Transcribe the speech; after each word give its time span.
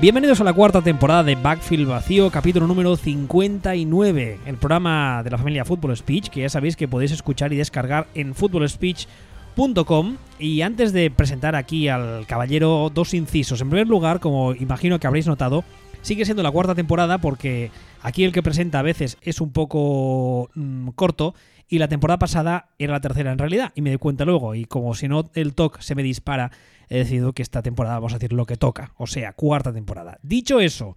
Bienvenidos 0.00 0.40
a 0.40 0.44
la 0.44 0.54
cuarta 0.54 0.80
temporada 0.80 1.22
de 1.22 1.34
Backfield 1.34 1.86
Vacío, 1.86 2.30
capítulo 2.30 2.66
número 2.66 2.96
59, 2.96 4.40
el 4.46 4.56
programa 4.56 5.22
de 5.22 5.28
la 5.28 5.36
familia 5.36 5.66
Football 5.66 5.94
Speech, 5.94 6.30
que 6.30 6.40
ya 6.40 6.48
sabéis 6.48 6.74
que 6.74 6.88
podéis 6.88 7.12
escuchar 7.12 7.52
y 7.52 7.58
descargar 7.58 8.06
en 8.14 8.34
footballspeech.com. 8.34 10.16
Y 10.38 10.62
antes 10.62 10.94
de 10.94 11.10
presentar 11.10 11.54
aquí 11.54 11.88
al 11.88 12.26
caballero, 12.26 12.90
dos 12.94 13.12
incisos. 13.12 13.60
En 13.60 13.68
primer 13.68 13.88
lugar, 13.88 14.20
como 14.20 14.54
imagino 14.54 14.98
que 14.98 15.06
habréis 15.06 15.26
notado, 15.26 15.64
sigue 16.00 16.24
siendo 16.24 16.42
la 16.42 16.50
cuarta 16.50 16.74
temporada 16.74 17.18
porque 17.18 17.70
aquí 18.00 18.24
el 18.24 18.32
que 18.32 18.42
presenta 18.42 18.78
a 18.78 18.82
veces 18.82 19.18
es 19.20 19.42
un 19.42 19.52
poco 19.52 20.48
mm, 20.54 20.88
corto 20.94 21.34
y 21.70 21.78
la 21.78 21.88
temporada 21.88 22.18
pasada 22.18 22.68
era 22.78 22.92
la 22.92 23.00
tercera 23.00 23.32
en 23.32 23.38
realidad 23.38 23.72
y 23.74 23.80
me 23.80 23.90
doy 23.90 23.98
cuenta 23.98 24.24
luego 24.24 24.54
y 24.54 24.64
como 24.66 24.94
si 24.94 25.08
no 25.08 25.30
el 25.34 25.54
talk 25.54 25.80
se 25.80 25.94
me 25.94 26.02
dispara 26.02 26.50
he 26.90 26.98
decidido 26.98 27.32
que 27.32 27.42
esta 27.42 27.62
temporada 27.62 27.94
vamos 27.94 28.12
a 28.12 28.16
decir 28.16 28.32
lo 28.32 28.44
que 28.44 28.56
toca, 28.56 28.92
o 28.96 29.06
sea, 29.06 29.32
cuarta 29.32 29.72
temporada. 29.72 30.18
Dicho 30.22 30.58
eso, 30.58 30.96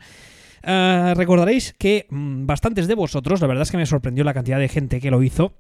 eh, 0.63 1.13
recordaréis 1.15 1.75
que 1.77 2.07
mm, 2.09 2.47
bastantes 2.47 2.87
de 2.87 2.95
vosotros, 2.95 3.39
la 3.39 3.47
verdad 3.47 3.61
es 3.61 3.71
que 3.71 3.77
me 3.77 3.85
sorprendió 3.85 4.23
la 4.23 4.33
cantidad 4.33 4.57
de 4.57 4.67
gente 4.67 4.99
que 4.99 5.11
lo 5.11 5.21
hizo, 5.21 5.53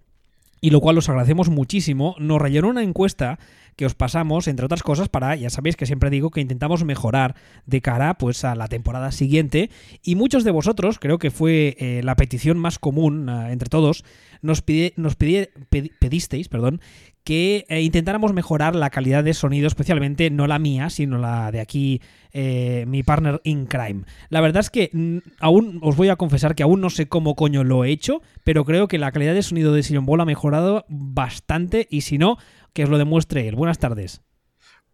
y 0.63 0.69
lo 0.69 0.79
cual 0.79 0.97
os 0.97 1.09
agradecemos 1.09 1.49
muchísimo, 1.49 2.15
nos 2.19 2.41
rellenó 2.41 2.69
una 2.69 2.83
encuesta 2.83 3.37
que 3.75 3.85
os 3.85 3.95
pasamos, 3.95 4.47
entre 4.47 4.65
otras 4.65 4.81
cosas, 4.81 5.09
para, 5.09 5.35
ya 5.35 5.49
sabéis 5.49 5.75
que 5.75 5.85
siempre 5.85 6.09
digo 6.09 6.31
que 6.31 6.39
intentamos 6.39 6.85
mejorar 6.85 7.35
de 7.65 7.81
cara 7.81 8.13
pues 8.13 8.45
a 8.45 8.55
la 8.55 8.69
temporada 8.69 9.11
siguiente. 9.11 9.69
Y 10.03 10.15
muchos 10.15 10.45
de 10.45 10.51
vosotros, 10.51 10.99
creo 10.99 11.19
que 11.19 11.31
fue 11.31 11.75
eh, 11.79 11.99
la 12.01 12.15
petición 12.15 12.57
más 12.57 12.79
común 12.79 13.27
eh, 13.27 13.51
entre 13.51 13.67
todos, 13.67 14.05
nos, 14.41 14.61
pedisteis 14.61 16.47
perdón, 16.47 16.79
que 17.23 17.65
eh, 17.69 17.81
intentáramos 17.81 18.33
mejorar 18.33 18.75
la 18.75 18.89
calidad 18.89 19.23
de 19.23 19.33
sonido, 19.33 19.67
especialmente 19.67 20.29
no 20.29 20.47
la 20.47 20.59
mía, 20.59 20.89
sino 20.89 21.17
la 21.17 21.51
de 21.51 21.61
aquí, 21.61 22.01
eh, 22.31 22.85
mi 22.87 23.03
partner 23.03 23.39
in 23.43 23.65
crime. 23.65 24.03
La 24.29 24.41
verdad 24.41 24.61
es 24.61 24.69
que 24.69 24.89
mm, 24.91 25.17
aún 25.39 25.79
os 25.81 25.95
voy 25.95 26.09
a 26.09 26.17
confesar 26.17 26.55
que 26.55 26.63
aún 26.63 26.81
no 26.81 26.89
sé 26.89 27.07
cómo 27.07 27.35
coño 27.35 27.63
lo 27.63 27.85
he 27.85 27.91
hecho, 27.91 28.21
pero 28.43 28.65
creo 28.65 28.87
que 28.87 28.97
la 28.97 29.11
calidad 29.11 29.33
de 29.33 29.43
sonido 29.43 29.73
de 29.73 29.83
Sillon 29.83 30.05
Ball 30.05 30.21
ha 30.21 30.25
mejorado 30.25 30.85
bastante 30.89 31.87
y 31.89 32.01
si 32.01 32.17
no, 32.17 32.37
que 32.73 32.83
os 32.83 32.89
lo 32.89 32.97
demuestre 32.97 33.47
él. 33.47 33.55
Buenas 33.55 33.79
tardes. 33.79 34.21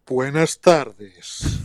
Buenas 0.06 0.60
tardes. 0.60 1.60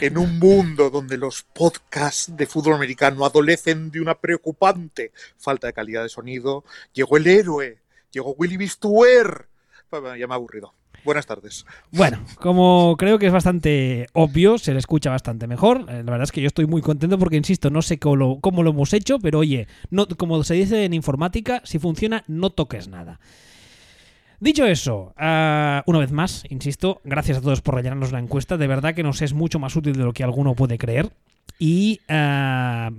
En 0.00 0.16
un 0.16 0.38
mundo 0.38 0.88
donde 0.88 1.18
los 1.18 1.42
podcasts 1.42 2.34
de 2.34 2.46
fútbol 2.46 2.74
americano 2.74 3.26
adolecen 3.26 3.90
de 3.90 4.00
una 4.00 4.18
preocupante 4.18 5.12
falta 5.36 5.66
de 5.66 5.74
calidad 5.74 6.02
de 6.02 6.08
sonido, 6.08 6.64
llegó 6.94 7.18
el 7.18 7.26
héroe, 7.26 7.82
llegó 8.10 8.34
Willy 8.38 8.56
Bistuer. 8.56 9.49
Ya 10.18 10.26
me 10.26 10.34
ha 10.34 10.36
aburrido. 10.36 10.72
Buenas 11.04 11.26
tardes. 11.26 11.64
Bueno, 11.90 12.18
como 12.36 12.96
creo 12.98 13.18
que 13.18 13.26
es 13.26 13.32
bastante 13.32 14.06
obvio, 14.12 14.58
se 14.58 14.72
le 14.72 14.78
escucha 14.78 15.10
bastante 15.10 15.46
mejor. 15.46 15.86
Eh, 15.88 16.02
La 16.04 16.10
verdad 16.10 16.24
es 16.24 16.32
que 16.32 16.42
yo 16.42 16.46
estoy 16.46 16.66
muy 16.66 16.82
contento 16.82 17.18
porque, 17.18 17.36
insisto, 17.36 17.70
no 17.70 17.82
sé 17.82 17.98
cómo 17.98 18.16
lo, 18.62 18.70
hemos 18.70 18.92
hecho, 18.92 19.18
pero 19.18 19.38
oye, 19.38 19.66
como 20.18 20.42
se 20.44 20.54
dice 20.54 20.84
en 20.84 20.92
informática, 20.92 21.62
si 21.64 21.78
funciona, 21.78 22.22
no 22.28 22.50
toques 22.50 22.88
nada. 22.88 23.18
Dicho 24.40 24.64
eso, 24.64 25.14
ah, 25.18 25.82
una 25.86 25.98
vez 25.98 26.12
más, 26.12 26.44
insisto, 26.48 27.00
gracias 27.04 27.38
a 27.38 27.40
todos 27.42 27.60
por 27.60 27.74
rellenarnos 27.74 28.12
la 28.12 28.18
encuesta. 28.18 28.56
De 28.56 28.66
verdad 28.66 28.94
que 28.94 29.02
nos 29.02 29.22
es 29.22 29.32
mucho 29.32 29.58
más 29.58 29.76
útil 29.76 29.94
de 29.94 30.04
lo 30.04 30.12
que 30.12 30.24
alguno 30.24 30.54
puede 30.54 30.78
creer. 30.78 31.10
Y 31.58 32.00
ah, 32.08 32.90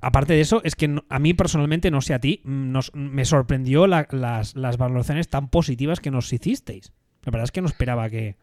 aparte 0.00 0.32
de 0.34 0.40
eso, 0.40 0.60
es 0.64 0.76
que 0.76 0.94
a 1.08 1.18
mí 1.18 1.34
personalmente, 1.34 1.90
no 1.90 2.00
sé 2.00 2.14
a 2.14 2.18
ti, 2.20 2.40
mm, 2.44 2.72
nos- 2.72 2.94
me 2.94 3.24
sorprendió 3.24 3.86
la- 3.86 4.06
las, 4.10 4.56
las 4.56 4.76
valoraciones 4.76 5.28
tan 5.28 5.48
positivas 5.48 6.00
que 6.00 6.10
nos 6.10 6.32
hicisteis. 6.32 6.92
La 7.24 7.30
verdad 7.32 7.44
es 7.44 7.52
que 7.52 7.60
no 7.60 7.68
esperaba 7.68 8.08
que. 8.10 8.36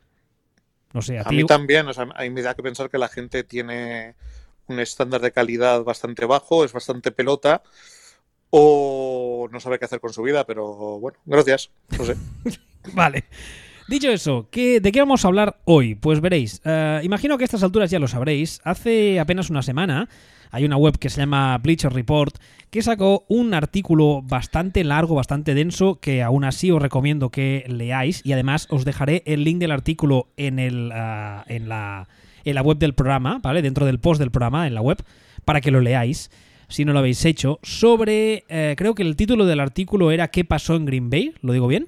No 0.93 1.01
sé, 1.01 1.17
a, 1.17 1.21
A 1.21 1.25
ti. 1.25 1.35
mí 1.35 1.45
también, 1.45 1.87
o 1.87 1.93
sea, 1.93 2.07
a 2.15 2.21
mí 2.23 2.29
me 2.29 2.41
da 2.41 2.53
que 2.55 2.63
pensar 2.63 2.89
que 2.89 2.97
la 2.97 3.09
gente 3.09 3.43
tiene 3.43 4.15
un 4.67 4.79
estándar 4.79 5.21
de 5.21 5.31
calidad 5.31 5.83
bastante 5.83 6.25
bajo, 6.25 6.63
es 6.63 6.73
bastante 6.73 7.11
pelota 7.11 7.61
o 8.49 9.47
no 9.51 9.59
sabe 9.59 9.79
qué 9.79 9.85
hacer 9.85 9.99
con 9.99 10.13
su 10.13 10.21
vida, 10.23 10.45
pero 10.45 10.99
bueno, 10.99 11.17
gracias. 11.25 11.69
No 11.97 12.05
sé. 12.05 12.15
Vale. 12.93 13.25
Dicho 13.87 14.09
eso, 14.09 14.47
¿qué- 14.51 14.79
¿de 14.81 14.91
qué 14.91 14.99
vamos 14.99 15.23
a 15.23 15.27
hablar 15.29 15.59
hoy? 15.65 15.95
Pues 15.95 16.19
veréis, 16.19 16.61
eh, 16.65 16.99
imagino 17.03 17.37
que 17.37 17.43
a 17.43 17.45
estas 17.45 17.63
alturas 17.63 17.89
ya 17.89 17.99
lo 17.99 18.07
sabréis. 18.07 18.59
Hace 18.63 19.19
apenas 19.19 19.49
una 19.49 19.61
semana 19.61 20.09
hay 20.51 20.65
una 20.65 20.77
web 20.77 20.97
que 20.97 21.09
se 21.09 21.21
llama 21.21 21.57
Bleacher 21.57 21.93
Report 21.93 22.37
que 22.69 22.81
sacó 22.81 23.25
un 23.29 23.53
artículo 23.53 24.21
bastante 24.23 24.83
largo, 24.83 25.15
bastante 25.15 25.53
denso, 25.53 25.99
que 25.99 26.21
aún 26.21 26.43
así 26.43 26.71
os 26.71 26.81
recomiendo 26.81 27.29
que 27.29 27.65
leáis 27.67 28.21
y 28.25 28.33
además 28.33 28.67
os 28.69 28.85
dejaré 28.85 29.23
el 29.25 29.43
link 29.43 29.59
del 29.59 29.71
artículo 29.71 30.27
en, 30.37 30.59
el, 30.59 30.91
ah, 30.93 31.45
en, 31.47 31.69
la, 31.69 32.07
en 32.43 32.55
la 32.55 32.61
web 32.61 32.77
del 32.77 32.93
programa, 32.93 33.39
¿vale? 33.41 33.61
Dentro 33.61 33.85
del 33.85 33.99
post 33.99 34.19
del 34.19 34.31
programa, 34.31 34.67
en 34.67 34.73
la 34.73 34.81
web, 34.81 34.97
para 35.45 35.61
que 35.61 35.71
lo 35.71 35.81
leáis. 35.81 36.29
Si 36.69 36.83
no 36.83 36.91
lo 36.91 36.99
habéis 36.99 37.23
hecho, 37.23 37.59
sobre. 37.63 38.43
eh, 38.49 38.75
creo 38.77 38.93
que 38.93 39.03
el 39.03 39.15
título 39.15 39.45
del 39.45 39.61
artículo 39.61 40.11
era 40.11 40.27
¿Qué 40.27 40.43
pasó 40.43 40.75
en 40.75 40.85
Green 40.85 41.09
Bay? 41.09 41.33
¿Lo 41.41 41.53
digo 41.53 41.67
bien? 41.67 41.87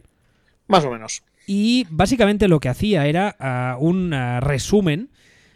Más 0.68 0.86
o 0.86 0.92
menos. 0.92 1.24
Y 1.46 1.86
básicamente 1.90 2.48
lo 2.48 2.62
que 2.62 2.69
hacía 2.69 3.08
era 3.08 3.36
ah, 3.40 3.75
un 3.80 4.14
ah, 4.14 4.40
resumen 4.40 5.09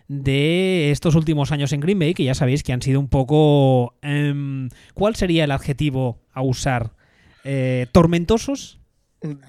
de 0.08 0.92
estos 0.92 1.16
últimos 1.16 1.52
años 1.52 1.72
en 1.74 1.80
Green 1.80 2.00
Bay, 2.00 2.14
que 2.14 2.24
ya 2.24 2.36
sabéis 2.36 2.64
que 2.64 2.74
han 2.74 2.82
sido 2.82 3.00
un 3.00 3.08
poco... 3.08 3.96
em, 4.02 4.70
¿Cuál 4.94 5.16
sería 5.16 5.44
el 5.44 5.52
adjetivo 5.52 6.20
a 6.34 6.42
usar? 6.42 6.92
Eh, 7.44 7.88
¿Tormentosos? 7.92 8.80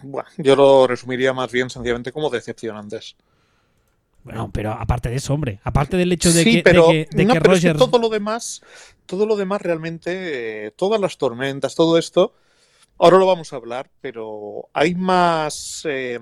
Bueno, 0.02 0.28
yo 0.38 0.56
lo 0.56 0.86
resumiría 0.86 1.32
más 1.32 1.50
bien 1.50 1.70
sencillamente 1.70 2.12
como 2.12 2.30
decepcionantes. 2.30 3.16
Bueno, 4.22 4.50
pero 4.52 4.72
aparte 4.72 5.10
de 5.10 5.16
eso, 5.16 5.34
hombre, 5.34 5.60
aparte 5.64 5.98
del 5.98 6.10
hecho 6.12 6.32
de 6.32 6.44
sí, 6.44 6.56
que, 6.56 6.62
pero, 6.62 6.86
de 6.88 7.06
que, 7.06 7.16
de 7.16 7.24
no, 7.24 7.34
que 7.34 7.40
pero 7.40 7.54
es 7.54 7.60
que 7.60 7.68
Rodgers... 7.72 7.90
todo 7.90 8.00
lo 8.00 8.08
demás, 8.08 8.62
todo 9.04 9.26
lo 9.26 9.36
demás 9.36 9.60
realmente, 9.60 10.66
eh, 10.66 10.70
todas 10.70 10.98
las 10.98 11.18
tormentas, 11.18 11.74
todo 11.74 11.98
esto, 11.98 12.32
ahora 12.98 13.18
lo 13.18 13.26
vamos 13.26 13.52
a 13.52 13.56
hablar, 13.56 13.90
pero 14.00 14.70
hay 14.72 14.94
más 14.94 15.82
eh, 15.86 16.18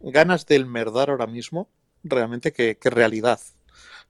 ganas 0.00 0.46
del 0.46 0.66
merdar 0.66 1.10
ahora 1.10 1.28
mismo 1.28 1.68
realmente 2.04 2.52
que, 2.52 2.76
que 2.76 2.90
realidad. 2.90 3.40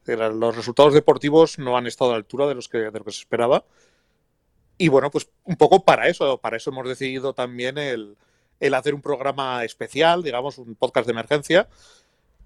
Los 0.07 0.55
resultados 0.55 0.93
deportivos 0.93 1.59
no 1.59 1.79
han 1.79 1.87
estado 1.87 2.11
a 2.11 2.15
la 2.15 2.19
altura 2.19 2.47
de 2.47 2.55
los 2.55 2.69
que, 2.69 2.79
de 2.79 2.99
lo 2.99 3.05
que 3.05 3.13
se 3.13 3.21
esperaba. 3.21 3.65
Y 4.77 4.89
bueno, 4.89 5.11
pues 5.11 5.29
un 5.45 5.57
poco 5.57 5.85
para 5.85 6.09
eso, 6.09 6.37
para 6.39 6.57
eso 6.59 6.71
hemos 6.71 6.87
decidido 6.87 7.33
también 7.33 7.79
el, 7.79 8.17
el 8.61 8.75
hacer 8.75 8.95
un 8.95 9.01
programa 9.01 9.65
especial, 9.65 10.23
digamos, 10.23 10.59
un 10.59 10.75
podcast 10.75 11.07
de 11.07 11.13
emergencia, 11.13 11.69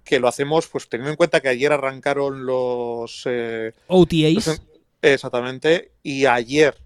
que 0.05 0.19
lo 0.19 0.27
hacemos 0.27 0.67
pues 0.67 0.87
teniendo 0.87 1.11
en 1.11 1.17
cuenta 1.17 1.41
que 1.41 1.49
ayer 1.49 1.71
arrancaron 1.73 2.45
los... 2.45 3.23
eh, 3.25 3.73
OTAs. 3.87 4.47
los- 4.47 4.61
exactamente, 5.01 5.91
y 6.03 6.25
ayer 6.25 6.77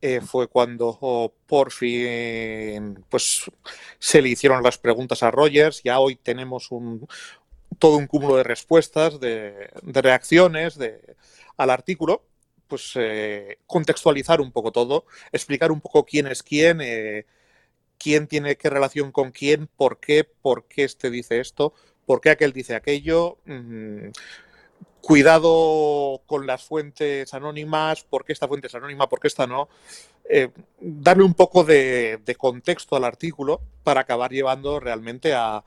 eh, 0.00 0.20
fue 0.20 0.48
cuando 0.48 0.98
oh, 1.00 1.32
por 1.46 1.70
fin 1.70 3.04
pues 3.08 3.42
se 3.98 4.20
le 4.22 4.30
hicieron 4.30 4.62
las 4.62 4.78
preguntas 4.78 5.22
a 5.22 5.30
Rogers, 5.30 5.82
ya 5.82 5.98
hoy 6.00 6.16
tenemos 6.16 6.70
un, 6.72 7.06
todo 7.82 7.96
un 7.96 8.06
cúmulo 8.06 8.36
de 8.36 8.44
respuestas, 8.44 9.18
de, 9.18 9.68
reacciones 9.82 10.78
de, 10.78 11.16
al 11.56 11.68
artículo, 11.68 12.22
pues 12.68 12.92
eh, 12.94 13.58
contextualizar 13.66 14.40
un 14.40 14.52
poco 14.52 14.70
todo, 14.70 15.04
explicar 15.32 15.72
un 15.72 15.80
poco 15.80 16.04
quién 16.04 16.28
es 16.28 16.44
quién, 16.44 16.80
eh, 16.80 17.26
quién 17.98 18.28
tiene 18.28 18.54
qué 18.54 18.70
relación 18.70 19.10
con 19.10 19.32
quién, 19.32 19.66
por 19.66 19.98
qué, 19.98 20.22
por 20.22 20.68
qué 20.68 20.84
este 20.84 21.10
dice 21.10 21.40
esto, 21.40 21.74
por 22.06 22.20
qué 22.20 22.30
aquel 22.30 22.52
dice 22.52 22.76
aquello. 22.76 23.38
mm, 23.46 24.10
cuidado 25.00 26.22
con 26.26 26.46
las 26.46 26.62
fuentes 26.62 27.34
anónimas, 27.34 28.04
por 28.04 28.24
qué 28.24 28.32
esta 28.32 28.46
fuente 28.46 28.68
es 28.68 28.74
anónima, 28.76 29.08
por 29.08 29.18
qué 29.18 29.26
esta 29.26 29.48
no. 29.48 29.68
Eh, 30.30 30.50
darle 30.78 31.24
un 31.24 31.34
poco 31.34 31.64
de, 31.64 32.20
contexto 32.38 32.94
al 32.94 33.02
artículo 33.04 33.60
para 33.82 34.02
acabar 34.02 34.30
llevando 34.30 34.78
realmente 34.78 35.34
a 35.34 35.64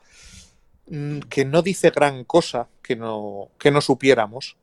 que 1.28 1.44
no 1.44 1.62
dice 1.62 1.90
gran 1.90 2.24
cosa 2.24 2.68
que 2.82 2.96
no, 2.96 3.48
que 3.58 3.70
no 3.70 3.80
supiéramos, 3.80 4.56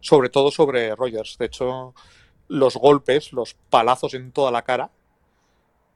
sobre 0.00 0.28
todo 0.28 0.50
sobre 0.50 0.94
Rogers. 0.96 1.36
De 1.38 1.46
hecho, 1.46 1.94
los 2.48 2.76
golpes, 2.76 3.32
los 3.32 3.54
palazos 3.70 4.14
en 4.14 4.32
toda 4.32 4.50
la 4.50 4.62
cara, 4.62 4.90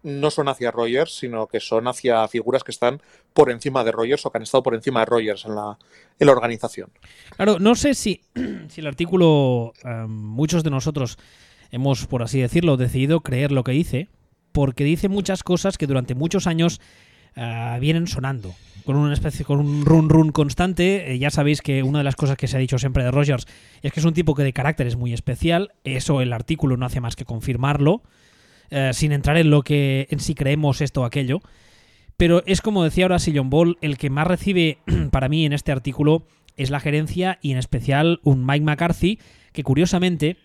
no 0.05 0.31
son 0.31 0.49
hacia 0.49 0.71
Rogers, 0.71 1.17
sino 1.17 1.47
que 1.47 1.61
son 1.61 1.89
hacia 1.89 2.29
figuras 2.29 2.63
que 2.63 2.71
están 2.71 3.03
por 3.33 3.51
encima 3.51 3.83
de 3.83 3.91
Rogers 3.91 4.25
o 4.27 4.31
que 4.31 4.39
han 4.39 4.43
estado 4.43 4.63
por 4.63 4.75
encima 4.75 5.01
de 5.01 5.07
Rogers 5.07 5.47
en 5.47 5.55
la, 5.55 5.79
en 6.19 6.27
la 6.27 6.33
organización. 6.33 6.91
Claro, 7.37 7.59
no 7.59 7.75
sé 7.75 7.95
si, 7.95 8.21
si 8.69 8.81
el 8.83 8.87
artículo, 8.87 9.73
eh, 9.83 10.05
muchos 10.07 10.63
de 10.63 10.71
nosotros 10.71 11.19
hemos, 11.71 12.07
por 12.07 12.23
así 12.23 12.41
decirlo, 12.41 12.77
decidido 12.77 13.23
creer 13.23 13.51
lo 13.51 13.65
que 13.65 13.73
dice, 13.73 14.09
porque 14.53 14.85
dice 14.85 15.09
muchas 15.09 15.43
cosas 15.43 15.79
que 15.79 15.87
durante 15.87 16.15
muchos 16.15 16.47
años 16.47 16.81
eh, 17.37 17.79
vienen 17.81 18.07
sonando, 18.07 18.55
con 18.85 18.97
una 18.97 19.13
especie, 19.13 19.45
con 19.45 19.61
un 19.61 19.85
run 19.85 20.09
run 20.09 20.33
constante. 20.33 21.13
Eh, 21.13 21.19
ya 21.19 21.31
sabéis 21.31 21.63
que 21.63 21.83
una 21.83 21.99
de 21.99 22.05
las 22.05 22.17
cosas 22.17 22.37
que 22.37 22.47
se 22.47 22.57
ha 22.57 22.61
dicho 22.61 22.79
siempre 22.79 23.05
de 23.05 23.11
Rogers 23.11 23.47
es 23.83 23.93
que 23.93 24.01
es 24.01 24.07
un 24.07 24.15
tipo 24.15 24.35
que 24.35 24.43
de 24.43 24.53
carácter 24.53 24.87
es 24.87 24.97
muy 24.97 25.13
especial. 25.13 25.73
Eso 25.85 26.21
el 26.21 26.33
artículo 26.33 26.77
no 26.77 26.87
hace 26.87 27.01
más 27.01 27.17
que 27.17 27.25
confirmarlo, 27.25 28.03
eh, 28.71 28.91
sin 28.93 29.13
entrar 29.13 29.37
en 29.37 29.51
lo 29.51 29.63
que 29.63 30.07
en 30.11 30.21
si 30.21 30.35
creemos 30.35 30.81
esto 30.81 31.03
o 31.03 31.05
aquello. 31.05 31.41
Pero 32.17 32.43
es 32.47 32.61
como 32.61 32.85
decía 32.85 33.07
ahora 33.07 33.19
Sillon 33.19 33.51
Ball, 33.51 33.79
el 33.81 33.99
que 33.99 34.11
más 34.11 34.27
recibe 34.27 34.79
para 35.11 35.29
mí 35.29 35.45
en 35.45 35.53
este 35.53 35.73
artículo 35.73 36.27
es 36.57 36.71
la 36.71 36.81
gerencia 36.81 37.39
y 37.43 37.53
en 37.53 37.59
especial 37.59 38.21
un 38.23 38.47
Mike 38.47 38.65
McCarthy 38.65 39.19
que 39.53 39.65
curiosamente 39.65 40.37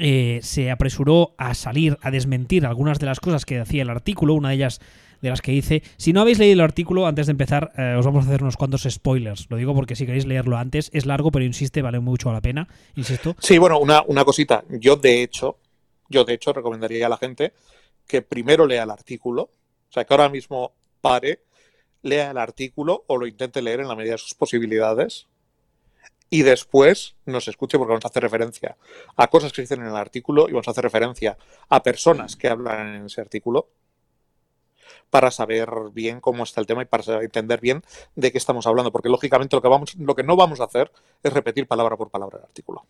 eh, 0.00 0.38
se 0.42 0.70
apresuró 0.70 1.34
a 1.38 1.54
salir 1.54 1.98
a 2.02 2.12
desmentir 2.12 2.66
algunas 2.66 3.00
de 3.00 3.06
las 3.06 3.18
cosas 3.18 3.44
que 3.44 3.58
decía 3.58 3.82
el 3.82 3.90
artículo, 3.90 4.34
una 4.34 4.50
de 4.50 4.54
ellas 4.54 4.80
de 5.20 5.30
las 5.30 5.42
que 5.42 5.52
hice. 5.52 5.82
Si 5.96 6.12
no 6.12 6.20
habéis 6.20 6.38
leído 6.38 6.54
el 6.54 6.60
artículo, 6.60 7.06
antes 7.06 7.26
de 7.26 7.32
empezar, 7.32 7.72
eh, 7.76 7.96
os 7.98 8.04
vamos 8.04 8.24
a 8.24 8.28
hacer 8.28 8.42
unos 8.42 8.56
cuantos 8.56 8.86
spoilers. 8.88 9.46
Lo 9.50 9.56
digo 9.56 9.74
porque 9.74 9.96
si 9.96 10.06
queréis 10.06 10.26
leerlo 10.26 10.56
antes, 10.56 10.90
es 10.92 11.06
largo, 11.06 11.30
pero 11.30 11.44
insiste, 11.44 11.82
vale 11.82 12.00
mucho 12.00 12.32
la 12.32 12.40
pena, 12.40 12.68
insisto. 12.96 13.36
Sí, 13.40 13.58
bueno, 13.58 13.78
una, 13.78 14.02
una 14.06 14.24
cosita. 14.24 14.64
Yo, 14.68 14.96
de 14.96 15.22
hecho, 15.22 15.58
yo 16.08 16.24
de 16.24 16.34
hecho 16.34 16.52
recomendaría 16.52 17.06
a 17.06 17.08
la 17.08 17.16
gente 17.16 17.52
que 18.06 18.22
primero 18.22 18.66
lea 18.66 18.84
el 18.84 18.90
artículo. 18.90 19.42
O 19.42 19.92
sea, 19.92 20.04
que 20.04 20.12
ahora 20.12 20.28
mismo 20.28 20.72
pare, 21.00 21.42
lea 22.02 22.30
el 22.30 22.38
artículo 22.38 23.04
o 23.06 23.16
lo 23.16 23.26
intente 23.26 23.62
leer 23.62 23.80
en 23.80 23.88
la 23.88 23.96
medida 23.96 24.12
de 24.12 24.18
sus 24.18 24.34
posibilidades 24.34 25.26
y 26.30 26.42
después 26.42 27.16
nos 27.24 27.48
escuche 27.48 27.78
porque 27.78 27.92
vamos 27.92 28.04
a 28.04 28.08
hacer 28.08 28.22
referencia 28.22 28.76
a 29.16 29.28
cosas 29.28 29.50
que 29.50 29.56
se 29.56 29.62
dicen 29.62 29.80
en 29.80 29.88
el 29.88 29.96
artículo 29.96 30.48
y 30.48 30.52
vamos 30.52 30.68
a 30.68 30.72
hacer 30.72 30.84
referencia 30.84 31.38
a 31.68 31.82
personas 31.82 32.36
que 32.36 32.48
hablan 32.48 32.96
en 32.96 33.06
ese 33.06 33.20
artículo 33.20 33.68
para 35.10 35.30
saber 35.30 35.68
bien 35.92 36.20
cómo 36.20 36.44
está 36.44 36.60
el 36.60 36.66
tema 36.66 36.82
y 36.82 36.86
para 36.86 37.22
entender 37.22 37.60
bien 37.60 37.82
de 38.14 38.32
qué 38.32 38.38
estamos 38.38 38.66
hablando, 38.66 38.92
porque 38.92 39.08
lógicamente 39.08 39.56
lo 39.56 39.62
que, 39.62 39.68
vamos, 39.68 39.94
lo 39.96 40.14
que 40.14 40.22
no 40.22 40.36
vamos 40.36 40.60
a 40.60 40.64
hacer 40.64 40.90
es 41.22 41.32
repetir 41.32 41.66
palabra 41.66 41.96
por 41.96 42.10
palabra 42.10 42.38
el 42.38 42.44
artículo. 42.44 42.84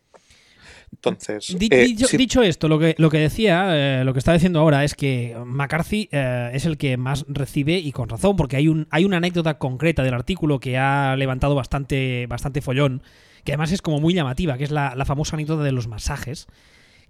Entonces, 0.91 1.55
eh, 1.59 1.95
dicho, 2.17 2.41
esto, 2.41 2.67
lo 2.67 2.79
que, 2.79 2.95
lo 2.97 3.09
que 3.09 3.19
decía, 3.19 3.99
eh, 4.01 4.03
lo 4.03 4.13
que 4.13 4.19
está 4.19 4.33
diciendo 4.33 4.59
ahora 4.59 4.83
es 4.83 4.95
que 4.95 5.37
McCarthy 5.45 6.09
eh, 6.11 6.49
es 6.53 6.65
el 6.65 6.77
que 6.77 6.97
más 6.97 7.25
recibe 7.27 7.77
y 7.77 7.91
con 7.91 8.09
razón, 8.09 8.35
porque 8.35 8.55
hay, 8.55 8.67
un, 8.67 8.87
hay 8.89 9.05
una 9.05 9.17
anécdota 9.17 9.59
concreta 9.59 10.03
del 10.03 10.13
artículo 10.13 10.59
que 10.59 10.77
ha 10.77 11.15
levantado 11.15 11.55
bastante, 11.55 12.25
bastante 12.27 12.61
follón, 12.61 13.03
que 13.43 13.51
además 13.51 13.71
es 13.71 13.81
como 13.81 13.99
muy 13.99 14.13
llamativa, 14.13 14.57
que 14.57 14.63
es 14.63 14.71
la, 14.71 14.95
la 14.95 15.05
famosa 15.05 15.35
anécdota 15.35 15.63
de 15.63 15.71
los 15.71 15.87
masajes, 15.87 16.47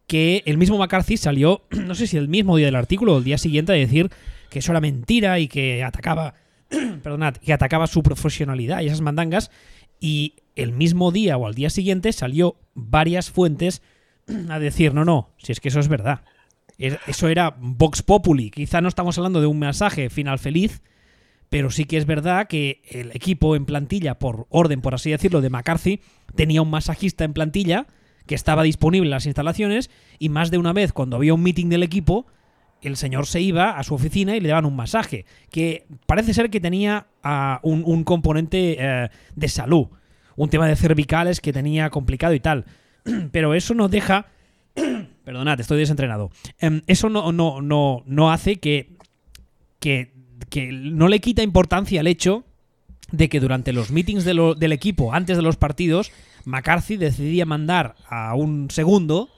que 0.07 0.43
el 0.45 0.57
mismo 0.57 0.77
McCarthy 0.77 1.17
salió, 1.17 1.61
no 1.71 1.95
sé 1.95 2.05
si 2.05 2.17
el 2.17 2.27
mismo 2.27 2.57
día 2.57 2.67
del 2.67 2.75
artículo 2.75 3.15
o 3.15 3.17
el 3.19 3.23
día 3.23 3.37
siguiente, 3.37 3.71
a 3.71 3.75
decir 3.75 4.11
que 4.49 4.59
eso 4.59 4.71
era 4.71 4.81
mentira 4.81 5.39
y 5.39 5.47
que 5.47 5.83
atacaba, 5.83 6.35
perdonad, 7.03 7.35
que 7.37 7.53
atacaba 7.53 7.87
su 7.87 8.03
profesionalidad 8.03 8.81
y 8.81 8.87
esas 8.87 9.01
mandangas. 9.01 9.51
Y 9.99 10.35
el 10.55 10.71
mismo 10.71 11.11
día 11.11 11.37
o 11.37 11.45
al 11.45 11.55
día 11.55 11.69
siguiente 11.69 12.13
salió 12.13 12.55
varias 12.73 13.29
fuentes 13.29 13.81
a 14.49 14.59
decir, 14.59 14.93
no, 14.93 15.05
no, 15.05 15.29
si 15.37 15.51
es 15.51 15.59
que 15.59 15.69
eso 15.69 15.79
es 15.79 15.87
verdad. 15.87 16.21
Eso 16.77 17.27
era 17.27 17.57
Vox 17.59 18.01
Populi. 18.03 18.51
Quizá 18.51 18.79
no 18.79 18.87
estamos 18.87 19.17
hablando 19.17 19.41
de 19.41 19.47
un 19.47 19.59
mensaje 19.59 20.09
final 20.09 20.39
feliz, 20.39 20.81
pero 21.49 21.71
sí 21.71 21.83
que 21.83 21.97
es 21.97 22.05
verdad 22.05 22.47
que 22.47 22.81
el 22.89 23.11
equipo 23.11 23.57
en 23.57 23.65
plantilla, 23.65 24.17
por 24.17 24.47
orden, 24.49 24.79
por 24.79 24.95
así 24.95 25.11
decirlo, 25.11 25.41
de 25.41 25.49
McCarthy, 25.49 25.99
tenía 26.35 26.61
un 26.61 26.69
masajista 26.69 27.25
en 27.25 27.33
plantilla 27.33 27.87
que 28.27 28.35
estaba 28.35 28.63
disponible 28.63 29.07
en 29.07 29.11
las 29.11 29.25
instalaciones 29.25 29.89
y 30.19 30.29
más 30.29 30.51
de 30.51 30.57
una 30.59 30.71
vez 30.71 30.93
cuando 30.93 31.17
había 31.17 31.33
un 31.33 31.43
meeting 31.43 31.67
del 31.67 31.83
equipo, 31.83 32.27
el 32.81 32.97
señor 32.97 33.25
se 33.25 33.41
iba 33.41 33.71
a 33.71 33.83
su 33.83 33.93
oficina 33.93 34.35
y 34.35 34.39
le 34.39 34.49
daban 34.49 34.65
un 34.65 34.75
masaje, 34.75 35.25
que 35.49 35.85
parece 36.05 36.33
ser 36.33 36.49
que 36.49 36.59
tenía 36.59 37.07
uh, 37.23 37.67
un, 37.67 38.03
componente 38.03 38.77
uh, 38.79 39.15
de 39.35 39.47
salud, 39.47 39.87
un 40.35 40.49
tema 40.49 40.67
de 40.67 40.75
cervicales 40.75 41.41
que 41.41 41.53
tenía 41.53 41.89
complicado 41.89 42.33
y 42.33 42.39
tal. 42.39 42.65
Pero 43.31 43.53
eso 43.53 43.73
no 43.73 43.89
deja... 43.89 44.27
Perdonad, 45.25 45.59
estoy 45.59 45.79
desentrenado. 45.79 46.31
Um, 46.61 46.81
eso 46.87 47.09
no, 47.09 47.31
no, 47.31 47.61
no, 47.61 48.03
no 48.05 48.31
hace 48.31 48.57
que, 48.57 48.97
que, 49.79 50.13
que, 50.49 50.71
no 50.71 51.07
le 51.07 51.19
quita 51.19 51.43
importancia 51.43 51.99
al 51.99 52.07
hecho 52.07 52.45
de 53.11 53.29
que 53.29 53.39
durante 53.39 53.73
los 53.73 53.91
meetings 53.91 54.23
del 54.23 54.71
equipo, 54.71 55.13
antes 55.13 55.37
de 55.37 55.43
los 55.43 55.57
partidos, 55.57 56.11
McCarthy 56.45 56.97
decidía 56.97 57.45
mandar 57.45 57.95
a 58.07 58.35
un 58.35 58.69
segundo 58.71 59.29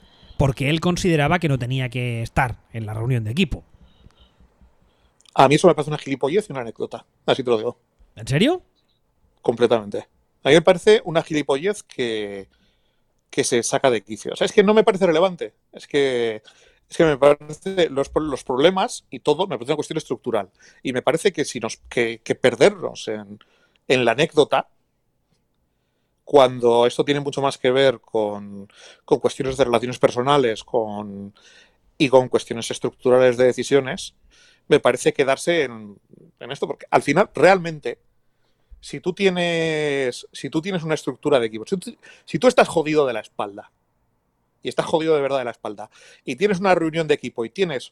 porque 0.41 0.71
él 0.71 0.79
consideraba 0.79 1.38
que 1.38 1.47
no 1.47 1.59
tenía 1.59 1.89
que 1.89 2.23
estar 2.23 2.57
en 2.73 2.88
la 2.88 2.95
reunión 2.95 3.23
de 3.23 3.29
equipo. 3.29 3.63
A 5.35 5.47
mí 5.47 5.53
eso 5.53 5.67
me 5.67 5.75
parece 5.75 5.91
una 5.91 5.99
gilipollez 5.99 6.49
y 6.49 6.51
una 6.51 6.61
anécdota, 6.61 7.05
así 7.27 7.43
te 7.43 7.51
lo 7.51 7.57
digo. 7.57 7.77
¿En 8.15 8.27
serio? 8.27 8.63
Completamente. 9.43 10.07
A 10.41 10.49
mí 10.49 10.55
me 10.55 10.63
parece 10.63 11.03
una 11.05 11.21
gilipollez 11.21 11.83
que, 11.83 12.47
que 13.29 13.43
se 13.43 13.61
saca 13.61 13.91
de 13.91 14.01
quicio. 14.01 14.33
O 14.33 14.35
sea, 14.35 14.45
es 14.45 14.51
que 14.51 14.63
no 14.63 14.73
me 14.73 14.83
parece 14.83 15.05
relevante. 15.05 15.53
Es 15.73 15.85
que, 15.85 16.41
es 16.89 16.97
que 16.97 17.05
me 17.05 17.17
parece 17.17 17.91
los, 17.91 18.09
los 18.15 18.43
problemas 18.43 19.05
y 19.11 19.19
todo 19.19 19.45
me 19.45 19.59
parece 19.59 19.73
una 19.73 19.75
cuestión 19.75 19.97
estructural. 19.97 20.49
Y 20.81 20.91
me 20.91 21.03
parece 21.03 21.31
que 21.31 21.45
si 21.45 21.59
nos 21.59 21.77
que, 21.88 22.19
que 22.23 22.33
perdernos 22.33 23.09
en, 23.09 23.38
en 23.88 24.05
la 24.05 24.13
anécdota 24.13 24.69
cuando 26.31 26.85
esto 26.85 27.03
tiene 27.03 27.19
mucho 27.19 27.41
más 27.41 27.57
que 27.57 27.71
ver 27.71 27.99
con, 27.99 28.69
cuestiones 29.03 29.57
de 29.57 29.65
relaciones 29.65 29.99
personales 29.99 30.63
y 31.97 32.07
con 32.07 32.29
cuestiones 32.29 32.71
estructurales 32.71 33.35
de 33.35 33.43
decisiones, 33.43 34.15
me 34.69 34.79
parece 34.79 35.11
quedarse 35.11 35.63
en, 35.63 35.99
esto, 36.39 36.67
porque 36.67 36.85
al 36.89 37.01
final, 37.01 37.29
realmente, 37.35 37.99
si 38.79 39.01
tú 39.01 39.11
tienes, 39.11 40.25
si 40.31 40.49
tú 40.49 40.61
tienes 40.61 40.83
una 40.83 40.93
estructura 40.93 41.37
de 41.37 41.47
equipo, 41.47 41.65
si 42.23 42.39
tú 42.39 42.47
estás 42.47 42.69
jodido 42.69 43.05
de 43.05 43.11
la 43.11 43.19
espalda, 43.19 43.73
y 44.63 44.69
estás 44.69 44.85
jodido 44.85 45.15
de 45.15 45.21
verdad 45.21 45.39
de 45.39 45.45
la 45.45 45.51
espalda, 45.51 45.89
y 46.23 46.37
tienes 46.37 46.61
una 46.61 46.73
reunión 46.75 47.09
de 47.09 47.15
equipo 47.15 47.43
y 47.43 47.49
tienes 47.49 47.91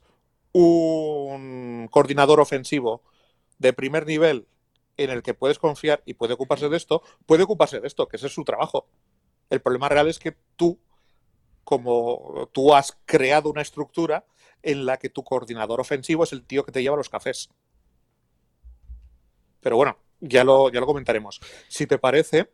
un 0.54 1.90
coordinador 1.92 2.40
ofensivo 2.40 3.04
de 3.58 3.74
primer 3.74 4.06
nivel 4.06 4.48
en 5.00 5.10
el 5.12 5.24
que 5.24 5.34
puedes 5.34 5.60
confiar 5.60 6.04
y 6.06 6.14
puede 6.14 6.34
ocuparse 6.34 6.68
de 6.68 6.76
esto, 6.76 7.02
puede 7.26 7.44
ocuparse 7.44 7.80
de 7.80 7.88
esto, 7.88 8.08
que 8.08 8.18
ese 8.18 8.28
es 8.28 8.34
su 8.34 8.44
trabajo. 8.44 8.88
El 9.50 9.62
problema 9.62 9.88
real 9.88 10.10
es 10.10 10.20
que 10.20 10.36
tú, 10.58 10.78
como 11.64 12.50
tú 12.52 12.76
has 12.76 12.98
creado 13.06 13.50
una 13.50 13.62
estructura 13.62 14.26
en 14.62 14.86
la 14.86 14.98
que 14.98 15.10
tu 15.10 15.24
coordinador 15.24 15.80
ofensivo 15.80 16.26
es 16.26 16.34
el 16.34 16.46
tío 16.46 16.66
que 16.66 16.74
te 16.74 16.84
lleva 16.84 16.98
los 16.98 17.08
cafés. 17.08 17.50
Pero 19.62 19.78
bueno, 19.78 19.98
ya 20.20 20.44
lo, 20.44 20.70
ya 20.70 20.82
lo 20.82 20.86
comentaremos. 20.86 21.40
Si 21.70 21.88
te 21.88 21.98
parece, 21.98 22.52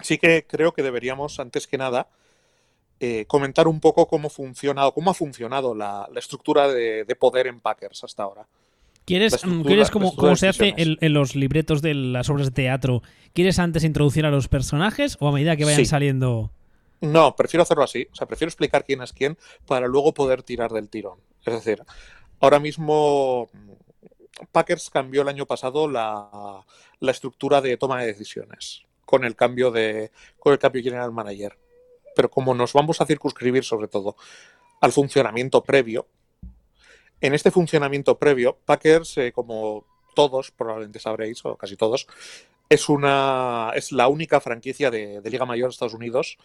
sí 0.00 0.16
que 0.18 0.46
creo 0.46 0.72
que 0.74 0.84
deberíamos, 0.84 1.40
antes 1.40 1.66
que 1.66 1.76
nada, 1.76 2.08
eh, 3.00 3.26
comentar 3.26 3.66
un 3.66 3.80
poco 3.80 4.06
cómo, 4.06 4.30
funciona, 4.30 4.88
cómo 4.92 5.10
ha 5.10 5.14
funcionado 5.14 5.74
la, 5.74 6.08
estructura 6.14 6.68
de 6.68 7.16
poder 7.18 7.48
en 7.48 7.60
Packers 7.60 8.04
hasta 8.04 8.22
ahora. 8.22 8.46
¿Quieres, 9.04 9.42
¿quieres 9.66 9.90
como, 9.90 10.14
como 10.16 10.34
se 10.36 10.48
hace 10.48 10.74
en, 10.78 10.96
en, 11.00 11.12
los 11.12 11.36
libretos 11.36 11.82
de 11.82 11.92
las 11.94 12.30
obras 12.30 12.46
de 12.46 12.52
teatro? 12.52 13.02
¿Quieres 13.34 13.58
antes 13.58 13.84
introducir 13.84 14.24
a 14.24 14.30
los 14.30 14.48
personajes 14.48 15.16
o 15.20 15.28
a 15.28 15.32
medida 15.32 15.56
que 15.56 15.64
vayan 15.64 15.80
sí. 15.80 15.86
saliendo? 15.86 16.50
No, 17.00 17.36
prefiero 17.36 17.62
hacerlo 17.62 17.84
así. 17.84 18.08
O 18.12 18.14
sea, 18.14 18.26
prefiero 18.26 18.48
explicar 18.48 18.84
quién 18.84 19.02
es 19.02 19.12
quién 19.12 19.36
para 19.66 19.86
luego 19.86 20.14
poder 20.14 20.42
tirar 20.42 20.72
del 20.72 20.88
tirón. 20.88 21.18
Es 21.44 21.52
decir, 21.52 21.82
ahora 22.40 22.58
mismo 22.58 23.50
Packers 24.52 24.88
cambió 24.88 25.22
el 25.22 25.28
año 25.28 25.46
pasado 25.46 25.88
la, 25.88 26.64
la 27.00 27.10
estructura 27.10 27.60
de 27.60 27.76
toma 27.76 28.00
de 28.00 28.06
decisiones 28.06 28.84
con 29.04 29.24
el 29.24 29.36
cambio 29.36 29.70
de 29.70 30.10
con 30.38 30.52
el 30.52 30.58
cambio 30.58 30.82
general 30.82 31.12
manager. 31.12 31.58
Pero 32.16 32.30
como 32.30 32.54
nos 32.54 32.72
vamos 32.72 33.00
a 33.00 33.06
circunscribir 33.06 33.64
sobre 33.64 33.88
todo 33.88 34.16
al 34.80 34.92
funcionamiento 34.92 35.62
previo, 35.62 36.06
en 37.24 37.32
este 37.32 37.50
funcionamiento 37.50 38.18
previo, 38.18 38.58
Packers, 38.66 39.16
como 39.32 39.86
todos 40.14 40.50
probablemente 40.50 40.98
sabréis, 40.98 41.42
o 41.46 41.56
casi 41.56 41.74
todos, 41.74 42.06
es, 42.68 42.90
una, 42.90 43.72
es 43.74 43.92
la 43.92 44.08
única 44.08 44.42
franquicia 44.42 44.90
de, 44.90 45.22
de 45.22 45.30
Liga 45.30 45.46
Mayor 45.46 45.70
de 45.70 45.72
Estados 45.72 45.94
Unidos 45.94 46.36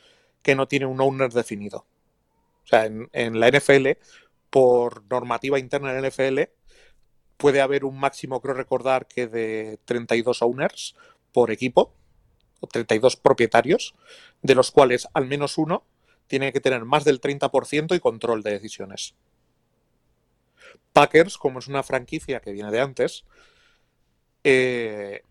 que 0.41 0.55
no 0.55 0.69
tiene 0.69 0.86
un 0.86 1.01
owner 1.01 1.33
definido. 1.33 1.86
O 2.63 2.67
sea, 2.67 2.86
en, 2.86 3.09
en, 3.12 3.41
la 3.41 3.50
NFL, 3.50 3.89
por 4.50 5.03
normativa 5.09 5.59
interna 5.59 5.93
en 5.93 6.01
la 6.01 6.07
NFL, 6.07 6.39
puede 7.36 7.59
haber 7.59 7.83
un 7.83 8.00
máximo, 8.00 8.39
creo 8.39 8.53
recordar, 8.53 9.05
que 9.05 9.27
de 9.27 9.79
32 9.83 10.41
owners 10.41 10.95
por 11.33 11.51
equipo, 11.51 11.93
o 12.62 12.67
32 12.67 13.17
propietarios, 13.17 13.95
de 14.41 14.55
los 14.55 14.71
cuales 14.71 15.09
al 15.13 15.25
menos 15.25 15.57
uno 15.57 15.83
tiene 16.27 16.53
que 16.53 16.62
tener 16.62 16.86
más 16.86 17.03
del 17.03 17.19
30% 17.19 17.98
y 17.98 18.00
control 18.00 18.43
de 18.43 18.51
decisiones. 18.51 19.15
Packers, 20.93 21.38
como 21.38 21.60
es 21.60 21.67
una 21.67 21.84
franquicia 21.84 22.39
que 22.39 22.51
viene 22.51 22.72
de 22.72 22.81
antes, 22.81 23.25
eh, 24.43 25.24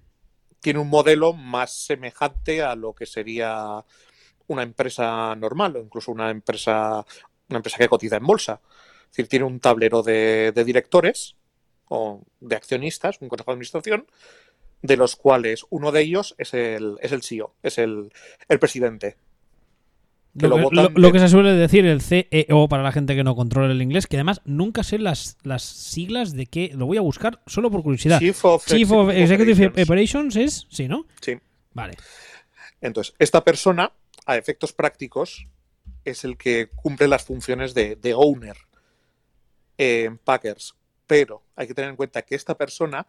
tiene 0.61 0.81
un 0.81 0.89
modelo 0.89 1.33
más 1.33 1.73
semejante 1.73 2.63
a 2.63 2.75
lo 2.75 2.95
que 2.95 3.07
sería 3.07 3.85
una 4.47 4.63
empresa 4.63 5.35
normal 5.37 5.77
o 5.77 5.81
incluso 5.81 6.11
una 6.11 6.31
empresa, 6.31 7.05
una 7.49 7.59
empresa 7.59 7.79
que 7.79 7.89
cotiza 7.89 8.17
en 8.17 8.27
bolsa. 8.27 8.61
Es 9.03 9.11
decir, 9.11 9.29
tiene 9.29 9.45
un 9.45 9.61
tablero 9.61 10.03
de, 10.03 10.53
de 10.55 10.65
directores 10.65 11.37
o 11.89 12.23
de 12.41 12.57
accionistas, 12.57 13.19
un 13.21 13.29
consejo 13.29 13.51
de 13.51 13.55
administración, 13.55 14.07
de 14.83 14.97
los 14.97 15.17
cuales 15.17 15.65
uno 15.71 15.93
de 15.93 16.03
ellos 16.03 16.35
es 16.39 16.55
el, 16.55 16.97
es 17.01 17.13
el 17.13 17.23
CEO, 17.23 17.55
es 17.63 17.79
el, 17.79 18.13
el 18.49 18.59
presidente. 18.59 19.17
Que 20.39 20.47
lo, 20.47 20.59
lo, 20.59 20.71
lo, 20.71 20.89
lo, 20.91 21.13
que 21.13 21.19
se 21.19 21.29
suele 21.29 21.53
decir 21.53 21.87
el 21.87 22.01
CEO 22.01 22.69
para 22.69 22.83
la 22.83 22.93
gente 22.93 23.17
que 23.17 23.25
no 23.25 23.35
controla 23.35 23.73
el 23.73 23.83
inglés, 23.83 24.07
que 24.07 24.17
además 24.17 24.41
nunca 24.45 24.83
sé 24.83 24.99
las, 24.99 25.37
las 25.43 25.63
siglas 25.63 26.33
de 26.33 26.47
qué. 26.47 26.71
Lo 26.75 26.87
voy 26.87 26.97
a 26.97 27.01
buscar 27.01 27.41
solo 27.47 27.71
por 27.71 27.83
curiosidad. 27.83 28.21
Chief 28.21 28.45
of, 28.45 28.65
Chief 28.67 28.91
of 28.91 29.11
Executive 29.11 29.67
Operations. 29.67 29.89
Operations 29.89 30.37
es. 30.37 30.67
Sí, 30.71 30.87
¿no? 30.87 31.07
Sí. 31.21 31.39
Vale. 31.73 31.97
Entonces, 32.81 33.15
esta 33.19 33.43
persona, 33.43 33.93
a 34.27 34.37
efectos 34.37 34.73
prácticos, 34.73 35.49
es 36.05 36.25
el 36.25 36.37
que 36.37 36.69
cumple 36.75 37.09
las 37.09 37.25
funciones 37.25 37.75
de, 37.75 37.97
de 37.97 38.15
owner 38.15 38.57
en 39.77 40.19
Packers. 40.19 40.75
Pero 41.07 41.43
hay 41.57 41.67
que 41.67 41.75
tener 41.75 41.91
en 41.91 41.97
cuenta 41.97 42.23
que 42.23 42.35
esta 42.35 42.57
persona 42.57 43.07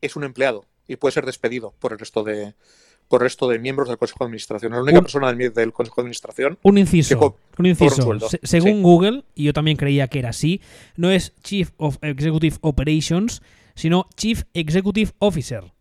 es 0.00 0.16
un 0.16 0.24
empleado 0.24 0.66
y 0.86 0.96
puede 0.96 1.12
ser 1.12 1.26
despedido 1.26 1.74
por 1.78 1.92
el 1.92 1.98
resto 1.98 2.22
de, 2.24 2.54
el 3.16 3.22
resto 3.22 3.48
de 3.48 3.58
miembros 3.58 3.88
del 3.88 3.98
Consejo 3.98 4.20
de 4.20 4.26
Administración. 4.26 4.72
Es 4.72 4.76
la 4.76 4.82
única 4.82 4.98
Un- 4.98 5.04
persona 5.04 5.32
del, 5.32 5.52
del 5.52 5.72
Consejo 5.72 5.96
de 5.96 6.02
Administración. 6.02 6.58
Un 6.62 6.78
inciso, 6.78 7.36
un 7.58 7.66
inciso. 7.66 8.08
un. 8.08 8.20
Se- 8.20 8.40
según 8.42 8.76
Sí. 8.76 8.82
Google, 8.82 9.24
y 9.34 9.44
yo 9.44 9.52
también 9.52 9.76
creía 9.76 10.08
que 10.08 10.18
era 10.18 10.30
así, 10.30 10.60
no 10.96 11.10
es 11.10 11.34
Chief 11.42 11.70
of 11.76 11.98
Executive 12.02 12.56
Operations, 12.60 13.42
sino 13.74 14.06
Chief 14.16 14.42
Executive 14.54 15.12
Officer. 15.18 15.72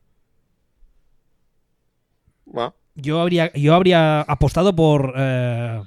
¿va? 2.47 2.73
Yo 2.95 3.19
habría, 3.21 3.51
yo 3.53 3.73
habría 3.73 4.21
apostado 4.21 4.75
por, 4.75 5.13
eh, 5.17 5.81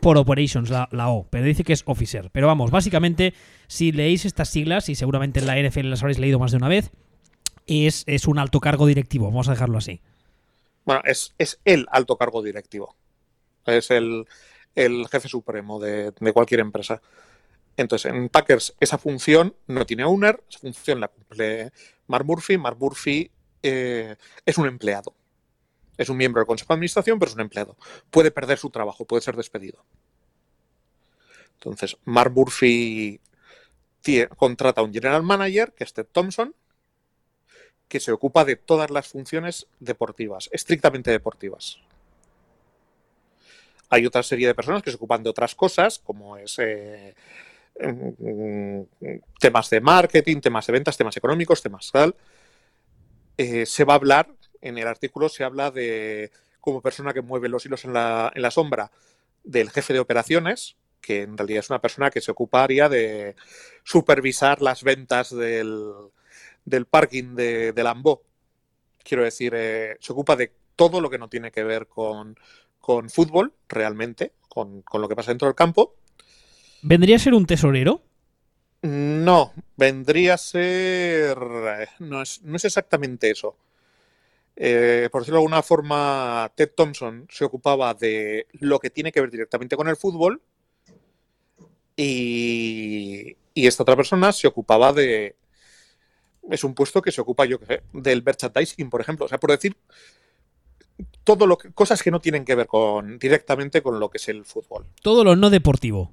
por 0.00 0.16
Operations, 0.16 0.70
la, 0.70 0.88
la 0.92 1.08
O, 1.10 1.26
pero 1.28 1.44
dice 1.44 1.64
que 1.64 1.72
es 1.72 1.82
Officer. 1.86 2.30
Pero 2.32 2.46
vamos, 2.46 2.70
básicamente, 2.70 3.34
si 3.66 3.92
leéis 3.92 4.24
estas 4.24 4.48
siglas, 4.48 4.88
y 4.88 4.94
seguramente 4.94 5.40
en 5.40 5.46
la 5.46 5.56
NFL 5.58 5.90
las 5.90 6.02
habréis 6.02 6.18
leído 6.18 6.38
más 6.38 6.50
de 6.52 6.56
una 6.56 6.68
vez, 6.68 6.90
es, 7.66 8.04
es 8.06 8.26
un 8.26 8.38
alto 8.38 8.60
cargo 8.60 8.86
directivo, 8.86 9.26
vamos 9.26 9.48
a 9.48 9.52
dejarlo 9.52 9.76
así. 9.78 10.00
Bueno, 10.88 11.02
es, 11.04 11.34
es 11.36 11.60
el 11.66 11.86
alto 11.90 12.16
cargo 12.16 12.42
directivo. 12.42 12.96
Es 13.66 13.90
el, 13.90 14.24
el 14.74 15.06
jefe 15.08 15.28
supremo 15.28 15.78
de, 15.78 16.12
de 16.18 16.32
cualquier 16.32 16.60
empresa. 16.60 17.02
Entonces, 17.76 18.10
en 18.10 18.30
Packers 18.30 18.74
esa 18.80 18.96
función 18.96 19.54
no 19.66 19.84
tiene 19.84 20.04
owner, 20.04 20.42
esa 20.48 20.60
función 20.60 20.98
la 20.98 21.08
cumple 21.08 21.72
Mark 22.06 22.24
Murphy. 22.24 22.56
Mark 22.56 22.78
Murphy 22.80 23.30
eh, 23.62 24.16
es 24.46 24.56
un 24.56 24.66
empleado. 24.66 25.12
Es 25.98 26.08
un 26.08 26.16
miembro 26.16 26.40
del 26.40 26.46
Consejo 26.46 26.72
de 26.72 26.76
Administración, 26.76 27.18
pero 27.18 27.28
es 27.28 27.34
un 27.34 27.42
empleado. 27.42 27.76
Puede 28.10 28.30
perder 28.30 28.56
su 28.56 28.70
trabajo, 28.70 29.04
puede 29.04 29.20
ser 29.20 29.36
despedido. 29.36 29.84
Entonces, 31.52 31.98
Mark 32.06 32.32
Murphy 32.32 33.20
contrata 34.38 34.80
a 34.80 34.84
un 34.84 34.94
general 34.94 35.22
manager, 35.22 35.74
que 35.74 35.84
es 35.84 35.92
Ted 35.92 36.06
Thompson, 36.10 36.54
que 37.88 38.00
se 38.00 38.12
ocupa 38.12 38.44
de 38.44 38.56
todas 38.56 38.90
las 38.90 39.08
funciones 39.08 39.66
deportivas, 39.80 40.48
estrictamente 40.52 41.10
deportivas. 41.10 41.78
Hay 43.88 44.04
otra 44.04 44.22
serie 44.22 44.46
de 44.46 44.54
personas 44.54 44.82
que 44.82 44.90
se 44.90 44.96
ocupan 44.96 45.22
de 45.22 45.30
otras 45.30 45.54
cosas, 45.54 45.98
como 45.98 46.36
es 46.36 46.58
eh, 46.58 47.14
mm, 47.80 48.80
temas 49.40 49.70
de 49.70 49.80
marketing, 49.80 50.40
temas 50.40 50.66
de 50.66 50.72
ventas, 50.74 50.96
temas 50.98 51.16
económicos, 51.16 51.62
temas 51.62 51.90
tal. 51.90 52.14
Eh, 53.38 53.64
se 53.64 53.84
va 53.84 53.94
a 53.94 53.96
hablar, 53.96 54.28
en 54.60 54.76
el 54.76 54.86
artículo 54.86 55.30
se 55.30 55.44
habla 55.44 55.70
de, 55.70 56.30
como 56.60 56.82
persona 56.82 57.14
que 57.14 57.22
mueve 57.22 57.48
los 57.48 57.64
hilos 57.64 57.86
en 57.86 57.94
la, 57.94 58.30
en 58.34 58.42
la 58.42 58.50
sombra, 58.50 58.90
del 59.42 59.70
jefe 59.70 59.94
de 59.94 60.00
operaciones, 60.00 60.76
que 61.00 61.22
en 61.22 61.38
realidad 61.38 61.60
es 61.60 61.70
una 61.70 61.80
persona 61.80 62.10
que 62.10 62.20
se 62.20 62.30
ocuparía 62.30 62.90
de 62.90 63.36
supervisar 63.84 64.60
las 64.60 64.82
ventas 64.82 65.34
del, 65.34 66.10
del 66.68 66.86
parking 66.86 67.34
de, 67.34 67.72
de 67.72 67.82
Lambo. 67.82 68.22
Quiero 69.02 69.24
decir, 69.24 69.52
eh, 69.56 69.96
se 70.00 70.12
ocupa 70.12 70.36
de 70.36 70.52
todo 70.76 71.00
lo 71.00 71.10
que 71.10 71.18
no 71.18 71.28
tiene 71.28 71.50
que 71.50 71.64
ver 71.64 71.86
con, 71.86 72.38
con 72.80 73.10
fútbol, 73.10 73.52
realmente, 73.68 74.32
con, 74.48 74.82
con 74.82 75.00
lo 75.00 75.08
que 75.08 75.16
pasa 75.16 75.30
dentro 75.30 75.48
del 75.48 75.54
campo. 75.54 75.94
¿Vendría 76.82 77.16
a 77.16 77.18
ser 77.18 77.34
un 77.34 77.46
tesorero? 77.46 78.02
No, 78.82 79.52
vendría 79.76 80.34
a 80.34 80.38
ser. 80.38 81.36
No 81.98 82.22
es, 82.22 82.42
no 82.42 82.56
es 82.56 82.64
exactamente 82.64 83.30
eso. 83.30 83.56
Eh, 84.54 85.08
por 85.10 85.22
decirlo 85.22 85.38
de 85.38 85.42
alguna 85.42 85.62
forma, 85.62 86.50
Ted 86.54 86.70
Thompson 86.76 87.26
se 87.30 87.44
ocupaba 87.44 87.94
de 87.94 88.46
lo 88.54 88.78
que 88.78 88.90
tiene 88.90 89.12
que 89.12 89.20
ver 89.20 89.30
directamente 89.30 89.76
con 89.76 89.88
el 89.88 89.96
fútbol 89.96 90.42
y, 91.96 93.36
y 93.54 93.66
esta 93.66 93.84
otra 93.84 93.96
persona 93.96 94.32
se 94.32 94.46
ocupaba 94.46 94.92
de. 94.92 95.36
Es 96.50 96.64
un 96.64 96.74
puesto 96.74 97.02
que 97.02 97.12
se 97.12 97.20
ocupa, 97.20 97.44
yo 97.44 97.58
qué 97.60 97.66
sé, 97.66 97.82
del 97.92 98.22
merchandising, 98.22 98.90
por 98.90 99.00
ejemplo. 99.00 99.26
O 99.26 99.28
sea, 99.28 99.38
por 99.38 99.50
decir 99.50 99.76
todo 101.24 101.46
lo 101.46 101.58
que, 101.58 101.72
cosas 101.72 102.02
que 102.02 102.10
no 102.10 102.20
tienen 102.20 102.44
que 102.44 102.54
ver 102.54 102.66
con 102.66 103.18
directamente 103.18 103.82
con 103.82 104.00
lo 104.00 104.10
que 104.10 104.18
es 104.18 104.28
el 104.28 104.44
fútbol. 104.44 104.86
Todo 105.02 105.24
lo 105.24 105.36
no 105.36 105.50
deportivo. 105.50 106.12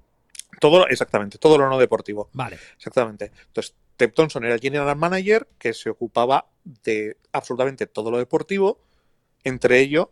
Todo, 0.59 0.87
exactamente, 0.87 1.37
todo 1.37 1.57
lo 1.57 1.69
no 1.69 1.77
deportivo. 1.77 2.29
Vale. 2.33 2.57
Exactamente. 2.75 3.31
Entonces, 3.47 3.75
Ted 3.97 4.13
Thompson 4.13 4.45
era 4.45 4.55
el 4.55 4.59
general 4.59 4.95
manager 4.95 5.47
que 5.57 5.73
se 5.73 5.89
ocupaba 5.89 6.47
de 6.83 7.17
absolutamente 7.31 7.87
todo 7.87 8.11
lo 8.11 8.17
deportivo, 8.17 8.79
entre 9.43 9.79
ello 9.79 10.11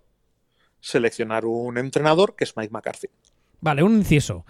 seleccionar 0.79 1.45
un 1.45 1.77
entrenador 1.77 2.35
que 2.35 2.43
es 2.43 2.55
Mike 2.57 2.71
McCarthy. 2.71 3.07
Vale, 3.61 3.83
un 3.83 3.97
inciso. 3.97 4.45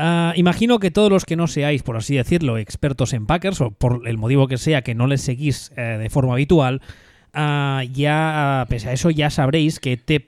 Ah, 0.00 0.32
imagino 0.36 0.78
que 0.78 0.92
todos 0.92 1.10
los 1.10 1.24
que 1.24 1.34
no 1.34 1.48
seáis, 1.48 1.82
por 1.82 1.96
así 1.96 2.14
decirlo, 2.14 2.56
expertos 2.56 3.12
en 3.12 3.26
Packers, 3.26 3.60
o 3.60 3.72
por 3.72 4.06
el 4.06 4.16
motivo 4.16 4.46
que 4.46 4.56
sea 4.56 4.82
que 4.82 4.94
no 4.94 5.08
les 5.08 5.22
seguís 5.22 5.72
eh, 5.76 5.80
de 5.98 6.08
forma 6.08 6.34
habitual, 6.34 6.80
ah, 7.34 7.82
ya, 7.92 8.64
pese 8.68 8.90
a 8.90 8.92
eso, 8.92 9.10
ya 9.10 9.28
sabréis 9.28 9.80
que 9.80 9.96
Ted, 9.96 10.22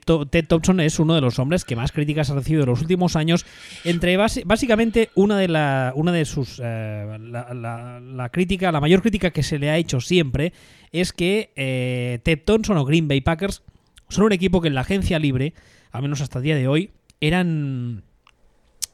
Thompson 0.49 0.81
es 0.81 0.99
uno 0.99 1.15
de 1.15 1.21
los 1.21 1.39
hombres 1.39 1.63
que 1.63 1.77
más 1.77 1.93
críticas 1.93 2.29
ha 2.29 2.35
recibido 2.35 2.63
en 2.63 2.69
los 2.69 2.81
últimos 2.81 3.15
años. 3.15 3.45
Entre 3.85 4.17
básicamente, 4.17 5.09
una 5.15 5.37
de, 5.37 5.47
la, 5.47 5.93
una 5.95 6.11
de 6.11 6.25
sus. 6.25 6.59
eh, 6.61 7.17
la, 7.21 7.53
la- 7.53 7.99
la 8.01 8.29
crítica, 8.29 8.73
la 8.73 8.81
mayor 8.81 9.01
crítica 9.01 9.31
que 9.31 9.41
se 9.41 9.57
le 9.57 9.69
ha 9.69 9.77
hecho 9.77 10.01
siempre 10.01 10.51
es 10.91 11.13
que 11.13 11.53
eh, 11.55 12.19
Ted 12.23 12.39
Thompson 12.43 12.75
o 12.75 12.83
Green 12.83 13.07
Bay 13.07 13.21
Packers 13.21 13.63
son 14.09 14.25
un 14.25 14.33
equipo 14.33 14.59
que 14.59 14.67
en 14.67 14.75
la 14.75 14.81
agencia 14.81 15.17
libre, 15.17 15.53
al 15.91 16.01
menos 16.01 16.19
hasta 16.19 16.39
el 16.39 16.43
día 16.43 16.57
de 16.57 16.67
hoy, 16.67 16.91
eran 17.21 18.03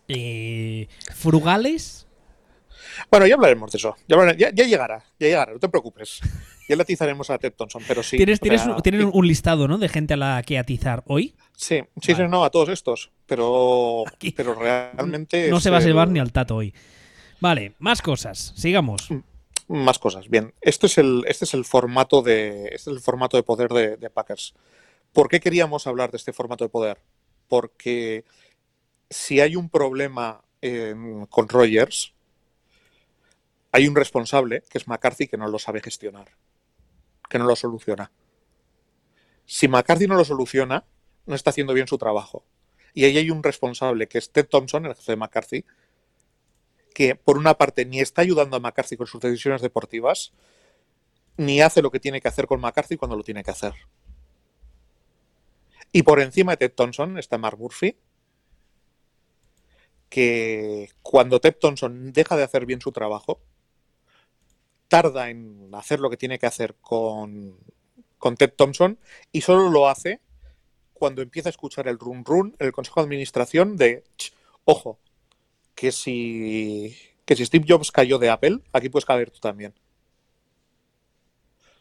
eh, 0.07 0.87
frugales. 1.15 2.07
Bueno, 3.11 3.27
ya 3.27 3.35
hablaremos 3.35 3.71
de 3.71 3.77
eso. 3.77 3.95
Ya, 4.07 4.15
hablaré- 4.15 4.37
ya- 4.37 4.51
ya 4.51 4.65
llegará, 4.65 5.03
ya 5.19 5.27
llegará, 5.27 5.53
no 5.53 5.59
te 5.59 5.69
preocupes. 5.69 6.19
Ya 6.69 6.75
le 6.75 6.81
atizaremos 6.81 7.29
a 7.29 7.37
Ted 7.37 7.53
Thompson, 7.53 7.81
pero 7.87 8.03
sí. 8.03 8.17
tienes 8.17 8.39
tienes, 8.41 8.61
sea, 8.63 8.75
un, 8.75 8.81
tienes 8.81 9.05
un 9.09 9.27
listado 9.27 9.67
¿no? 9.67 9.77
de 9.77 9.87
gente 9.87 10.15
a 10.15 10.17
la 10.17 10.43
que 10.43 10.57
atizar 10.57 11.03
hoy. 11.07 11.33
Sí, 11.55 11.81
sí, 12.01 12.13
Vale. 12.13 12.27
no, 12.27 12.43
a 12.43 12.49
todos 12.49 12.69
estos. 12.69 13.11
Pero, 13.25 14.03
Aquí. 14.07 14.31
pero 14.31 14.53
realmente. 14.53 15.49
No 15.49 15.59
se 15.59 15.69
va 15.69 15.77
a 15.77 15.81
salvar 15.81 16.09
ni 16.09 16.19
al 16.19 16.31
tato 16.31 16.55
hoy. 16.57 16.73
Vale, 17.39 17.73
más 17.79 18.01
cosas. 18.01 18.53
Sigamos. 18.57 19.07
Más 19.69 19.99
cosas. 19.99 20.27
Bien, 20.29 20.53
este 20.61 20.87
es 20.87 20.97
el, 20.97 21.23
este 21.27 21.45
es 21.45 21.53
el 21.53 21.63
formato 21.65 22.21
de. 22.21 22.65
Este 22.65 22.89
es 22.89 22.95
el 22.97 22.99
formato 22.99 23.37
de 23.37 23.43
poder 23.43 23.69
de, 23.69 23.95
de 23.97 24.09
Packers. 24.09 24.53
¿Por 25.13 25.29
qué 25.29 25.39
queríamos 25.39 25.87
hablar 25.87 26.11
de 26.11 26.17
este 26.17 26.33
formato 26.33 26.63
de 26.65 26.69
poder? 26.69 26.99
Porque 27.47 28.25
si 29.09 29.39
hay 29.39 29.55
un 29.55 29.69
problema 29.69 30.43
con 31.29 31.47
Rogers, 31.49 32.13
hay 33.71 33.87
un 33.87 33.95
responsable, 33.95 34.63
que 34.69 34.77
es 34.77 34.87
McCarthy, 34.87 35.27
que 35.27 35.37
no 35.37 35.47
lo 35.47 35.59
sabe 35.59 35.81
gestionar, 35.81 36.29
que 37.29 37.37
no 37.37 37.45
lo 37.45 37.55
soluciona. 37.55 38.11
Si 39.45 39.67
McCarthy 39.67 40.07
no 40.07 40.15
lo 40.15 40.25
soluciona, 40.25 40.85
no 41.25 41.35
está 41.35 41.51
haciendo 41.51 41.73
bien 41.73 41.87
su 41.87 41.97
trabajo. 41.97 42.43
Y 42.93 43.05
ahí 43.05 43.17
hay 43.17 43.29
un 43.29 43.43
responsable, 43.43 44.07
que 44.07 44.17
es 44.17 44.31
Ted 44.31 44.47
Thompson, 44.47 44.85
el 44.85 44.95
jefe 44.95 45.11
de 45.11 45.17
McCarthy, 45.17 45.65
que 46.93 47.15
por 47.15 47.37
una 47.37 47.53
parte 47.53 47.85
ni 47.85 47.99
está 47.99 48.23
ayudando 48.23 48.57
a 48.57 48.59
McCarthy 48.59 48.97
con 48.97 49.05
sus 49.05 49.21
decisiones 49.21 49.61
deportivas, 49.61 50.33
ni 51.37 51.61
hace 51.61 51.83
lo 51.83 51.91
que 51.91 51.99
tiene 51.99 52.19
que 52.19 52.27
hacer 52.27 52.47
con 52.47 52.59
McCarthy 52.59 52.97
cuando 52.97 53.15
lo 53.15 53.23
tiene 53.23 53.43
que 53.43 53.51
hacer. 53.51 53.73
Y 55.91 56.01
por 56.01 56.19
encima 56.19 56.53
de 56.53 56.57
Ted 56.57 56.73
Thompson 56.73 57.19
está 57.19 57.37
Mark 57.37 57.59
Murphy, 57.59 57.95
que 60.09 60.89
cuando 61.01 61.39
Ted 61.39 61.55
Thompson 61.59 62.11
deja 62.13 62.35
de 62.37 62.43
hacer 62.43 62.65
bien 62.65 62.81
su 62.81 62.91
trabajo, 62.91 63.41
tarda 64.87 65.29
en 65.29 65.69
hacer 65.73 65.99
lo 65.99 66.09
que 66.09 66.17
tiene 66.17 66.39
que 66.39 66.45
hacer 66.45 66.75
con, 66.75 67.57
con 68.17 68.37
Ted 68.37 68.53
Thompson 68.55 68.99
y 69.31 69.41
solo 69.41 69.69
lo 69.69 69.89
hace 69.89 70.21
cuando 70.93 71.21
empieza 71.21 71.49
a 71.49 71.51
escuchar 71.51 71.87
el 71.87 71.99
run 71.99 72.25
run 72.25 72.55
el 72.59 72.71
Consejo 72.71 73.01
de 73.01 73.05
Administración 73.05 73.77
de, 73.77 74.03
"Ch, 74.17 74.33
ojo, 74.65 74.99
que 75.75 75.91
si, 75.91 76.95
que 77.25 77.35
si 77.35 77.45
Steve 77.45 77.65
Jobs 77.67 77.91
cayó 77.91 78.17
de 78.17 78.29
Apple, 78.29 78.61
aquí 78.73 78.89
puedes 78.89 79.05
caer 79.05 79.29
tú 79.29 79.39
también. 79.39 79.75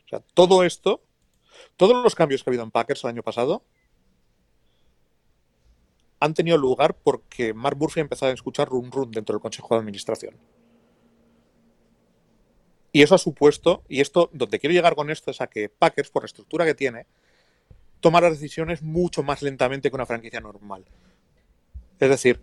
O 0.05 0.09
sea, 0.09 0.21
todo 0.35 0.65
esto, 0.65 1.03
todos 1.77 2.03
los 2.03 2.15
cambios 2.15 2.45
que 2.45 2.51
ha 2.51 2.53
habido 2.53 2.65
en 2.65 2.71
Packers 2.71 3.05
el 3.05 3.11
año 3.11 3.23
pasado, 3.23 3.65
han 6.21 6.35
tenido 6.35 6.57
lugar 6.57 6.95
porque 6.95 7.55
Mark 7.55 7.77
Murphy 7.77 8.01
ha 8.01 8.03
empezado 8.03 8.31
a 8.31 8.35
escuchar 8.35 8.69
run 8.69 8.91
run 8.91 9.11
dentro 9.11 9.35
del 9.35 9.43
Consejo 9.43 9.75
de 9.75 9.81
Administración. 9.81 10.37
Y 12.93 13.03
eso 13.03 13.15
ha 13.15 13.19
supuesto, 13.19 13.83
y 13.89 14.01
esto, 14.01 14.31
donde 14.33 14.59
quiero 14.59 14.73
llegar 14.73 14.95
con 14.95 15.11
esto 15.11 15.31
es 15.31 15.43
a 15.43 15.49
que 15.49 15.69
Packers, 15.69 16.09
por 16.09 16.23
la 16.23 16.27
estructura 16.27 16.65
que 16.65 16.75
tiene, 16.75 17.07
toma 18.01 18.23
las 18.23 18.33
decisiones 18.33 18.83
mucho 18.83 19.23
más 19.23 19.43
lentamente 19.43 19.91
que 19.91 19.95
una 19.97 20.07
franquicia 20.07 20.41
normal. 20.41 20.87
Es 21.99 22.09
decir, 22.09 22.41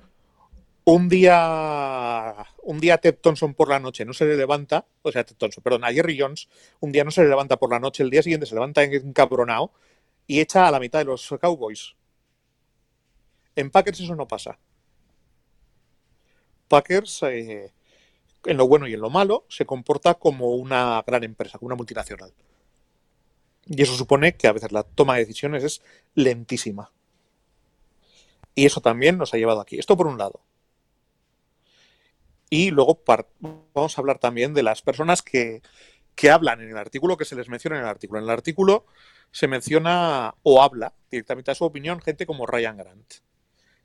un 0.85 1.09
día, 1.09 2.35
un 2.61 2.79
día 2.79 2.97
Ted 2.97 3.15
Thompson 3.21 3.53
por 3.53 3.69
la 3.69 3.79
noche 3.79 4.05
no 4.05 4.13
se 4.13 4.25
le 4.25 4.35
levanta, 4.35 4.85
o 5.01 5.11
sea, 5.11 5.23
Ted 5.23 5.37
Thompson, 5.37 5.63
perdón, 5.63 5.85
a 5.85 5.93
Jerry 5.93 6.19
Jones, 6.19 6.49
un 6.81 6.91
día 6.91 7.03
no 7.03 7.11
se 7.11 7.23
le 7.23 7.29
levanta 7.29 7.57
por 7.57 7.71
la 7.71 7.79
noche, 7.79 8.03
el 8.03 8.09
día 8.09 8.21
siguiente 8.21 8.45
se 8.45 8.53
levanta 8.53 8.83
encabronado 8.83 9.71
y 10.27 10.39
echa 10.39 10.67
a 10.67 10.71
la 10.71 10.79
mitad 10.79 10.99
de 10.99 11.05
los 11.05 11.33
Cowboys. 11.41 11.95
En 13.55 13.69
Packers 13.69 13.99
eso 13.99 14.15
no 14.15 14.27
pasa. 14.27 14.57
Packers, 16.67 17.23
eh, 17.23 17.71
en 18.45 18.57
lo 18.57 18.67
bueno 18.67 18.87
y 18.87 18.93
en 18.93 19.01
lo 19.01 19.09
malo, 19.09 19.45
se 19.49 19.65
comporta 19.65 20.15
como 20.15 20.55
una 20.55 21.03
gran 21.05 21.23
empresa, 21.23 21.57
como 21.57 21.67
una 21.67 21.75
multinacional. 21.75 22.33
Y 23.65 23.81
eso 23.81 23.95
supone 23.95 24.35
que 24.35 24.47
a 24.47 24.53
veces 24.53 24.71
la 24.71 24.83
toma 24.83 25.15
de 25.15 25.21
decisiones 25.21 25.63
es 25.63 25.81
lentísima. 26.15 26.91
Y 28.55 28.65
eso 28.65 28.81
también 28.81 29.17
nos 29.17 29.33
ha 29.33 29.37
llevado 29.37 29.61
aquí. 29.61 29.79
Esto 29.79 29.95
por 29.95 30.07
un 30.07 30.17
lado. 30.17 30.41
Y 32.49 32.71
luego 32.71 33.01
vamos 33.73 33.97
a 33.97 34.01
hablar 34.01 34.19
también 34.19 34.53
de 34.53 34.63
las 34.63 34.81
personas 34.81 35.21
que, 35.21 35.61
que 36.15 36.29
hablan 36.29 36.61
en 36.61 36.69
el 36.69 36.77
artículo, 36.77 37.17
que 37.17 37.25
se 37.25 37.35
les 37.35 37.49
menciona 37.49 37.77
en 37.77 37.83
el 37.83 37.89
artículo. 37.89 38.19
En 38.19 38.25
el 38.25 38.31
artículo 38.31 38.85
se 39.31 39.47
menciona 39.47 40.35
o 40.43 40.61
habla 40.61 40.93
directamente 41.09 41.51
a 41.51 41.55
su 41.55 41.65
opinión 41.65 41.99
gente 41.99 42.25
como 42.25 42.45
Ryan 42.45 42.77
Grant. 42.77 43.13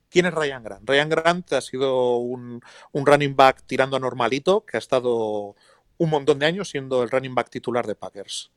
¿Quién 0.09 0.25
es 0.25 0.33
Ryan 0.33 0.63
Grant? 0.63 0.89
Ryan 0.89 1.09
Grant 1.09 1.53
ha 1.53 1.61
sido 1.61 2.17
un, 2.17 2.61
running 2.93 3.35
back 3.35 3.63
tirando 3.65 3.95
a 3.95 3.99
normalito 3.99 4.65
que 4.65 4.77
ha 4.77 4.79
estado 4.79 5.55
un 5.97 6.09
montón 6.09 6.39
de 6.39 6.47
años 6.47 6.69
siendo 6.69 7.03
el 7.03 7.11
running 7.11 7.35
back 7.35 7.49
titular 7.49 7.85
de 7.85 7.95
Packers. 7.95 8.51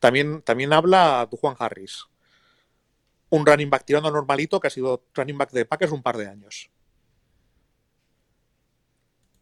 También, 0.00 0.42
también 0.42 0.72
habla 0.72 1.28
Juan 1.30 1.56
Harris, 1.58 2.06
un 3.30 3.46
running 3.46 3.70
back 3.70 3.84
tirando 3.84 4.08
a 4.08 4.12
normalito 4.12 4.58
que 4.58 4.68
ha 4.68 4.70
sido 4.70 5.04
running 5.14 5.38
back 5.38 5.50
de 5.52 5.64
Packers 5.64 5.92
un 5.92 6.02
par 6.02 6.16
de 6.16 6.28
años. 6.28 6.70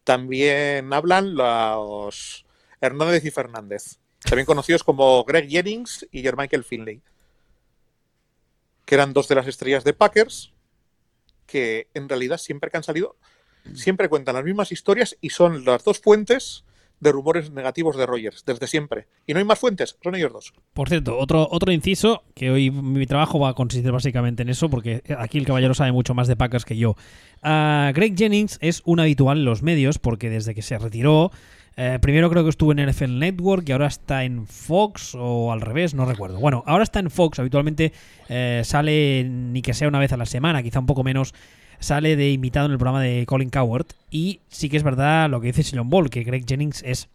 También 0.03 0.93
hablan 0.93 1.35
los 1.35 2.45
Hernández 2.79 3.25
y 3.25 3.31
Fernández, 3.31 3.99
también 4.19 4.45
conocidos 4.45 4.83
como 4.83 5.23
Greg 5.23 5.49
Jennings 5.49 6.07
y 6.11 6.21
Jermichael 6.21 6.63
Finley, 6.63 7.01
que 8.87 8.95
eran 8.95 9.11
dos 9.11 9.27
de 9.27 9.35
las 9.35 9.47
estrellas 9.47 9.83
de 9.83 9.91
Packers, 9.91 10.53
que 11.45 11.89
en 11.93 12.07
realidad 12.07 12.37
siempre 12.37 12.71
que 12.71 12.77
han 12.77 12.83
salido, 12.83 13.17
siempre 13.75 14.07
cuentan 14.07 14.35
las 14.35 14.45
mismas 14.45 14.71
historias 14.71 15.17
y 15.19 15.31
son 15.31 15.65
las 15.65 15.83
dos 15.83 15.99
fuentes 15.99 16.63
de 16.99 17.11
rumores 17.11 17.51
negativos 17.51 17.95
de 17.97 18.05
Rogers, 18.05 18.43
desde 18.45 18.67
siempre. 18.67 19.07
Y 19.25 19.33
no 19.33 19.39
hay 19.39 19.45
más 19.45 19.59
fuentes, 19.59 19.97
son 20.03 20.15
ellos 20.15 20.33
dos. 20.33 20.53
Por 20.73 20.89
cierto, 20.89 21.17
otro, 21.17 21.47
otro 21.51 21.71
inciso, 21.71 22.23
que 22.33 22.49
hoy 22.49 22.71
mi 22.71 23.05
trabajo 23.05 23.39
va 23.39 23.49
a 23.49 23.53
consistir 23.53 23.91
básicamente 23.91 24.43
en 24.43 24.49
eso, 24.49 24.69
porque 24.69 25.03
aquí 25.17 25.37
el 25.37 25.45
caballero 25.45 25.73
sabe 25.73 25.91
mucho 25.91 26.13
más 26.13 26.27
de 26.27 26.35
Packers 26.35 26.65
que 26.65 26.77
yo. 26.77 26.95
Ah, 27.43 27.91
Greg 27.93 28.17
Jennings 28.17 28.57
es 28.61 28.81
un 28.85 28.99
habitual 28.99 29.39
en 29.39 29.45
los 29.45 29.63
medios, 29.63 29.99
porque 29.99 30.29
desde 30.29 30.55
que 30.55 30.61
se 30.61 30.77
retiró 30.77 31.31
eh, 31.79 31.99
primero 32.01 32.27
creo 32.31 32.43
que 32.43 32.49
estuvo 32.49 32.71
en 32.71 32.83
NFL 32.89 33.19
Network 33.19 33.69
y 33.69 33.71
ahora 33.71 33.85
está 33.85 34.23
en 34.23 34.47
Fox 34.47 35.13
o 35.13 35.51
al 35.51 35.61
revés, 35.61 35.93
no 35.93 36.05
recuerdo. 36.05 36.39
Bueno, 36.39 36.63
ahora 36.65 36.83
está 36.83 36.99
en 36.99 37.11
Fox, 37.11 37.37
habitualmente 37.37 37.93
eh, 38.29 38.63
sale 38.65 39.23
ni 39.23 39.61
que 39.61 39.75
sea 39.75 39.87
una 39.87 39.99
vez 39.99 40.11
a 40.11 40.17
la 40.17 40.25
semana, 40.25 40.63
quizá 40.63 40.79
un 40.79 40.87
poco 40.87 41.03
menos, 41.03 41.35
sale 41.79 42.15
de 42.15 42.31
invitado 42.31 42.65
en 42.65 42.73
el 42.73 42.77
programa 42.77 43.01
de 43.01 43.25
Colin 43.25 43.49
Coward. 43.49 43.87
Y 44.09 44.41
sí 44.49 44.69
que 44.69 44.77
es 44.77 44.83
verdad 44.83 45.29
lo 45.29 45.41
que 45.41 45.47
dice 45.47 45.63
Silon 45.63 45.89
Ball, 45.89 46.09
que 46.09 46.23
Greg 46.23 46.45
Jennings 46.47 46.83
es, 46.83 47.09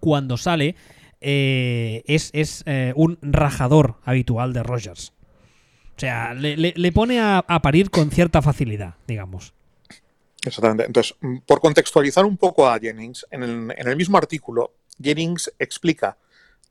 cuando 0.00 0.36
sale, 0.36 0.76
eh, 1.20 2.02
es, 2.06 2.64
un 2.94 3.18
rajador 3.22 3.96
habitual 4.04 4.52
de 4.52 4.62
Rogers. 4.62 5.12
O 5.96 6.00
sea, 6.00 6.34
le, 6.34 6.92
pone 6.92 7.20
a 7.20 7.60
parir 7.62 7.90
con 7.90 8.10
cierta 8.10 8.40
facilidad, 8.42 8.94
digamos. 9.06 9.54
Exactamente. 10.44 10.84
Entonces, 10.86 11.16
mm, 11.20 11.38
por 11.46 11.60
contextualizar 11.60 12.24
un 12.24 12.36
poco 12.36 12.68
a 12.68 12.78
Jennings, 12.78 13.26
en 13.30 13.42
el, 13.76 13.96
mismo 13.96 14.18
artículo, 14.18 14.74
Jennings 15.02 15.52
explica 15.58 16.16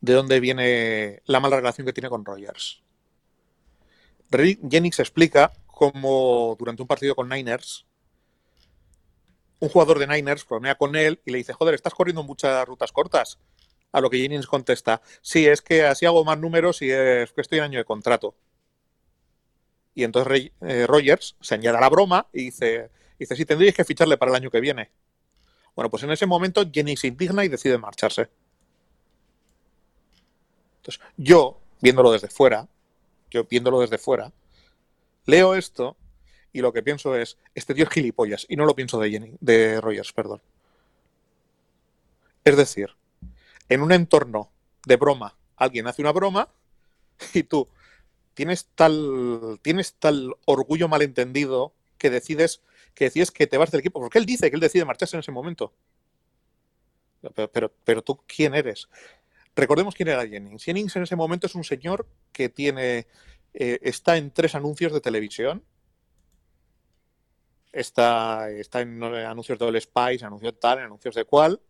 de 0.01 0.13
dónde 0.13 0.39
viene 0.39 1.21
la 1.25 1.39
mala 1.39 1.57
relación 1.57 1.85
que 1.85 1.93
tiene 1.93 2.09
con 2.09 2.25
Rogers. 2.25 2.81
Jennings 4.31 4.99
explica 4.99 5.53
cómo 5.79 6.57
durante 6.59 6.81
un 6.81 6.89
partido 6.89 7.15
con 7.15 7.29
Niners, 7.29 7.85
un 9.59 9.69
jugador 9.69 9.97
de 9.97 10.07
Niners 10.07 10.45
bromea 10.45 10.75
con 10.75 10.93
él 10.97 11.21
y 11.25 11.31
le 11.31 11.37
dice, 11.37 11.53
joder, 11.53 11.73
estás 11.73 11.93
corriendo 11.93 12.21
muchas 12.21 12.67
rutas 12.67 12.91
cortas. 12.91 13.39
A 13.93 14.01
lo 14.01 14.09
que 14.09 14.17
Jennings 14.17 14.45
contesta, 14.45 15.01
sí, 15.21 15.47
es 15.47 15.61
que 15.61 15.85
así 15.85 16.05
hago 16.05 16.25
más 16.25 16.37
números 16.37 16.81
y 16.81 16.91
es 16.91 17.31
que 17.31 17.41
estoy 17.41 17.59
en 17.59 17.63
año 17.63 17.79
de 17.79 17.85
contrato. 17.85 18.35
Y 19.95 20.03
entonces 20.03 20.51
eh, 20.61 20.85
Rogers 20.85 21.37
se 21.39 21.55
añade 21.55 21.79
la 21.79 21.89
broma 21.89 22.27
y 22.33 22.45
dice, 22.45 22.91
dice, 23.17 23.35
sí, 23.37 23.45
tendríais 23.45 23.73
que 23.73 23.85
ficharle 23.85 24.17
para 24.17 24.31
el 24.31 24.35
año 24.35 24.51
que 24.51 24.59
viene. 24.59 24.91
Bueno, 25.75 25.89
pues 25.89 26.03
en 26.03 26.11
ese 26.11 26.25
momento 26.25 26.69
Jenny 26.71 26.97
se 26.97 27.07
indigna 27.07 27.45
y 27.45 27.47
decide 27.47 27.77
marcharse. 27.77 28.29
Entonces, 30.77 31.01
yo, 31.15 31.61
viéndolo 31.81 32.11
desde 32.11 32.27
fuera, 32.27 32.67
yo 33.31 33.45
viéndolo 33.45 33.79
desde 33.79 33.97
fuera, 33.97 34.31
leo 35.29 35.55
esto 35.55 35.95
y 36.51 36.61
lo 36.61 36.73
que 36.73 36.83
pienso 36.83 37.15
es, 37.15 37.37
este 37.53 37.73
tío 37.73 37.85
es 37.85 37.89
gilipollas, 37.89 38.45
y 38.49 38.55
no 38.55 38.65
lo 38.65 38.75
pienso 38.75 38.99
de 38.99 39.11
Jenny, 39.11 39.33
de 39.39 39.79
Rogers, 39.79 40.11
perdón. 40.13 40.41
Es 42.43 42.57
decir, 42.57 42.89
en 43.69 43.81
un 43.81 43.91
entorno 43.91 44.49
de 44.85 44.95
broma, 44.95 45.35
alguien 45.55 45.87
hace 45.87 46.01
una 46.01 46.11
broma 46.11 46.49
y 47.33 47.43
tú 47.43 47.67
tienes 48.33 48.67
tal, 48.75 49.59
tienes 49.61 49.93
tal 49.93 50.35
orgullo 50.45 50.87
malentendido 50.87 51.73
que 51.97 52.09
decides 52.09 52.61
que 52.99 53.05
decides 53.05 53.31
que 53.31 53.47
te 53.47 53.57
vas 53.57 53.71
del 53.71 53.79
equipo, 53.79 53.99
porque 53.99 54.17
él 54.17 54.25
dice 54.25 54.49
que 54.49 54.55
él 54.55 54.61
decide 54.61 54.85
marcharse 54.85 55.15
en 55.15 55.21
ese 55.21 55.31
momento. 55.31 55.73
Pero, 57.51 57.71
pero, 57.83 58.01
tú, 58.01 58.19
¿quién 58.27 58.55
eres? 58.55 58.89
Recordemos 59.55 59.95
quién 59.95 60.09
era 60.09 60.27
Jennings. 60.27 60.63
Jennings 60.63 60.95
en 60.95 61.03
ese 61.03 61.15
momento 61.15 61.47
es 61.47 61.55
un 61.55 61.63
señor 61.63 62.07
que 62.31 62.49
tiene, 62.49 63.07
eh, 63.53 63.79
está 63.81 64.17
en 64.17 64.31
tres 64.31 64.55
anuncios 64.55 64.93
de 64.93 65.01
televisión. 65.01 65.63
Está, 67.71 68.49
en 68.49 69.03
anuncios 69.03 69.59
de 69.59 69.65
All 69.65 69.79
Spice, 69.79 70.25
anuncios 70.25 70.59
tal, 70.59 70.79
en 70.79 70.85
anuncios 70.85 71.15
de 71.15 71.25
cual. 71.25 71.61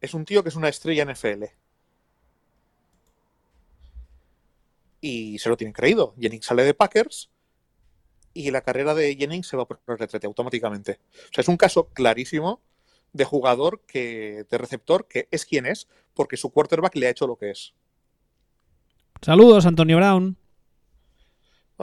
Es 0.00 0.14
un 0.14 0.24
tío 0.24 0.42
que 0.42 0.48
es 0.48 0.56
una 0.56 0.68
estrella 0.68 1.04
NFL. 1.04 1.44
Y 5.00 5.38
se 5.38 5.48
lo 5.48 5.56
tienen 5.56 5.72
creído. 5.72 6.14
Jennings 6.18 6.46
sale 6.46 6.64
de 6.64 6.74
Packers 6.74 7.30
y 8.34 8.50
la 8.50 8.62
carrera 8.62 8.94
de 8.94 9.14
Jennings 9.16 9.46
se 9.46 9.56
va 9.56 9.66
por 9.66 9.80
el 9.86 9.98
retrete 9.98 10.26
automáticamente. 10.26 11.00
O 11.30 11.32
sea, 11.32 11.42
es 11.42 11.48
un 11.48 11.56
caso 11.56 11.88
clarísimo 11.88 12.60
de 13.12 13.24
jugador 13.24 13.82
que, 13.86 14.46
de 14.48 14.58
receptor 14.58 15.06
que 15.06 15.28
es 15.30 15.44
quien 15.44 15.66
es 15.66 15.88
porque 16.14 16.36
su 16.36 16.50
quarterback 16.50 16.96
le 16.96 17.06
ha 17.06 17.10
hecho 17.10 17.26
lo 17.26 17.36
que 17.36 17.50
es. 17.50 17.74
Saludos, 19.20 19.66
Antonio 19.66 19.96
Brown. 19.98 20.36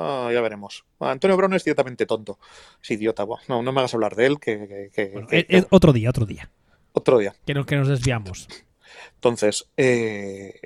Ah, 0.02 0.30
ya 0.32 0.40
veremos. 0.40 0.86
Antonio 1.00 1.36
Brown 1.36 1.54
es 1.54 1.64
ciertamente 1.64 2.06
tonto. 2.06 2.40
Es 2.82 2.92
idiota. 2.92 3.26
no, 3.50 3.62
no 3.62 3.72
me 3.74 3.80
hagas 3.80 3.94
hablar 3.94 4.16
de 4.16 4.26
él. 4.28 4.40
Que, 4.40 4.90
que, 4.94 5.66
otro 5.70 5.92
día, 5.92 6.10
otro 6.10 6.26
día. 6.26 6.50
Otro 6.94 7.18
día. 7.18 7.36
Que 7.46 7.54
nos, 7.54 7.66
que 7.66 7.76
nos 7.76 7.90
desviamos. 7.90 8.48
Entonces, 9.16 9.68
eh, 9.76 10.60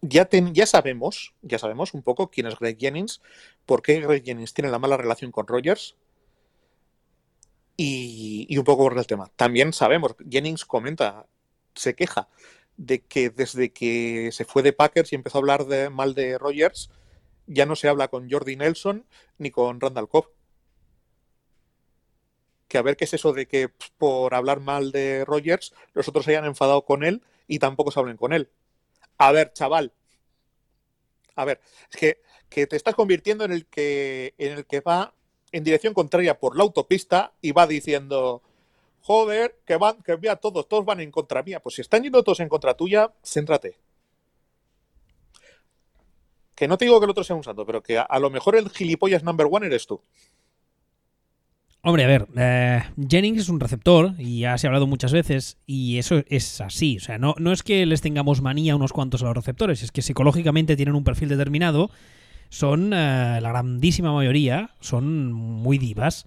ya, 0.00 0.28
ya 0.30 0.66
sabemos, 0.66 1.34
ya 1.42 1.58
sabemos 1.58 1.94
un 1.94 2.02
poco 2.02 2.28
quién 2.28 2.48
es 2.48 2.58
Greg 2.58 2.76
Jennings, 2.78 3.22
por 3.66 3.82
qué 3.82 4.00
Greg 4.00 4.24
Jennings 4.24 4.52
tiene 4.52 4.70
la 4.70 4.80
mala 4.80 4.96
relación 4.96 5.30
con 5.30 5.46
Rogers 5.46 5.96
y, 7.76 8.56
un 8.58 8.64
poco 8.64 8.84
por 8.84 8.98
el 8.98 9.06
tema. 9.06 9.30
También 9.36 9.72
sabemos, 9.72 10.16
Jennings 10.28 10.64
comenta, 10.64 11.26
se 11.74 11.94
queja 11.94 12.28
de 12.76 13.00
que 13.02 13.30
desde 13.30 13.72
que 13.72 14.30
se 14.32 14.44
fue 14.44 14.62
de 14.64 14.72
Packers 14.72 15.12
y 15.12 15.16
empezó 15.16 15.38
a 15.38 15.40
hablar 15.40 15.66
de, 15.66 15.90
mal 15.90 16.14
de 16.14 16.38
Rogers, 16.38 16.90
ya 17.46 17.66
no 17.66 17.76
se 17.76 17.88
habla 17.88 18.08
con 18.08 18.30
Jordi 18.30 18.56
Nelson 18.56 19.06
ni 19.38 19.50
con 19.50 19.80
Randall 19.80 20.08
Cobb. 20.08 20.28
Que 22.68 22.78
a 22.78 22.82
ver 22.82 22.96
qué 22.96 23.04
es 23.04 23.14
eso 23.14 23.32
de 23.32 23.46
que 23.46 23.70
por 23.98 24.34
hablar 24.34 24.60
mal 24.60 24.90
de 24.92 25.24
Rogers 25.24 25.74
los 25.92 26.08
otros 26.08 26.24
se 26.24 26.32
hayan 26.32 26.46
enfadado 26.46 26.84
con 26.84 27.04
él 27.04 27.22
y 27.46 27.58
tampoco 27.58 27.90
se 27.90 28.00
hablen 28.00 28.16
con 28.16 28.32
él. 28.32 28.50
A 29.18 29.32
ver, 29.32 29.52
chaval. 29.52 29.92
A 31.36 31.44
ver, 31.44 31.60
es 31.90 31.96
que, 31.96 32.22
te 32.48 32.76
estás 32.76 32.94
convirtiendo 32.94 33.44
en 33.44 33.52
el 33.52 33.66
que 33.66 34.34
en 34.38 34.52
el 34.52 34.66
que 34.66 34.80
va 34.80 35.12
en 35.50 35.64
dirección 35.64 35.92
contraria 35.92 36.38
por 36.38 36.56
la 36.56 36.62
autopista 36.62 37.32
y 37.40 37.52
va 37.52 37.66
diciendo, 37.66 38.42
joder, 39.00 39.58
que 39.64 39.76
van, 39.76 40.02
que 40.02 40.16
vea 40.16 40.36
todos, 40.36 40.68
todos 40.68 40.84
van 40.84 41.00
en 41.00 41.10
contra 41.10 41.42
mía. 41.42 41.60
Pues 41.60 41.76
si 41.76 41.80
están 41.80 42.02
yendo 42.02 42.22
todos 42.22 42.40
en 42.40 42.48
contra 42.48 42.74
tuya, 42.74 43.12
céntrate. 43.24 43.78
Que 46.54 46.68
no 46.68 46.78
te 46.78 46.84
digo 46.84 47.00
que 47.00 47.04
el 47.04 47.10
otro 47.10 47.24
sea 47.24 47.36
un 47.36 47.44
santo, 47.44 47.66
pero 47.66 47.82
que 47.82 47.98
a, 47.98 48.18
lo 48.18 48.30
mejor 48.30 48.56
el 48.56 48.70
gilipollas 48.70 49.24
number 49.24 49.46
one 49.50 49.66
eres 49.66 49.86
tú. 49.86 50.00
Hombre, 51.82 52.04
a 52.04 52.06
ver, 52.06 52.28
eh, 52.36 52.82
Jennings 53.08 53.42
es 53.42 53.48
un 53.50 53.60
receptor 53.60 54.14
y 54.18 54.40
ya 54.40 54.56
se 54.56 54.66
ha 54.66 54.68
hablado 54.68 54.86
muchas 54.86 55.12
veces 55.12 55.58
y 55.66 55.98
eso 55.98 56.22
es 56.28 56.60
así. 56.62 56.96
O 56.96 57.00
sea, 57.00 57.18
no, 57.18 57.34
no 57.38 57.52
es 57.52 57.62
que 57.62 57.84
les 57.84 58.00
tengamos 58.00 58.40
manía 58.40 58.74
unos 58.74 58.92
cuantos 58.92 59.22
a 59.22 59.26
los 59.26 59.36
receptores, 59.36 59.82
es 59.82 59.92
que 59.92 60.00
psicológicamente 60.00 60.76
tienen 60.76 60.94
un 60.94 61.04
perfil 61.04 61.28
determinado, 61.28 61.90
son 62.48 62.94
eh, 62.94 63.38
la 63.42 63.48
grandísima 63.50 64.12
mayoría, 64.12 64.70
son 64.80 65.32
muy 65.32 65.76
divas, 65.76 66.26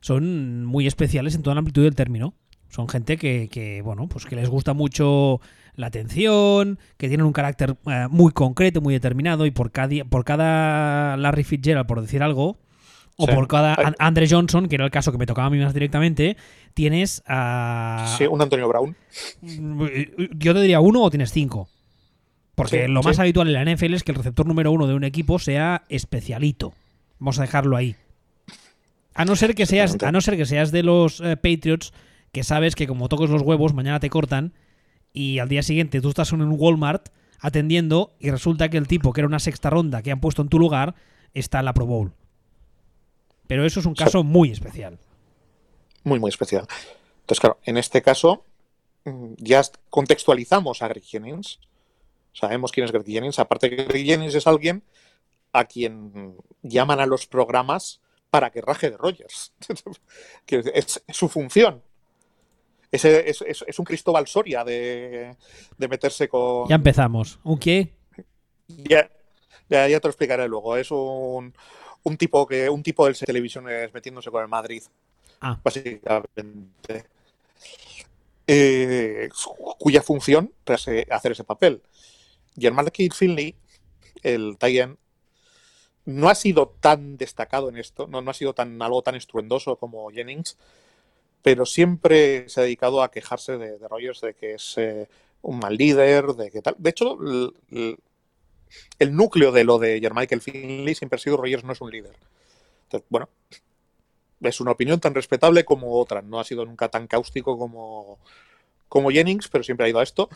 son 0.00 0.64
muy 0.64 0.86
especiales 0.86 1.34
en 1.34 1.42
toda 1.42 1.54
la 1.54 1.58
amplitud 1.58 1.82
del 1.82 1.94
término. 1.94 2.32
Son 2.68 2.88
gente 2.88 3.16
que, 3.16 3.48
que, 3.50 3.82
bueno, 3.82 4.08
pues 4.08 4.26
que 4.26 4.36
les 4.36 4.48
gusta 4.48 4.74
mucho 4.74 5.40
la 5.74 5.86
atención, 5.86 6.78
que 6.96 7.08
tienen 7.08 7.26
un 7.26 7.32
carácter 7.32 7.76
eh, 7.86 8.06
muy 8.10 8.32
concreto, 8.32 8.80
muy 8.80 8.94
determinado, 8.94 9.46
y 9.46 9.50
por 9.50 9.70
cada, 9.70 10.04
por 10.04 10.24
cada 10.24 11.16
Larry 11.16 11.44
Fitzgerald, 11.44 11.86
por 11.86 12.00
decir 12.00 12.22
algo, 12.22 12.58
o 13.16 13.26
Sí. 13.26 13.32
por 13.32 13.48
cada 13.48 13.76
Andre 13.98 14.26
Johnson, 14.28 14.68
que 14.68 14.76
era 14.76 14.84
el 14.84 14.90
caso 14.90 15.10
que 15.12 15.18
me 15.18 15.26
tocaba 15.26 15.46
a 15.46 15.50
mí 15.50 15.58
más 15.58 15.74
directamente, 15.74 16.36
tienes 16.74 17.22
a... 17.26 18.14
Sí, 18.18 18.26
un 18.26 18.40
Antonio 18.42 18.68
Brown. 18.68 18.96
Yo 20.36 20.54
te 20.54 20.60
diría 20.60 20.80
uno 20.80 21.02
o 21.02 21.10
tienes 21.10 21.32
cinco. 21.32 21.68
Porque 22.54 22.86
Sí, 22.86 22.92
lo 22.92 23.02
más 23.02 23.16
sí. 23.16 23.22
habitual 23.22 23.48
en 23.48 23.54
la 23.54 23.64
NFL 23.74 23.94
es 23.94 24.02
que 24.02 24.12
el 24.12 24.16
receptor 24.18 24.46
número 24.46 24.72
uno 24.72 24.86
de 24.86 24.94
un 24.94 25.04
equipo 25.04 25.38
sea 25.38 25.84
especialito. 25.88 26.74
Vamos 27.18 27.38
a 27.38 27.42
dejarlo 27.42 27.76
ahí. 27.76 27.96
A 29.14 29.24
no 29.24 29.36
ser 29.36 29.54
que 29.54 29.66
seas, 29.66 29.96
a 30.02 30.12
no 30.12 30.20
ser 30.20 30.36
que 30.36 30.46
seas 30.46 30.70
de 30.70 30.82
los 30.82 31.20
eh, 31.20 31.36
Patriots 31.36 31.92
que 32.32 32.44
sabes 32.44 32.74
que 32.74 32.86
como 32.86 33.08
toques 33.08 33.30
los 33.30 33.42
huevos, 33.42 33.74
mañana 33.74 34.00
te 34.00 34.10
cortan 34.10 34.54
y 35.12 35.38
al 35.38 35.48
día 35.48 35.62
siguiente 35.62 36.00
tú 36.00 36.08
estás 36.10 36.32
en 36.32 36.42
un 36.42 36.54
Walmart 36.58 37.08
atendiendo 37.40 38.14
y 38.18 38.30
resulta 38.30 38.68
que 38.68 38.76
el 38.78 38.88
tipo 38.88 39.12
que 39.12 39.20
era 39.20 39.28
una 39.28 39.38
sexta 39.38 39.70
ronda 39.70 40.02
que 40.02 40.10
han 40.10 40.20
puesto 40.20 40.42
en 40.42 40.48
tu 40.48 40.58
lugar 40.58 40.94
está 41.34 41.60
en 41.60 41.64
la 41.66 41.74
Pro 41.74 41.86
Bowl. 41.86 42.12
Pero 43.46 43.64
eso 43.64 43.80
es 43.80 43.86
un 43.86 43.96
Sí. 43.96 44.04
caso 44.04 44.24
muy 44.24 44.50
especial. 44.50 44.98
Muy, 46.04 46.18
muy 46.18 46.28
especial. 46.30 46.66
Entonces, 47.20 47.40
claro, 47.40 47.58
en 47.64 47.76
este 47.78 48.02
caso 48.02 48.44
mm, 49.04 49.34
ya 49.38 49.62
contextualizamos 49.90 50.82
a 50.82 50.88
Greg 50.88 51.04
Jennings. 51.04 51.60
Sabemos 52.32 52.72
quién 52.72 52.84
es 52.84 52.92
Greg 52.92 53.06
Jennings. 53.06 53.38
Aparte 53.38 53.70
que 53.70 53.84
Greg 53.84 54.04
Jennings 54.04 54.34
es 54.34 54.46
alguien 54.46 54.82
a 55.52 55.64
quien 55.64 56.36
llaman 56.62 57.00
a 57.00 57.06
los 57.06 57.26
programas 57.26 58.00
para 58.30 58.50
que 58.50 58.60
raje 58.60 58.90
de 58.90 58.96
Rogers. 58.98 59.52
Es 60.46 61.02
su 61.08 61.28
función. 61.28 61.82
Es, 62.90 63.04
es- 63.04 63.42
es- 63.42 63.64
es 63.66 63.78
un 63.78 63.84
Cristóbal 63.84 64.26
Soria 64.26 64.64
de, 64.64 65.36
de 65.76 65.88
meterse 65.88 66.28
con... 66.28 66.68
Ya 66.68 66.76
empezamos. 66.76 67.38
¿Un 67.44 67.58
qué? 67.58 67.92
Ya, 68.68 69.10
ya, 69.68 69.88
ya 69.88 70.00
te 70.00 70.08
lo 70.08 70.10
explicaré 70.10 70.48
luego. 70.48 70.76
Es 70.76 70.90
un, 70.90 71.54
un 72.02 72.16
tipo 72.16 72.46
que 72.46 72.68
un 72.70 72.82
tipo 72.82 73.04
del 73.06 73.18
televisiones 73.18 73.92
metiéndose 73.92 74.30
con 74.30 74.42
el 74.42 74.48
Madrid, 74.48 74.82
Ah, 75.40 75.58
básicamente. 75.62 77.04
Eh, 78.46 79.28
cuya 79.78 80.02
función 80.02 80.52
es 80.66 80.88
eh, 80.88 81.06
hacer 81.10 81.32
ese 81.32 81.44
papel. 81.44 81.82
Y 82.56 82.66
el 82.66 82.72
Marquis 82.72 83.14
Finley, 83.14 83.54
el 84.22 84.56
Tyen, 84.58 84.96
no 86.06 86.28
ha 86.30 86.34
sido 86.34 86.74
tan 86.80 87.18
destacado 87.18 87.68
en 87.68 87.76
esto, 87.76 88.06
no, 88.06 88.22
no 88.22 88.30
ha 88.30 88.34
sido 88.34 88.54
tan 88.54 88.80
algo 88.80 89.02
tan 89.02 89.14
estruendoso 89.14 89.76
como 89.76 90.10
Jennings, 90.10 90.56
pero 91.42 91.66
siempre 91.66 92.48
se 92.48 92.60
ha 92.60 92.64
dedicado 92.64 93.02
a 93.02 93.10
quejarse 93.10 93.58
de, 93.58 93.78
Rogers 93.88 94.20
de 94.20 94.34
que 94.34 94.54
es 94.54 94.74
eh, 94.78 95.08
un 95.42 95.58
mal 95.58 95.76
líder, 95.76 96.26
de 96.34 96.50
que 96.50 96.62
tal. 96.62 96.74
De 96.78 96.90
hecho, 96.90 97.18
el, 98.98 99.16
núcleo 99.16 99.52
de 99.52 99.64
lo 99.64 99.78
de 99.78 100.00
Jermichael 100.00 100.40
Finley 100.40 100.94
siempre 100.94 101.16
ha 101.16 101.20
sido 101.20 101.36
Rogers 101.36 101.64
no 101.64 101.72
es 101.72 101.80
un 101.80 101.90
líder. 101.90 102.14
Entonces, 102.84 103.06
bueno, 103.10 103.28
es 104.40 104.60
una 104.60 104.72
opinión 104.72 105.00
tan 105.00 105.14
respetable 105.14 105.64
como 105.64 105.98
otra. 105.98 106.22
No 106.22 106.40
ha 106.40 106.44
sido 106.44 106.64
nunca 106.64 106.88
tan 106.88 107.06
cáustico 107.06 107.58
como, 107.58 108.18
como 108.88 109.10
Jennings, 109.10 109.48
pero 109.48 109.64
siempre 109.64 109.86
ha 109.86 109.90
ido 109.90 110.00
a 110.00 110.02
esto 110.02 110.28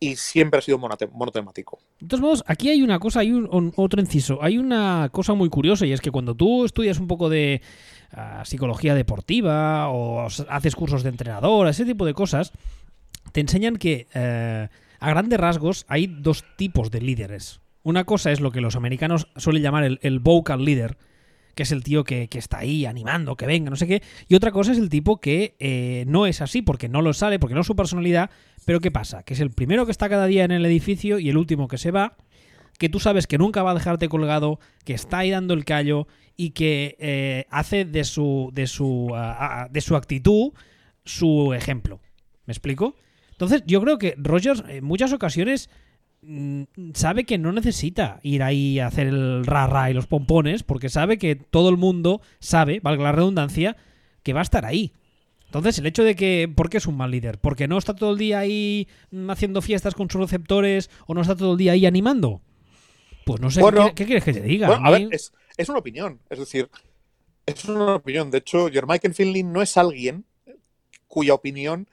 y 0.00 0.16
siempre 0.16 0.58
ha 0.58 0.62
sido 0.62 0.78
monotemático. 0.78 1.78
De 2.00 2.08
todos 2.08 2.22
modos, 2.22 2.44
aquí 2.46 2.70
hay 2.70 2.82
una 2.82 2.98
cosa, 2.98 3.20
hay 3.20 3.32
un- 3.32 3.72
otro 3.76 4.00
inciso. 4.00 4.42
Hay 4.42 4.56
una 4.56 5.10
cosa 5.12 5.34
muy 5.34 5.50
curiosa 5.50 5.84
y 5.84 5.92
es 5.92 6.00
que 6.00 6.10
cuando 6.10 6.34
tú 6.34 6.64
estudias 6.64 6.98
un 6.98 7.06
poco 7.06 7.28
de 7.28 7.60
psicología 8.44 8.94
deportiva 8.94 9.88
o 9.88 10.26
haces 10.48 10.76
cursos 10.76 11.02
de 11.02 11.10
entrenador, 11.10 11.68
ese 11.68 11.84
tipo 11.84 12.06
de 12.06 12.14
cosas, 12.14 12.52
te 13.32 13.40
enseñan 13.40 13.76
que 13.76 14.08
eh, 14.14 14.68
a 14.98 15.10
grandes 15.10 15.38
rasgos 15.38 15.84
hay 15.88 16.06
dos 16.06 16.44
tipos 16.56 16.90
de 16.90 17.00
líderes. 17.00 17.60
Una 17.82 18.04
cosa 18.04 18.30
es 18.32 18.40
lo 18.40 18.50
que 18.50 18.60
los 18.60 18.76
americanos 18.76 19.28
suelen 19.36 19.62
llamar 19.62 19.84
el, 19.84 19.98
el 20.02 20.18
vocal 20.18 20.64
leader, 20.64 20.98
que 21.54 21.62
es 21.62 21.72
el 21.72 21.82
tío 21.82 22.04
que, 22.04 22.28
que 22.28 22.38
está 22.38 22.58
ahí 22.58 22.86
animando, 22.86 23.36
que 23.36 23.46
venga, 23.46 23.70
no 23.70 23.76
sé 23.76 23.86
qué. 23.86 24.02
Y 24.28 24.34
otra 24.34 24.50
cosa 24.50 24.72
es 24.72 24.78
el 24.78 24.88
tipo 24.88 25.20
que 25.20 25.56
eh, 25.58 26.04
no 26.06 26.26
es 26.26 26.40
así 26.40 26.62
porque 26.62 26.88
no 26.88 27.02
lo 27.02 27.12
sale, 27.12 27.38
porque 27.38 27.54
no 27.54 27.62
es 27.62 27.66
su 27.66 27.76
personalidad. 27.76 28.30
Pero 28.66 28.80
¿qué 28.80 28.90
pasa? 28.90 29.22
Que 29.22 29.34
es 29.34 29.40
el 29.40 29.50
primero 29.50 29.86
que 29.86 29.92
está 29.92 30.08
cada 30.08 30.26
día 30.26 30.44
en 30.44 30.50
el 30.50 30.64
edificio 30.66 31.18
y 31.18 31.30
el 31.30 31.36
último 31.36 31.68
que 31.68 31.78
se 31.78 31.90
va. 31.90 32.16
Que 32.80 32.88
tú 32.88 32.98
sabes 32.98 33.26
que 33.28 33.36
nunca 33.38 33.62
va 33.62 33.72
a 33.72 33.74
dejarte 33.74 34.08
colgado, 34.08 34.58
que 34.84 34.94
está 34.94 35.18
ahí 35.18 35.30
dando 35.30 35.52
el 35.52 35.66
callo 35.66 36.08
y 36.34 36.50
que 36.50 36.96
eh, 36.98 37.44
hace 37.50 37.84
de 37.84 38.04
su, 38.04 38.50
de, 38.54 38.66
su, 38.66 39.10
ah, 39.14 39.36
ah, 39.64 39.68
de 39.70 39.82
su 39.82 39.94
actitud 39.94 40.52
su 41.04 41.52
ejemplo. 41.52 42.00
¿Me 42.46 42.52
explico? 42.52 42.96
Entonces, 43.32 43.62
yo 43.66 43.80
creo 43.82 43.98
que 43.98 44.14
Rogers 44.16 44.64
en 44.66 44.84
muchas 44.84 45.12
ocasiones 45.12 45.68
mm, 46.22 46.62
sabe 46.94 47.24
que 47.24 47.36
no 47.36 47.52
necesita 47.52 48.20
ir 48.22 48.42
ahí 48.42 48.78
a 48.78 48.86
hacer 48.86 49.08
el 49.08 49.44
ra-ra 49.44 49.90
y 49.90 49.94
los 49.94 50.06
pompones, 50.06 50.62
porque 50.62 50.88
sabe 50.88 51.18
que 51.18 51.36
todo 51.36 51.68
el 51.68 51.76
mundo 51.76 52.22
sabe, 52.38 52.80
valga 52.80 53.04
la 53.04 53.12
redundancia, 53.12 53.76
que 54.22 54.32
va 54.32 54.40
a 54.40 54.42
estar 54.42 54.64
ahí. 54.64 54.92
Entonces, 55.46 55.78
el 55.78 55.86
hecho 55.86 56.04
de 56.04 56.14
que. 56.14 56.50
¿Por 56.54 56.70
qué 56.70 56.76
es 56.78 56.86
un 56.86 56.96
mal 56.96 57.10
líder? 57.10 57.38
¿Porque 57.38 57.66
no 57.66 57.76
está 57.76 57.94
todo 57.94 58.12
el 58.12 58.18
día 58.18 58.38
ahí 58.38 58.88
mm, 59.10 59.28
haciendo 59.30 59.60
fiestas 59.60 59.94
con 59.94 60.08
sus 60.08 60.20
receptores 60.20 60.90
o 61.06 61.14
no 61.14 61.20
está 61.22 61.36
todo 61.36 61.52
el 61.52 61.58
día 61.58 61.72
ahí 61.72 61.86
animando? 61.86 62.40
Pues 63.30 63.40
no 63.40 63.50
sé, 63.50 63.60
Bueno, 63.60 63.88
¿qué, 63.88 63.94
qué 63.94 64.06
quieres 64.06 64.24
que 64.24 64.32
te 64.32 64.40
diga? 64.40 64.66
Bueno, 64.68 64.84
a 64.84 64.88
A 64.88 64.90
ver, 64.92 65.00
mí- 65.02 65.08
es, 65.12 65.32
es 65.56 65.68
una 65.68 65.78
opinión. 65.78 66.20
Es 66.30 66.38
decir, 66.38 66.70
es 67.46 67.64
una 67.66 67.96
opinión. 67.96 68.30
De 68.30 68.38
hecho, 68.38 68.68
Jermichael 68.68 69.14
Finley 69.14 69.42
no 69.42 69.62
es 69.62 69.76
alguien 69.76 70.24
cuya 71.08 71.34
opinión 71.34 71.88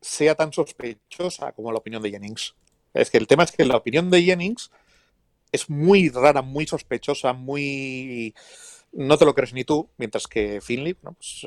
sea 0.00 0.34
tan 0.34 0.52
sospechosa 0.52 1.52
como 1.52 1.72
la 1.72 1.78
opinión 1.78 2.02
de 2.02 2.10
Jennings. 2.10 2.54
Es 2.94 3.10
que 3.10 3.18
el 3.18 3.26
tema 3.26 3.44
es 3.44 3.52
que 3.52 3.64
la 3.64 3.76
opinión 3.76 4.10
de 4.10 4.22
Jennings 4.22 4.70
es 5.52 5.68
muy 5.70 6.08
rara, 6.08 6.42
muy 6.42 6.66
sospechosa, 6.66 7.32
muy... 7.32 8.34
No 8.92 9.18
te 9.18 9.24
lo 9.26 9.34
crees 9.34 9.52
ni 9.52 9.64
tú, 9.64 9.90
mientras 9.98 10.26
que 10.26 10.60
Finley 10.62 10.94
bueno, 10.94 11.16
pues, 11.18 11.46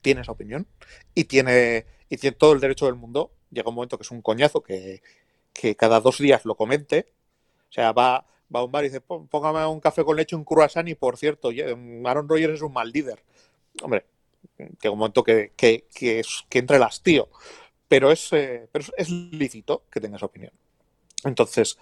tiene 0.00 0.20
esa 0.20 0.32
opinión 0.32 0.66
y 1.14 1.24
tiene, 1.24 1.86
y 2.08 2.16
tiene 2.18 2.36
todo 2.36 2.52
el 2.52 2.60
derecho 2.60 2.86
del 2.86 2.94
mundo. 2.94 3.32
Llega 3.50 3.68
un 3.68 3.74
momento 3.74 3.98
que 3.98 4.02
es 4.04 4.10
un 4.10 4.22
coñazo 4.22 4.62
que, 4.62 5.02
que 5.52 5.74
cada 5.74 6.00
dos 6.00 6.18
días 6.18 6.44
lo 6.44 6.56
comente. 6.56 7.12
O 7.68 7.72
sea, 7.72 7.92
va, 7.92 8.26
va 8.54 8.64
un 8.64 8.72
bar 8.72 8.84
y 8.84 8.88
dice, 8.88 9.00
"Pó- 9.00 9.26
póngame 9.26 9.64
un 9.66 9.80
café 9.80 10.04
con 10.04 10.16
leche, 10.16 10.36
un 10.36 10.44
croissant 10.44 10.88
y 10.88 10.94
por 10.94 11.16
cierto, 11.16 11.50
Aaron 11.50 12.28
Rodgers 12.28 12.54
es 12.54 12.62
un 12.62 12.72
mal 12.72 12.90
líder. 12.90 13.22
Hombre, 13.82 14.06
llega 14.58 14.90
un 14.92 14.98
momento 14.98 15.24
que, 15.24 15.52
que, 15.56 15.86
que, 15.94 16.22
que 16.48 16.58
entre 16.58 16.76
el 16.76 16.82
hastío. 16.82 17.28
Pero 17.88 18.12
es, 18.12 18.32
eh, 18.32 18.68
es, 18.96 19.10
lícito 19.10 19.84
que 19.90 20.00
tenga 20.00 20.16
esa 20.16 20.26
opinión. 20.26 20.52
Entonces, 21.24 21.78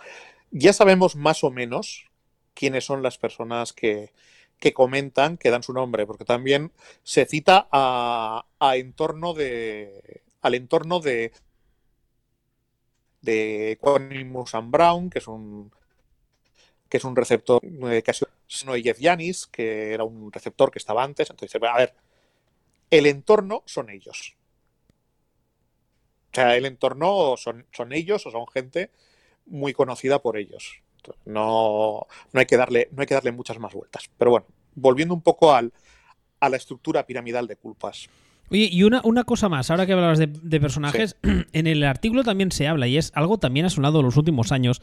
ya 0.51 0.73
sabemos 0.73 1.17
más 1.17 1.45
o 1.45 1.51
menos 1.51 2.07
quiénes 2.55 2.85
son 2.85 3.03
las 3.03 3.19
personas 3.19 3.73
que, 3.73 4.13
que 4.59 4.73
comentan, 4.73 5.37
que 5.37 5.51
dan 5.51 5.63
su 5.63 5.73
nombre, 5.73 6.07
porque 6.07 6.25
también 6.25 6.73
se 7.03 7.27
cita 7.27 7.69
a, 7.73 8.47
a 8.61 8.77
entorno 8.77 9.35
de, 9.35 10.23
al 10.43 10.55
entorno 10.55 11.01
de, 11.01 11.33
de 13.23 13.73
Equanimus 13.73 14.55
and 14.55 14.71
Brown, 14.71 15.11
que 15.11 15.19
es 15.19 15.29
un 15.29 15.73
que 16.89 16.97
es 16.99 17.05
un 17.05 17.17
receptor 17.17 17.61
que 17.61 18.11
ha 18.11 18.15
sido 18.15 18.31
no, 18.65 18.75
Jeff 18.75 18.99
Yanis, 18.99 19.47
que 19.47 19.93
era 19.93 20.05
un 20.05 20.33
receptor 20.33 20.71
que 20.71 20.79
estaba 20.79 21.03
antes. 21.03 21.31
Entonces, 21.31 21.61
a 21.63 21.77
ver, 21.77 21.95
el 22.91 23.07
entorno 23.07 23.63
son 23.67 23.91
ellos. 23.91 24.37
O 26.33 26.35
sea, 26.37 26.57
el 26.57 26.67
entorno 26.67 27.37
son, 27.37 27.67
son 27.73 27.93
ellos 27.93 28.27
o 28.27 28.31
son 28.31 28.47
gente 28.47 28.91
muy 29.47 29.73
conocida 29.73 30.21
por 30.21 30.37
ellos. 30.37 30.83
Entonces, 30.99 31.23
no, 31.27 32.07
no, 32.33 32.41
hay 32.41 32.47
que 32.47 32.57
darle, 32.57 32.89
no 32.93 33.01
hay 33.01 33.07
que 33.07 33.15
darle 33.15 33.33
muchas 33.33 33.59
más 33.59 33.73
vueltas. 33.73 34.11
Pero 34.17 34.31
bueno, 34.31 34.47
volviendo 34.75 35.15
un 35.15 35.23
poco 35.23 35.55
al, 35.55 35.73
a 36.41 36.49
la 36.49 36.57
estructura 36.57 37.07
piramidal 37.07 37.47
de 37.47 37.57
culpas. 37.57 38.09
Oye, 38.51 38.69
y 38.71 38.85
una, 38.85 39.01
una 39.03 39.25
cosa 39.25 39.49
más, 39.49 39.71
ahora 39.71 39.87
que 39.87 39.93
hablabas 39.93 40.19
de, 40.19 40.29
de 40.29 40.61
personajes, 40.61 41.17
en 41.53 41.67
el 41.67 41.83
artículo 41.83 42.23
también 42.23 42.53
se 42.53 42.69
habla, 42.69 42.87
y 42.87 42.97
es 42.97 43.11
algo 43.15 43.39
también 43.39 43.67
ha 43.67 43.71
sonado 43.71 44.01
en 44.01 44.07
los 44.07 44.17
últimos 44.17 44.53
años, 44.53 44.81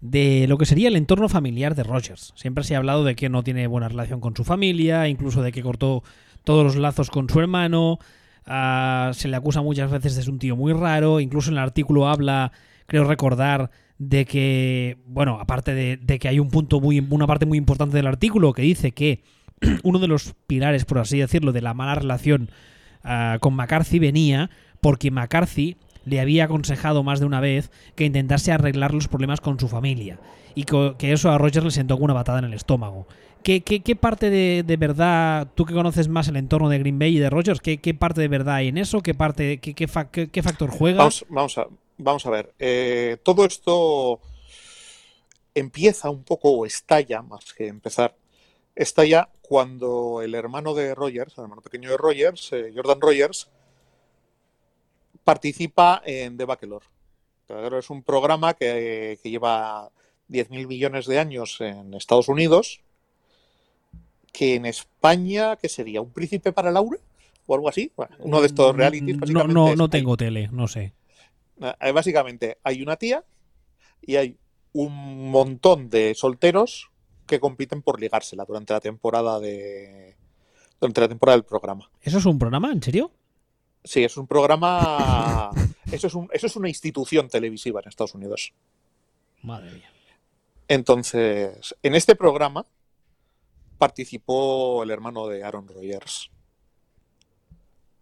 de 0.00 0.46
lo 0.48 0.58
que 0.58 0.66
sería 0.66 0.88
el 0.88 0.96
entorno 0.96 1.28
familiar 1.28 1.74
de 1.74 1.82
Rogers. 1.82 2.32
Siempre 2.36 2.64
se 2.64 2.74
ha 2.74 2.78
hablado 2.78 3.04
de 3.04 3.16
que 3.16 3.28
no 3.28 3.42
tiene 3.42 3.66
buena 3.66 3.88
relación 3.88 4.20
con 4.20 4.36
su 4.36 4.44
familia, 4.44 5.08
incluso 5.08 5.42
de 5.42 5.52
que 5.52 5.62
cortó 5.62 6.02
todos 6.44 6.64
los 6.64 6.76
lazos 6.76 7.10
con 7.10 7.28
su 7.28 7.40
hermano. 7.40 7.98
ah, 8.46 9.10
se 9.14 9.28
le 9.28 9.36
acusa 9.36 9.62
muchas 9.62 9.90
veces 9.90 10.14
de 10.16 10.22
ser 10.22 10.32
un 10.32 10.38
tío 10.38 10.56
muy 10.56 10.72
raro. 10.72 11.20
Incluso 11.20 11.50
en 11.50 11.56
el 11.56 11.62
artículo 11.62 12.08
habla, 12.08 12.52
creo 12.86 13.04
recordar, 13.04 13.70
de 13.98 14.24
que, 14.26 14.98
bueno, 15.06 15.38
aparte 15.40 15.74
de, 15.74 16.18
que 16.18 16.28
hay 16.28 16.38
un 16.38 16.50
punto 16.50 16.80
muy, 16.80 17.00
una 17.10 17.26
parte 17.26 17.46
muy 17.46 17.58
importante 17.58 17.96
del 17.96 18.06
artículo 18.06 18.52
que 18.52 18.62
dice 18.62 18.92
que 18.92 19.24
uno 19.82 19.98
de 19.98 20.08
los 20.08 20.34
pilares, 20.46 20.84
por 20.84 20.98
así 20.98 21.18
decirlo, 21.18 21.52
de 21.52 21.62
la 21.62 21.74
mala 21.74 21.94
relación 21.94 22.50
ah, 23.02 23.38
con 23.40 23.54
McCarthy 23.54 23.98
venía 23.98 24.50
porque 24.80 25.10
McCarthy 25.10 25.76
le 26.06 26.20
había 26.20 26.44
aconsejado 26.44 27.02
más 27.02 27.20
de 27.20 27.26
una 27.26 27.40
vez 27.40 27.70
que 27.94 28.04
intentase 28.04 28.52
arreglar 28.52 28.94
los 28.94 29.08
problemas 29.08 29.42
con 29.42 29.60
su 29.60 29.68
familia 29.68 30.18
y 30.54 30.64
que 30.64 31.12
eso 31.12 31.30
a 31.30 31.36
Rogers 31.36 31.64
le 31.64 31.70
sentó 31.70 31.96
una 31.98 32.14
batada 32.14 32.38
en 32.38 32.46
el 32.46 32.54
estómago. 32.54 33.06
¿Qué, 33.42 33.60
qué, 33.62 33.94
parte 33.94 34.30
de, 34.30 34.76
verdad, 34.76 35.48
tú 35.54 35.66
que 35.66 35.74
conoces 35.74 36.08
más 36.08 36.26
el 36.26 36.36
entorno 36.36 36.68
de 36.68 36.78
Green 36.78 36.98
Bay 36.98 37.16
y 37.16 37.20
de 37.20 37.30
Rogers, 37.30 37.60
qué, 37.60 37.78
qué 37.78 37.94
parte 37.94 38.20
de 38.20 38.28
verdad 38.28 38.56
hay 38.56 38.68
en 38.68 38.78
eso? 38.78 39.02
¿Qué, 39.02 39.14
parte, 39.14 39.58
qué, 39.60 39.74
qué, 39.74 39.86
factor 40.42 40.70
juega? 40.70 40.98
Vamos, 40.98 41.24
vamos, 41.28 41.58
a, 41.58 41.66
vamos 41.98 42.26
a 42.26 42.30
ver. 42.30 42.52
Eh, 42.58 43.18
todo 43.22 43.44
esto 43.44 44.20
empieza 45.54 46.10
un 46.10 46.24
poco 46.24 46.50
o 46.50 46.66
estalla, 46.66 47.22
más 47.22 47.52
que 47.52 47.68
empezar, 47.68 48.16
estalla 48.74 49.28
cuando 49.42 50.22
el 50.22 50.34
hermano 50.34 50.74
de 50.74 50.94
Rogers, 50.94 51.38
el 51.38 51.44
hermano 51.44 51.62
pequeño 51.62 51.90
de 51.90 51.96
Rogers, 51.96 52.52
eh, 52.52 52.72
Jordan 52.74 53.00
Rogers, 53.00 53.48
participa 55.26 56.00
en 56.04 56.36
The 56.36 56.44
Bachelor. 56.44 56.82
Es 57.76 57.90
un 57.90 58.04
programa 58.04 58.54
que, 58.54 59.18
que 59.20 59.30
lleva 59.30 59.90
10.000 60.30 60.68
millones 60.68 61.06
de 61.06 61.18
años 61.18 61.60
en 61.60 61.94
Estados 61.94 62.28
Unidos 62.28 62.80
que 64.36 64.54
en 64.54 64.66
España, 64.66 65.56
¿qué 65.56 65.68
sería? 65.68 66.02
¿Un 66.02 66.12
príncipe 66.12 66.52
para 66.52 66.70
Laura? 66.70 66.98
¿O 67.46 67.54
algo 67.54 67.68
así? 67.68 67.90
uno 68.18 68.40
de 68.40 68.46
estos 68.46 68.74
mm, 68.74 68.76
realities. 68.76 69.18
Básicamente 69.18 69.54
no, 69.54 69.68
no, 69.68 69.76
no 69.76 69.88
tengo 69.88 70.16
tele, 70.16 70.48
no 70.52 70.68
sé. 70.68 70.92
Eh, 71.80 71.92
básicamente 71.92 72.58
hay 72.62 72.82
una 72.82 72.96
tía 72.96 73.24
y 74.02 74.16
hay 74.16 74.36
un 74.74 75.30
montón 75.30 75.88
de 75.88 76.14
solteros 76.14 76.90
que 77.26 77.40
compiten 77.40 77.80
por 77.80 77.98
ligársela 77.98 78.44
durante 78.44 78.74
la 78.74 78.80
temporada 78.80 79.40
de 79.40 80.14
durante 80.78 81.00
la 81.00 81.08
temporada 81.08 81.38
del 81.38 81.44
programa. 81.44 81.90
¿Eso 82.02 82.18
es 82.18 82.26
un 82.26 82.38
programa? 82.38 82.70
¿En 82.70 82.82
serio? 82.82 83.10
Sí, 83.86 84.02
es 84.02 84.16
un 84.16 84.26
programa. 84.26 85.50
eso, 85.92 86.08
es 86.08 86.14
un, 86.14 86.28
eso 86.32 86.46
es 86.48 86.56
una 86.56 86.68
institución 86.68 87.28
televisiva 87.28 87.80
en 87.80 87.88
Estados 87.88 88.14
Unidos. 88.14 88.52
Madre 89.42 89.70
mía. 89.70 89.90
Entonces, 90.66 91.76
en 91.82 91.94
este 91.94 92.16
programa 92.16 92.66
participó 93.78 94.82
el 94.82 94.90
hermano 94.90 95.28
de 95.28 95.44
Aaron 95.44 95.68
Rodgers. 95.68 96.30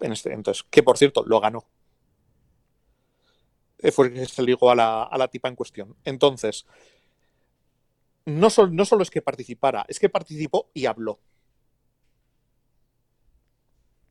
En 0.00 0.12
este, 0.12 0.32
entonces, 0.32 0.64
que 0.70 0.82
por 0.82 0.96
cierto, 0.96 1.22
lo 1.26 1.38
ganó. 1.38 1.66
Eh, 3.78 3.92
fue 3.92 4.10
que 4.10 4.24
se 4.24 4.42
ligó 4.42 4.70
a 4.70 4.74
la, 4.74 5.02
a 5.02 5.18
la 5.18 5.28
tipa 5.28 5.48
en 5.48 5.56
cuestión. 5.56 5.94
Entonces, 6.04 6.64
no, 8.24 8.48
no 8.70 8.84
solo 8.86 9.02
es 9.02 9.10
que 9.10 9.20
participara, 9.20 9.84
es 9.86 9.98
que 9.98 10.08
participó 10.08 10.70
y 10.72 10.86
habló. 10.86 11.20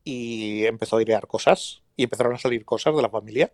Y 0.04 0.66
empezó 0.66 0.98
a 0.98 1.02
idear 1.02 1.26
cosas. 1.26 1.82
Y 1.96 2.04
empezaron 2.04 2.34
a 2.34 2.38
salir 2.38 2.64
cosas 2.64 2.94
de 2.94 3.02
la 3.02 3.10
familia. 3.10 3.52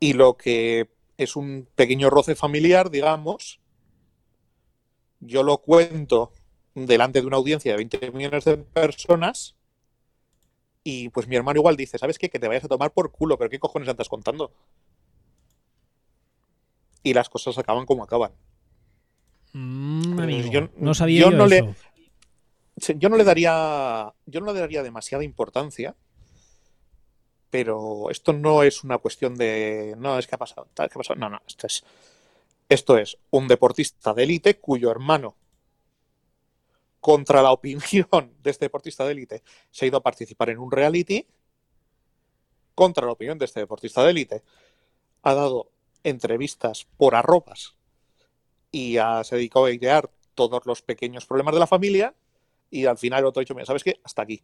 Y 0.00 0.14
lo 0.14 0.36
que 0.36 0.88
es 1.16 1.36
un 1.36 1.68
pequeño 1.74 2.10
roce 2.10 2.34
familiar, 2.34 2.90
digamos, 2.90 3.60
yo 5.20 5.42
lo 5.42 5.58
cuento 5.58 6.32
delante 6.74 7.20
de 7.20 7.26
una 7.26 7.36
audiencia 7.36 7.72
de 7.72 7.76
20 7.76 8.10
millones 8.12 8.44
de 8.44 8.56
personas 8.56 9.56
y 10.84 11.10
pues 11.10 11.28
mi 11.28 11.36
hermano 11.36 11.60
igual 11.60 11.76
dice, 11.76 11.98
¿sabes 11.98 12.18
qué? 12.18 12.28
Que 12.28 12.38
te 12.38 12.48
vayas 12.48 12.64
a 12.64 12.68
tomar 12.68 12.92
por 12.92 13.12
culo, 13.12 13.38
pero 13.38 13.50
¿qué 13.50 13.58
cojones 13.58 13.88
andas 13.88 14.08
contando? 14.08 14.52
Y 17.02 17.14
las 17.14 17.28
cosas 17.28 17.56
acaban 17.58 17.86
como 17.86 18.02
acaban. 18.02 18.32
Mm, 19.52 20.50
yo, 20.50 20.68
no 20.76 20.94
sabía 20.94 21.20
yo, 21.20 21.30
no 21.30 21.46
Le, 21.46 21.74
yo 22.96 23.08
no 23.08 23.16
le 23.16 23.24
daría 23.24 24.12
yo 24.26 24.40
no 24.40 24.52
le 24.52 24.60
daría 24.60 24.82
demasiada 24.82 25.24
importancia 25.24 25.94
pero 27.50 28.10
esto 28.10 28.32
no 28.32 28.62
es 28.62 28.82
una 28.82 28.98
cuestión 28.98 29.36
de 29.36 29.94
no 29.98 30.18
es 30.18 30.26
que 30.26 30.34
ha 30.34 30.38
pasado 30.38 30.68
tal 30.74 30.88
que 30.88 30.94
ha 30.94 31.02
pasado 31.02 31.18
no 31.20 31.28
no 31.28 31.40
esto 31.46 31.66
es 31.66 31.84
esto 32.72 32.96
es 32.96 33.18
un 33.28 33.48
deportista 33.48 34.14
de 34.14 34.22
élite 34.22 34.58
cuyo 34.58 34.90
hermano, 34.90 35.36
contra 37.00 37.42
la 37.42 37.52
opinión 37.52 38.32
de 38.42 38.50
este 38.50 38.64
deportista 38.64 39.04
de 39.04 39.12
élite, 39.12 39.42
se 39.70 39.84
ha 39.84 39.88
ido 39.88 39.98
a 39.98 40.02
participar 40.02 40.48
en 40.48 40.58
un 40.58 40.70
reality, 40.70 41.26
contra 42.74 43.04
la 43.04 43.12
opinión 43.12 43.36
de 43.36 43.44
este 43.44 43.60
deportista 43.60 44.02
de 44.02 44.12
élite, 44.12 44.42
ha 45.22 45.34
dado 45.34 45.70
entrevistas 46.02 46.86
por 46.96 47.14
arrobas 47.14 47.74
y 48.70 48.94
se 48.94 49.00
ha 49.00 49.22
dedicado 49.22 49.66
a 49.66 49.72
idear 49.72 50.10
todos 50.34 50.64
los 50.64 50.80
pequeños 50.80 51.26
problemas 51.26 51.52
de 51.52 51.60
la 51.60 51.66
familia 51.66 52.14
y 52.72 52.86
al 52.86 52.98
final 52.98 53.24
otro 53.26 53.40
ha 53.40 53.42
dicho, 53.42 53.54
mira, 53.54 53.66
¿sabes 53.66 53.84
qué? 53.84 54.00
Hasta 54.02 54.22
aquí. 54.22 54.42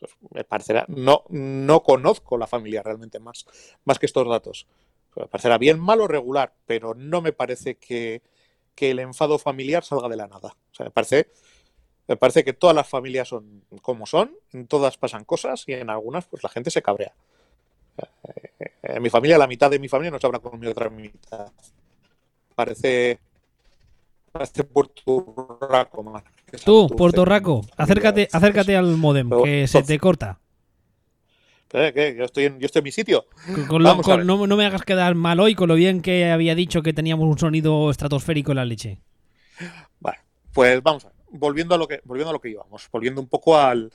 Pues 0.00 0.12
me 0.30 0.42
parecerá, 0.42 0.86
no, 0.88 1.24
no 1.28 1.82
conozco 1.82 2.36
la 2.38 2.46
familia 2.46 2.82
realmente 2.82 3.18
más, 3.20 3.46
más 3.84 3.98
que 3.98 4.06
estos 4.06 4.26
datos. 4.26 4.66
Me 5.14 5.26
parecerá 5.26 5.58
bien, 5.58 5.78
malo, 5.78 6.08
regular, 6.08 6.54
pero 6.66 6.94
no 6.94 7.20
me 7.20 7.32
parece 7.32 7.76
que, 7.76 8.22
el 8.76 8.98
enfado 8.98 9.38
familiar 9.38 9.84
salga 9.84 10.08
de 10.08 10.16
la 10.16 10.26
nada. 10.26 10.56
Me 10.78 10.90
parece, 10.90 11.30
me 12.08 12.16
parece 12.16 12.42
que 12.42 12.52
todas 12.52 12.74
las 12.74 12.88
familias 12.88 13.28
son 13.28 13.64
como 13.82 14.06
son, 14.06 14.36
en 14.52 14.66
todas 14.66 14.96
pasan 14.96 15.24
cosas 15.24 15.64
y 15.66 15.74
en 15.74 15.90
algunas 15.90 16.26
pues 16.26 16.42
la 16.42 16.48
gente 16.48 16.70
se 16.70 16.82
cabrea. 16.82 17.14
Eh, 18.58 18.72
en 18.82 19.02
mi 19.02 19.10
familia, 19.10 19.38
la 19.38 19.46
mitad 19.46 19.70
de 19.70 19.78
mi 19.78 19.88
familia 19.88 20.10
no 20.10 20.18
se 20.18 20.26
habla 20.26 20.38
con 20.38 20.58
mi 20.58 20.66
otra 20.66 20.90
mitad. 20.90 21.52
Parece, 22.54 23.18
parece 24.36 24.64
Puerto 24.64 25.58
Rico, 25.70 26.22
Tú, 26.64 26.88
Puerto 26.88 27.24
Rico, 27.24 27.62
acércate, 27.76 28.28
acércate 28.32 28.76
al 28.76 28.96
modem, 28.96 29.30
que 29.44 29.66
se 29.66 29.82
te 29.82 29.98
corta. 29.98 30.38
¿Qué? 31.68 32.14
Yo 32.16 32.24
estoy 32.24 32.44
en, 32.44 32.58
yo 32.60 32.66
estoy 32.66 32.80
en 32.80 32.84
mi 32.84 32.92
sitio. 32.92 33.26
no, 33.68 34.56
me 34.56 34.66
hagas 34.66 34.82
quedar 34.82 35.14
mal 35.14 35.40
hoy 35.40 35.54
con 35.54 35.68
lo 35.68 35.74
bien 35.74 36.00
que 36.00 36.30
había 36.30 36.54
dicho 36.54 36.82
que 36.82 36.92
teníamos 36.92 37.26
un 37.26 37.38
sonido 37.38 37.90
estratosférico 37.90 38.52
en 38.52 38.56
la 38.56 38.64
leche. 38.64 39.00
Vale, 40.00 40.18
pues 40.52 40.82
vamos 40.82 41.04
a 41.04 41.08
ver. 41.08 41.16
Volviendo 41.28 41.74
a 41.74 41.78
lo 41.78 41.88
que, 41.88 42.00
volviendo 42.04 42.30
a 42.30 42.32
lo 42.32 42.40
que 42.40 42.50
íbamos, 42.50 42.88
volviendo 42.90 43.20
un 43.20 43.26
poco 43.26 43.58
al, 43.58 43.90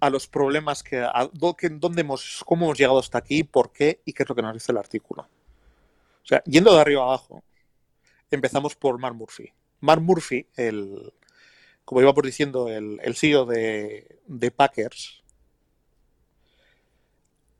a 0.00 0.10
los 0.10 0.26
problemas 0.26 0.82
que, 0.82 0.98
a, 0.98 1.30
dónde 1.32 2.00
hemos, 2.00 2.42
cómo 2.44 2.66
hemos 2.66 2.78
llegado 2.78 2.98
hasta 2.98 3.18
aquí, 3.18 3.44
por 3.44 3.72
qué 3.72 4.02
y 4.04 4.12
qué 4.12 4.24
es 4.24 4.28
lo 4.28 4.34
que 4.34 4.42
nos 4.42 4.52
dice 4.52 4.72
el 4.72 4.78
artículo. 4.78 5.22
O 5.22 6.26
sea, 6.28 6.42
yendo 6.44 6.74
de 6.74 6.80
arriba 6.80 7.02
abajo, 7.02 7.42
empezamos 8.30 8.76
por 8.76 8.98
Mark 8.98 9.14
Murphy. 9.14 9.52
Mark 9.80 10.02
Murphy, 10.02 10.46
el, 10.56 11.12
como 11.84 12.00
iba 12.00 12.14
por 12.14 12.26
diciendo, 12.26 12.68
el, 12.68 13.00
el 13.02 13.16
CEO 13.16 13.46
de, 13.46 14.52
Packers, 14.54 15.22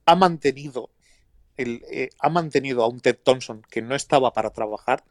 ha 0.04 0.16
mantenido, 0.16 0.90
eh, 1.56 2.10
ha 2.18 2.28
mantenido 2.28 2.82
a 2.82 2.88
un 2.88 3.00
Ted 3.00 3.18
Thompson 3.22 3.62
que 3.70 3.82
no 3.82 3.94
estaba 3.94 4.32
para 4.32 4.50
trabajar 4.50 5.04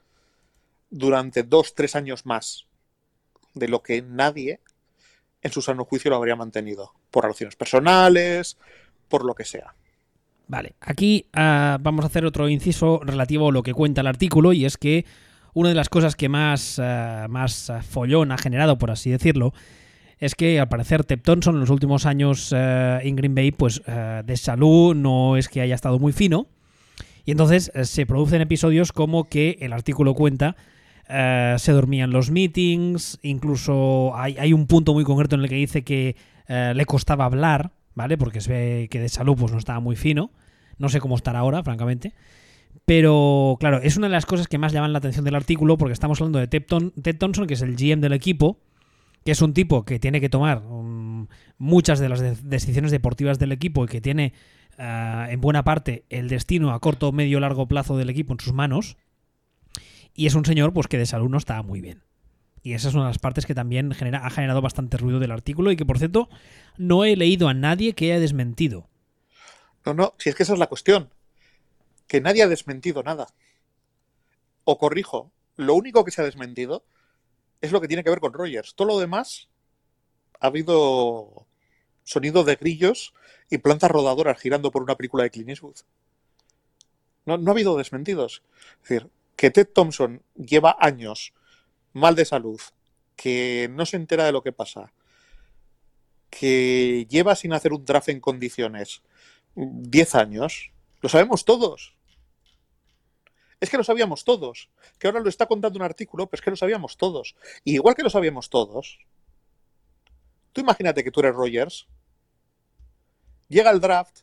durante 0.90 1.44
dos, 1.44 1.76
tres 1.76 1.96
años 1.96 2.26
más 2.26 2.68
de 3.54 3.68
lo 3.68 3.84
que 3.84 4.02
nadie 4.02 4.60
en 5.42 5.52
su 5.52 5.62
sano 5.62 5.86
juicio 5.86 6.10
lo 6.10 6.18
habría 6.18 6.36
mantenido, 6.36 6.94
por 7.12 7.24
relaciones 7.24 7.56
personales, 7.56 8.58
por 9.08 9.26
lo 9.26 9.34
que 9.34 9.46
sea. 9.46 9.74
Vale, 10.48 10.76
aquí 10.80 11.28
ah, 11.34 11.78
vamos 11.82 12.06
a 12.06 12.08
hacer 12.08 12.26
otro 12.26 12.48
inciso 12.48 13.02
relativo 13.04 13.50
a 13.50 13.52
lo 13.52 13.64
que 13.64 13.74
cuenta 13.74 14.02
el 14.02 14.08
artículo 14.08 14.54
y 14.54 14.66
es 14.66 14.78
que 14.78 15.06
una 15.58 15.70
de 15.70 15.76
las 15.76 15.90
cosas 15.90 16.16
que 16.16 16.30
más, 16.30 16.78
ah, 16.78 17.26
más 17.32 17.72
ah, 17.72 17.82
follón 17.82 18.32
ha 18.32 18.38
generado, 18.38 18.78
por 18.78 18.92
así 18.92 19.10
decirlo, 19.10 19.56
es 20.20 20.36
que 20.36 20.60
al 20.60 20.70
parecer 20.70 21.04
Tep 21.04 21.24
Thompson 21.24 21.56
en 21.56 21.62
los 21.62 21.72
últimos 21.72 22.06
años 22.06 22.54
eh, 22.56 23.00
en 23.02 23.16
Green 23.16 23.34
Bay, 23.34 23.52
pues 23.52 23.82
eh, 23.88 24.22
de 24.24 24.38
salud 24.38 24.96
no 24.96 25.36
es 25.36 25.50
que 25.50 25.62
haya 25.62 25.74
estado 25.74 25.98
muy 25.98 26.14
fino. 26.14 26.46
Y 27.26 27.32
entonces 27.32 27.72
eh, 27.74 27.86
se 27.86 28.06
producen 28.06 28.42
episodios 28.42 28.92
como 28.92 29.30
que 29.30 29.58
el 29.60 29.74
artículo 29.74 30.14
cuenta, 30.14 30.56
se 31.08 31.72
dormían 31.72 32.12
los 32.12 32.32
meetings, 32.32 33.18
incluso 33.22 34.12
hay, 34.16 34.52
un 34.52 34.68
punto 34.68 34.94
muy 34.94 35.06
concreto 35.06 35.38
en 35.38 35.42
el 35.42 35.50
que 35.50 35.56
dice 35.56 35.84
que 35.86 36.18
le 36.50 36.86
costaba 36.86 37.24
hablar, 37.24 37.72
¿vale? 37.96 38.18
Porque 38.18 38.42
se 38.42 38.52
ve 38.52 38.88
que 38.92 39.00
de 39.00 39.08
salud 39.08 39.38
pues 39.40 39.54
no 39.54 39.58
estaba 39.58 39.80
muy 39.80 39.96
fino. 39.96 40.32
No 40.78 40.90
sé 40.90 41.00
cómo 41.00 41.16
estará 41.16 41.40
ahora, 41.40 41.64
francamente. 41.64 42.14
Pero 42.86 43.58
claro, 43.60 43.82
es 43.82 43.98
una 43.98 44.08
de 44.08 44.14
las 44.14 44.26
cosas 44.26 44.48
que 44.48 44.58
más 44.58 44.72
llaman 44.72 44.94
la 44.94 45.00
atención 45.00 45.26
del 45.26 45.36
artículo 45.36 45.78
porque 45.78 45.94
estamos 45.94 46.22
hablando 46.22 46.40
de 46.40 46.48
Ted 46.48 47.18
Thompson, 47.18 47.48
que 47.48 47.56
es 47.56 47.62
el 47.62 47.76
GM 47.76 48.02
del 48.02 48.14
equipo, 48.14 48.60
que 49.26 49.32
es 49.32 49.42
un 49.42 49.54
tipo 49.54 49.84
que 49.84 50.00
tiene 50.00 50.22
que 50.22 50.30
tomar 50.30 50.64
um, 50.64 51.28
muchas 51.58 52.00
de 52.00 52.10
las 52.10 52.50
decisiones 52.50 52.92
deportivas 52.92 53.40
del 53.40 53.52
equipo 53.52 53.84
y 53.84 53.88
que 53.88 54.00
tiene 54.00 54.34
uh, 54.80 55.30
en 55.30 55.42
buena 55.42 55.64
parte 55.64 56.06
el 56.10 56.30
destino 56.30 56.72
a 56.72 56.80
corto, 56.80 57.12
medio, 57.12 57.40
largo 57.40 57.68
plazo 57.68 57.98
del 57.98 58.10
equipo 58.10 58.34
en 58.34 58.40
sus 58.40 58.54
manos. 58.54 58.98
Y 60.14 60.28
es 60.28 60.36
un 60.36 60.46
señor 60.46 60.74
pues 60.74 60.88
que 60.88 60.98
de 60.98 61.06
salud 61.06 61.30
no 61.30 61.38
está 61.38 61.62
muy 61.62 61.82
bien. 61.82 62.04
Y 62.64 62.74
esa 62.74 62.90
es 62.90 62.96
una 62.96 63.04
de 63.04 63.10
las 63.10 63.20
partes 63.20 63.46
que 63.46 63.56
también 63.56 63.92
genera, 63.92 64.26
ha 64.26 64.30
generado 64.30 64.62
bastante 64.62 64.98
ruido 64.98 65.20
del 65.20 65.32
artículo 65.32 65.72
y 65.72 65.76
que, 65.76 65.86
por 65.86 66.00
cierto, 66.00 66.28
no 66.78 67.06
he 67.06 67.16
leído 67.16 67.48
a 67.48 67.54
nadie 67.54 67.94
que 67.94 68.06
haya 68.06 68.20
desmentido. 68.20 68.90
No, 69.86 69.94
no, 69.94 70.14
si 70.18 70.30
es 70.30 70.36
que 70.36 70.44
esa 70.44 70.54
es 70.54 70.60
la 70.60 70.68
cuestión. 70.68 71.10
Que 72.08 72.22
nadie 72.22 72.44
ha 72.44 72.48
desmentido 72.48 73.04
nada. 73.04 73.28
O 74.64 74.78
corrijo, 74.78 75.32
lo 75.56 75.76
único 75.76 76.04
que 76.06 76.12
se 76.12 76.22
ha 76.22 76.26
desmentido 76.26 76.86
es 77.62 77.72
lo 77.72 77.82
que 77.82 77.88
tiene 77.88 78.04
que 78.04 78.10
ver 78.10 78.20
con 78.20 78.34
Rogers. 78.34 78.76
Todo 78.76 78.88
lo 78.88 79.00
demás 79.00 79.50
ha 80.40 80.48
habido 80.48 81.48
sonido 82.04 82.44
de 82.44 82.56
grillos 82.56 83.14
y 83.50 83.58
plantas 83.58 83.92
rodadoras 83.92 84.40
girando 84.40 84.72
por 84.72 84.84
una 84.84 84.96
película 84.96 85.24
de 85.24 85.32
Clint 85.32 85.50
Eastwood. 85.50 85.78
No, 87.26 87.38
no 87.38 87.52
ha 87.52 87.54
habido 87.54 87.78
desmentidos. 87.78 88.44
Es 88.84 88.90
decir, 88.90 89.10
que 89.36 89.52
Ted 89.52 89.68
Thompson 89.74 90.24
lleva 90.36 90.78
años 90.80 91.34
mal 91.94 92.16
de 92.16 92.26
salud, 92.26 92.62
que 93.16 93.70
no 93.72 93.86
se 93.86 93.98
entera 93.98 94.26
de 94.26 94.32
lo 94.32 94.44
que 94.44 94.54
pasa, 94.54 94.94
que 96.30 97.06
lleva 97.10 97.36
sin 97.36 97.54
hacer 97.54 97.74
un 97.74 97.84
draft 97.84 98.10
en 98.10 98.20
condiciones 98.20 99.02
10 99.56 100.16
años, 100.16 100.72
lo 101.02 101.10
sabemos 101.10 101.44
todos. 101.44 101.97
Es 103.60 103.70
que 103.70 103.78
lo 103.78 103.84
sabíamos 103.84 104.24
todos. 104.24 104.70
Que 105.00 105.08
ahora 105.08 105.20
lo 105.20 105.30
está 105.30 105.46
contando 105.46 105.78
un 105.78 105.84
artículo, 105.84 106.28
pero 106.28 106.40
es 106.40 106.44
que 106.44 106.52
lo 106.52 106.56
sabíamos 106.56 106.98
todos. 106.98 107.36
Y 107.64 107.74
igual 107.74 107.96
que 107.96 108.04
lo 108.04 108.10
sabíamos 108.10 108.50
todos, 108.50 109.00
tú 110.54 110.62
imagínate 110.62 111.04
que 111.04 111.12
tú 111.12 111.22
eres 111.22 111.36
Rogers, 111.36 111.88
llega 113.48 113.72
el 113.72 113.80
draft, 113.80 114.20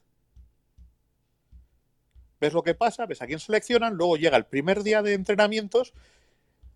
ves 2.40 2.53
lo 2.53 2.62
que 2.62 2.75
pasa, 2.75 3.07
ves 3.07 3.23
a 3.23 3.27
quién 3.27 3.40
seleccionan, 3.40 3.94
luego 3.94 4.16
llega 4.16 4.37
el 4.37 4.47
primer 4.47 4.83
día 4.83 5.03
de 5.03 5.14
entrenamientos 5.14 5.94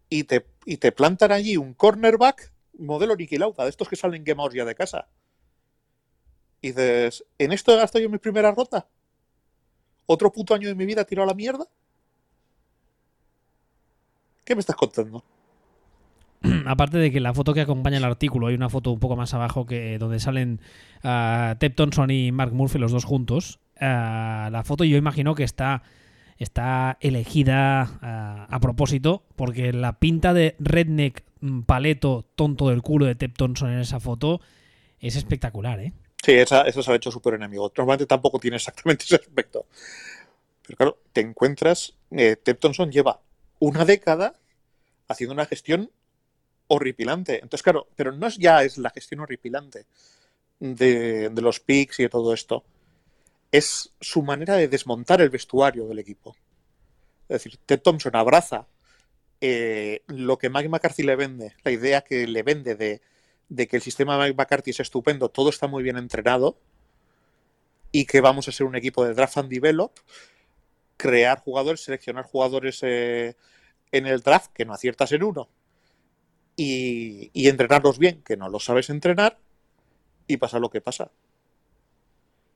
y 0.09 0.25
te, 0.25 0.47
y 0.65 0.79
te 0.79 0.93
plantan 0.93 1.33
allí 1.33 1.57
un 1.57 1.75
cornerback 1.75 2.53
modelo 2.79 3.17
Niki 3.17 3.37
Lauda, 3.39 3.65
de 3.65 3.71
estos 3.71 3.89
que 3.89 3.97
salen 3.97 4.25
quemados 4.25 4.55
ya 4.55 4.65
de 4.65 4.75
casa. 4.75 5.09
Y 6.61 6.69
dices, 6.69 7.25
¿en 7.39 7.53
esto 7.53 7.73
he 7.73 7.77
gastado 7.77 8.03
yo 8.03 8.09
mi 8.09 8.19
primera 8.19 8.51
rota? 8.53 8.89
¿Otro 10.07 10.33
puto 10.33 10.55
año 10.55 10.69
de 10.69 10.75
mi 10.75 10.87
vida 10.87 11.05
tirado 11.05 11.25
a 11.25 11.33
la 11.33 11.35
mierda? 11.35 11.69
¿Qué 14.49 14.55
me 14.55 14.61
estás 14.61 14.77
contando? 14.77 15.23
Aparte 16.67 16.97
de 16.97 17.13
que 17.13 17.21
la 17.21 17.35
foto 17.35 17.53
que 17.53 17.61
acompaña 17.61 17.99
el 17.99 18.05
artículo, 18.05 18.47
hay 18.47 18.55
una 18.55 18.71
foto 18.71 18.91
un 18.91 18.99
poco 18.99 19.15
más 19.15 19.35
abajo 19.35 19.67
que 19.67 19.99
donde 19.99 20.21
salen 20.21 20.63
uh, 21.05 21.55
Ted 21.59 21.75
Thompson 21.75 22.11
y 22.11 22.33
Mark 22.33 22.55
Murphy 22.55 22.79
los 22.79 22.91
dos 22.91 23.05
juntos. 23.05 23.61
Uh, 23.77 24.49
la 24.49 24.63
foto 24.65 24.85
yo 24.85 24.97
imagino 24.97 25.35
que 25.35 25.45
está, 25.45 25.83
está 26.39 26.97
elegida 27.03 27.91
uh, 28.01 28.55
a 28.55 28.59
propósito 28.59 29.23
porque 29.37 29.75
la 29.75 29.99
pinta 29.99 30.33
de 30.33 30.57
redneck 30.61 31.25
mm, 31.43 31.65
paleto 31.65 32.25
tonto 32.35 32.71
del 32.71 32.81
culo 32.81 33.05
de 33.05 33.17
Ted 33.17 33.33
Thompson 33.37 33.71
en 33.71 33.81
esa 33.81 34.01
foto 34.01 34.41
es 34.99 35.17
espectacular, 35.17 35.79
¿eh? 35.79 35.93
Sí, 36.25 36.33
esa, 36.33 36.63
eso 36.63 36.83
se 36.83 36.91
ha 36.91 36.95
hecho 36.95 37.11
súper 37.11 37.35
enemigo. 37.35 37.71
Normalmente 37.77 38.07
tampoco 38.07 38.39
tiene 38.39 38.57
exactamente 38.57 39.05
ese 39.05 39.17
aspecto. 39.17 39.67
Pero 40.67 40.77
claro, 40.79 40.99
te 41.13 41.21
encuentras. 41.21 41.93
Eh, 42.13 42.37
Ted 42.43 42.57
Thompson 42.57 42.91
lleva 42.91 43.21
una 43.59 43.85
década 43.85 44.35
haciendo 45.09 45.35
una 45.35 45.47
gestión 45.47 45.91
horripilante. 46.69 47.35
Entonces, 47.35 47.63
claro, 47.63 47.89
pero 47.97 48.13
no 48.13 48.27
es 48.27 48.37
ya 48.37 48.63
es 48.63 48.79
la 48.79 48.91
gestión 48.91 49.21
horripilante 49.21 49.87
de, 50.61 51.31
de 51.31 51.43
los 51.43 51.61
picks 51.61 52.01
y 52.01 52.05
de 52.05 52.09
todo 52.09 52.33
esto. 52.33 52.65
Es 53.51 53.95
su 54.01 54.23
manera 54.23 54.57
de 54.57 54.69
desmontar 54.69 55.21
el 55.21 55.31
vestuario 55.31 55.87
del 55.87 55.99
equipo. 55.99 56.37
Es 57.29 57.43
decir, 57.43 57.59
Ted 57.65 57.81
Thompson 57.81 58.15
abraza 58.17 58.67
eh, 59.41 60.03
lo 60.09 60.39
que 60.39 60.51
Mike 60.51 60.69
McCarthy 60.69 61.03
le 61.03 61.15
vende, 61.15 61.55
la 61.63 61.71
idea 61.71 62.01
que 62.01 62.27
le 62.27 62.43
vende 62.43 62.75
de, 62.75 63.01
de 63.49 63.69
que 63.69 63.77
el 63.77 63.83
sistema 63.83 64.15
de 64.15 64.25
Mike 64.25 64.37
McCarthy 64.37 64.71
es 64.71 64.81
estupendo, 64.81 65.29
todo 65.29 65.51
está 65.51 65.67
muy 65.69 65.83
bien 65.83 65.97
entrenado 65.97 66.59
y 67.93 68.05
que 68.07 68.21
vamos 68.21 68.49
a 68.49 68.53
ser 68.53 68.67
un 68.67 68.77
equipo 68.77 69.05
de 69.05 69.15
draft 69.15 69.39
and 69.39 69.49
develop, 69.49 69.93
crear 70.99 71.41
jugadores, 71.41 71.83
seleccionar 71.83 72.27
jugadores 72.27 72.81
eh, 72.83 73.37
en 73.93 74.07
el 74.07 74.21
draft 74.21 74.53
que 74.53 74.67
no 74.67 74.75
aciertas 74.75 75.13
en 75.13 75.23
uno 75.23 75.49
y, 76.59 77.49
entrenarlos 77.49 77.99
bien, 77.99 78.23
que 78.23 78.37
no 78.37 78.49
los 78.49 78.65
sabes 78.65 78.91
entrenar 78.91 79.39
y 80.27 80.39
pasa 80.39 80.59
lo 80.59 80.71
que 80.71 80.81
pasa. 80.81 81.13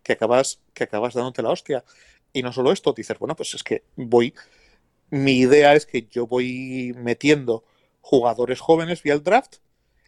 Que 0.02 0.14
acabas, 0.14 0.60
que 0.74 0.84
acabas 0.84 1.14
dándote 1.14 1.40
la 1.40 1.50
hostia. 1.50 1.84
Y 2.32 2.42
no 2.42 2.52
solo 2.52 2.72
esto, 2.72 2.92
dices, 2.92 3.18
bueno, 3.20 3.36
pues 3.36 3.54
es 3.54 3.62
que 3.62 3.84
voy. 3.94 4.34
Mi 5.10 5.38
idea 5.38 5.74
es 5.74 5.86
que 5.86 6.08
yo 6.10 6.26
voy 6.26 6.94
metiendo 6.96 7.64
jugadores 8.00 8.60
jóvenes 8.60 9.04
vía 9.04 9.14
el 9.14 9.22
draft 9.22 9.58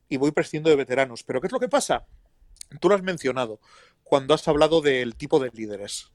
y 0.09 0.17
voy 0.17 0.33
prescindiendo 0.33 0.71
de 0.71 0.77
veteranos. 0.77 1.23
Pero 1.23 1.41
¿qué 1.41 1.47
es 1.47 1.53
lo 1.53 1.61
que 1.61 1.69
pasa? 1.69 2.05
Tú 2.81 2.89
lo 2.89 2.97
has 2.97 3.03
mencionado 3.03 3.61
cuando 4.03 4.35
has 4.35 4.49
hablado 4.49 4.81
del 4.81 5.15
tipo 5.15 5.39
de 5.39 5.51
líderes. 5.53 6.11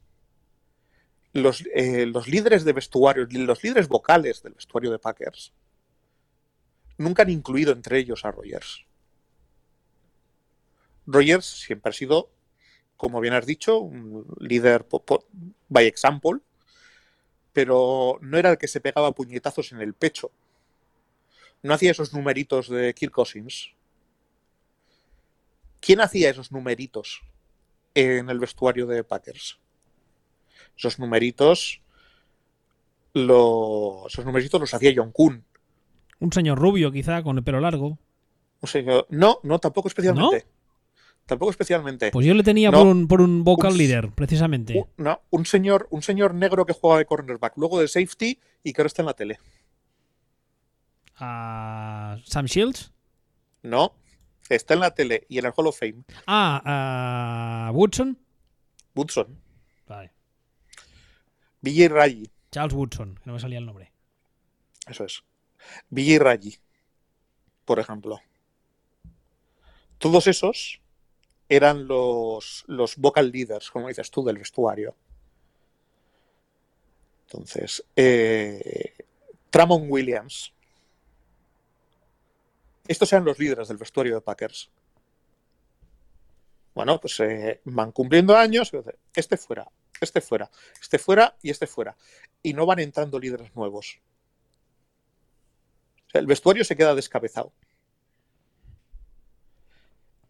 Los, 1.33 1.63
eh, 1.75 2.05
los 2.07 2.27
líderes 2.27 2.65
de 2.65 2.73
vestuario, 2.73 3.27
los 3.29 3.63
líderes 3.63 3.87
vocales 3.87 4.41
del 4.41 4.53
vestuario 4.53 4.91
de 4.91 4.99
Packers, 4.99 5.53
nunca 6.97 7.23
han 7.23 7.29
incluido 7.29 7.71
entre 7.71 7.99
ellos 7.99 8.25
a 8.25 8.31
Rogers. 8.31 8.85
Rogers 11.05 11.45
siempre 11.45 11.89
ha 11.89 11.93
sido, 11.93 12.29
como 12.97 13.19
bien 13.19 13.33
has 13.33 13.45
dicho, 13.45 13.79
un 13.79 14.27
líder 14.39 14.85
by 15.69 15.85
example, 15.87 16.39
pero 17.53 18.19
no 18.21 18.37
era 18.37 18.51
el 18.51 18.57
que 18.57 18.67
se 18.67 18.81
pegaba 18.81 19.13
puñetazos 19.13 19.71
en 19.71 19.81
el 19.81 19.93
pecho. 19.93 20.31
No 21.63 21.73
hacía 21.73 21.91
esos 21.91 22.13
numeritos 22.13 22.69
de 22.69 22.93
Kirk 22.93 23.11
Cousins. 23.11 23.71
¿Quién 25.81 26.01
hacía 26.01 26.29
esos 26.29 26.51
numeritos 26.51 27.21
en 27.95 28.29
el 28.29 28.39
vestuario 28.39 28.85
de 28.85 29.03
Packers? 29.03 29.59
Esos 30.79 30.97
numeritos, 30.97 31.81
lo, 33.13 34.05
esos 34.07 34.25
numeritos 34.25 34.59
los 34.61 34.73
hacía 34.73 34.93
John 34.95 35.11
Kuhn. 35.11 35.43
Un 36.19 36.31
señor 36.33 36.57
rubio, 36.57 36.91
quizá, 36.91 37.21
con 37.21 37.37
el 37.37 37.43
pelo 37.43 37.59
largo. 37.59 37.97
Un 38.61 38.67
señor, 38.69 39.05
no, 39.09 39.39
no, 39.43 39.59
tampoco 39.59 39.89
especialmente. 39.89 40.37
¿No? 40.45 40.59
Tampoco 41.25 41.51
especialmente. 41.51 42.11
Pues 42.11 42.25
yo 42.25 42.33
le 42.33 42.43
tenía 42.43 42.71
No. 42.71 42.79
por, 42.79 42.87
un, 42.87 43.07
por 43.07 43.21
un 43.21 43.43
vocal 43.43 43.73
Un- 43.73 43.77
leader, 43.77 44.09
precisamente. 44.11 44.73
Un- 44.97 45.03
no, 45.03 45.21
un 45.29 45.45
señor, 45.45 45.87
un 45.91 46.01
señor 46.01 46.33
negro 46.33 46.65
que 46.65 46.73
juega 46.73 46.97
de 46.97 47.05
cornerback, 47.05 47.57
luego 47.57 47.79
de 47.79 47.87
safety 47.87 48.39
y 48.63 48.73
que 48.73 48.81
ahora 48.81 48.87
está 48.87 49.01
en 49.01 49.05
la 49.07 49.13
tele. 49.13 49.37
A 51.17 52.17
Sam 52.25 52.45
Shields. 52.45 52.91
No, 53.63 53.93
está 54.49 54.73
en 54.73 54.79
la 54.79 54.91
tele 54.95 55.25
y 55.29 55.37
en 55.39 55.45
el 55.45 55.51
Hall 55.55 55.67
of 55.67 55.77
Fame. 55.77 56.03
Ah, 56.25 57.67
a 57.67 57.71
Woodson. 57.73 58.17
Woodson. 58.95 59.37
Billy 61.61 61.87
Raji, 61.87 62.29
Charles 62.51 62.73
Woodson, 62.73 63.15
que 63.15 63.23
no 63.25 63.33
me 63.33 63.39
salía 63.39 63.59
el 63.59 63.65
nombre. 63.65 63.91
eso 64.87 65.03
es. 65.03 65.23
Billy 65.89 66.17
Raji, 66.17 66.57
por 67.65 67.79
ejemplo. 67.79 68.19
Todos 69.97 70.27
esos 70.27 70.81
eran 71.49 71.87
los, 71.87 72.63
los 72.67 72.95
vocal 72.95 73.31
leaders, 73.31 73.69
como 73.69 73.87
dices 73.87 74.09
tú, 74.09 74.23
del 74.23 74.37
vestuario. 74.37 74.95
Entonces, 77.27 77.83
eh, 77.95 78.93
Tramon 79.49 79.85
Williams. 79.89 80.53
Estos 82.87 83.11
eran 83.13 83.25
los 83.25 83.37
líderes 83.37 83.67
del 83.67 83.77
vestuario 83.77 84.15
de 84.15 84.21
Packers. 84.21 84.69
Bueno, 86.73 86.99
pues 86.99 87.19
eh, 87.19 87.61
van 87.65 87.91
cumpliendo 87.91 88.35
años. 88.35 88.71
Este 89.13 89.37
fuera, 89.37 89.67
este 90.05 90.21
fuera, 90.21 90.49
este 90.81 90.99
fuera 90.99 91.35
y 91.41 91.49
este 91.49 91.67
fuera. 91.67 91.95
Y 92.43 92.53
no 92.53 92.65
van 92.65 92.79
entrando 92.79 93.19
líderes 93.19 93.55
nuevos. 93.55 93.99
O 96.07 96.11
sea, 96.11 96.21
el 96.21 96.27
vestuario 96.27 96.63
se 96.63 96.75
queda 96.75 96.95
descabezado. 96.95 97.53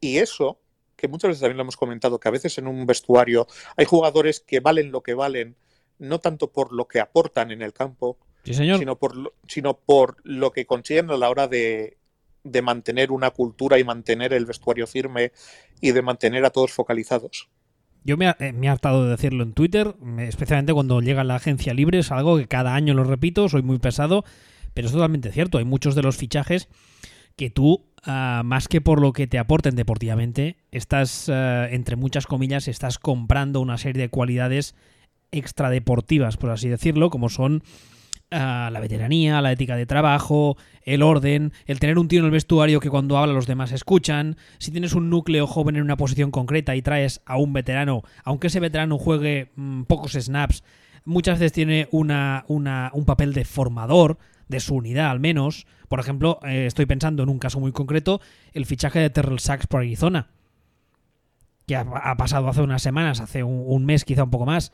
Y 0.01 0.17
eso, 0.17 0.59
que 0.95 1.07
muchas 1.07 1.29
veces 1.29 1.41
también 1.41 1.57
lo 1.57 1.63
hemos 1.63 1.77
comentado, 1.77 2.19
que 2.19 2.27
a 2.27 2.31
veces 2.31 2.57
en 2.57 2.67
un 2.67 2.85
vestuario 2.85 3.47
hay 3.75 3.85
jugadores 3.85 4.39
que 4.39 4.59
valen 4.59 4.91
lo 4.91 5.01
que 5.01 5.13
valen, 5.13 5.55
no 5.97 6.19
tanto 6.19 6.51
por 6.51 6.71
lo 6.73 6.87
que 6.87 6.99
aportan 6.99 7.51
en 7.51 7.61
el 7.61 7.73
campo, 7.73 8.17
Sí, 8.45 8.53
señor. 8.53 8.79
sino 8.79 8.97
por, 8.97 9.15
lo, 9.15 9.33
sino 9.47 9.77
por 9.77 10.17
lo 10.23 10.51
que 10.51 10.65
consiguen 10.65 11.11
a 11.11 11.17
la 11.17 11.29
hora 11.29 11.47
de, 11.47 11.97
de 12.43 12.61
mantener 12.61 13.11
una 13.11 13.31
cultura 13.31 13.77
y 13.79 13.83
mantener 13.83 14.33
el 14.33 14.45
vestuario 14.45 14.87
firme 14.87 15.33
y 15.81 15.91
de 15.91 16.01
mantener 16.01 16.45
a 16.45 16.49
todos 16.49 16.71
focalizados. 16.71 17.49
Yo 18.03 18.17
me, 18.17 18.27
eh, 18.29 18.53
he 18.61 18.67
hartado 18.69 19.03
de 19.03 19.11
decirlo 19.11 19.43
en 19.43 19.53
Twitter, 19.53 19.95
me- 20.01 20.27
especialmente 20.27 20.73
cuando 20.73 21.01
llega 21.01 21.23
la 21.23 21.35
agencia 21.35 21.73
libre, 21.73 21.99
es 21.99 22.11
algo 22.11 22.37
que 22.37 22.47
cada 22.47 22.75
año 22.75 22.93
lo 22.93 23.03
repito, 23.03 23.49
soy 23.49 23.61
muy 23.61 23.77
pesado, 23.79 24.23
pero 24.73 24.87
es 24.87 24.93
totalmente 24.93 25.31
cierto. 25.31 25.57
Hay 25.57 25.65
muchos 25.65 25.95
de 25.95 26.03
los 26.03 26.17
fichajes 26.17 26.69
que 27.35 27.49
tú, 27.49 27.85
ah, 28.03 28.41
más 28.45 28.67
que 28.67 28.81
por 28.81 29.01
lo 29.01 29.13
que 29.13 29.27
te 29.27 29.37
aporten 29.39 29.75
deportivamente, 29.75 30.57
estás, 30.71 31.29
ah, 31.29 31.67
entre 31.69 31.95
muchas 31.95 32.25
comillas, 32.27 32.67
estás 32.67 32.99
comprando 32.99 33.61
una 33.61 33.77
serie 33.77 34.01
de 34.03 34.09
cualidades 34.09 34.75
extradeportivas, 35.31 36.37
por 36.37 36.49
así 36.51 36.69
decirlo, 36.69 37.09
como 37.09 37.29
son 37.29 37.63
la 38.31 38.79
veteranía, 38.79 39.41
la 39.41 39.51
ética 39.51 39.75
de 39.75 39.85
trabajo, 39.85 40.55
el 40.83 41.01
orden, 41.01 41.51
el 41.65 41.79
tener 41.79 41.97
un 41.97 42.07
tío 42.07 42.19
en 42.19 42.25
el 42.25 42.31
vestuario 42.31 42.79
que 42.79 42.89
cuando 42.89 43.17
habla 43.17 43.33
los 43.33 43.47
demás 43.47 43.71
escuchan, 43.71 44.37
si 44.59 44.71
tienes 44.71 44.93
un 44.93 45.09
núcleo 45.09 45.47
joven 45.47 45.75
en 45.75 45.81
una 45.83 45.97
posición 45.97 46.29
concreta 46.31 46.75
y 46.75 46.81
traes 46.81 47.21
a 47.25 47.37
un 47.37 47.53
veterano, 47.53 48.03
aunque 48.23 48.47
ese 48.47 48.59
veterano 48.59 48.97
juegue 48.97 49.51
mm, 49.55 49.83
pocos 49.83 50.13
snaps, 50.13 50.63
muchas 51.05 51.39
veces 51.39 51.53
tiene 51.53 51.87
una, 51.91 52.45
una- 52.47 52.91
un 52.93 53.05
papel 53.05 53.33
de 53.33 53.45
formador 53.45 54.17
de 54.47 54.59
su 54.59 54.75
unidad 54.75 55.09
al 55.09 55.19
menos. 55.19 55.65
Por 55.87 55.99
ejemplo, 55.99 56.39
eh, 56.43 56.65
estoy 56.67 56.85
pensando 56.85 57.23
en 57.23 57.29
un 57.29 57.39
caso 57.39 57.59
muy 57.59 57.71
concreto, 57.71 58.21
el 58.53 58.65
fichaje 58.65 58.99
de 58.99 59.09
Terrell 59.09 59.39
Sachs 59.39 59.65
por 59.67 59.81
Arizona. 59.81 60.27
que 61.65 61.75
ha, 61.75 62.15
pasado 62.17 62.47
hace 62.47 62.61
unas 62.61 62.81
semanas, 62.81 63.19
hace 63.21 63.43
un 63.43 63.85
mes, 63.85 64.03
quizá 64.03 64.23
un 64.23 64.31
poco 64.31 64.47
más, 64.47 64.71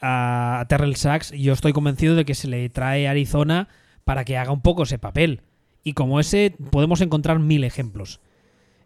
a 0.00 0.64
Terrell 0.68 0.96
Sachs, 0.96 1.32
yo 1.32 1.52
estoy 1.52 1.72
convencido 1.72 2.14
de 2.14 2.24
que 2.24 2.34
se 2.34 2.48
le 2.48 2.68
trae 2.68 3.06
a 3.06 3.10
Arizona 3.10 3.68
para 4.04 4.24
que 4.24 4.36
haga 4.36 4.52
un 4.52 4.62
poco 4.62 4.84
ese 4.84 4.98
papel. 4.98 5.42
Y 5.82 5.92
como 5.94 6.20
ese, 6.20 6.54
podemos 6.70 7.00
encontrar 7.00 7.38
mil 7.38 7.64
ejemplos. 7.64 8.20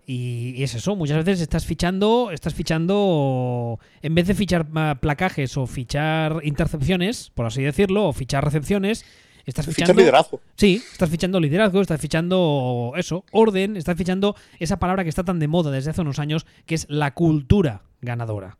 Y, 0.06 0.62
es 0.62 0.74
eso, 0.74 0.96
muchas 0.96 1.24
veces 1.24 1.40
estás 1.40 1.64
fichando, 1.64 2.30
estás 2.30 2.54
fichando, 2.54 3.78
en 4.02 4.14
vez 4.14 4.26
de 4.26 4.34
fichar 4.34 4.66
ah, 4.74 4.98
placajes 5.00 5.56
o 5.56 5.66
fichar 5.66 6.40
intercepciones, 6.42 7.30
por 7.34 7.46
así 7.46 7.62
decirlo, 7.62 8.08
o 8.08 8.12
fichar 8.12 8.44
recepciones, 8.44 9.06
estás 9.46 9.64
Fichar 9.64 9.86
fichando... 9.86 10.00
liderazgo. 10.02 10.40
Sí, 10.56 10.82
estás 10.92 11.08
fichando 11.08 11.40
liderazgo, 11.40 11.80
estás 11.80 12.00
fichando 12.00 12.92
eso, 12.96 13.24
orden, 13.32 13.78
estás 13.78 13.96
fichando 13.96 14.36
esa 14.58 14.78
palabra 14.78 15.04
que 15.04 15.08
está 15.08 15.24
tan 15.24 15.38
de 15.38 15.48
moda 15.48 15.70
desde 15.70 15.90
hace 15.90 16.02
unos 16.02 16.18
años, 16.18 16.44
que 16.66 16.74
es 16.74 16.86
la 16.90 17.14
cultura 17.14 17.84
ganadora. 18.02 18.58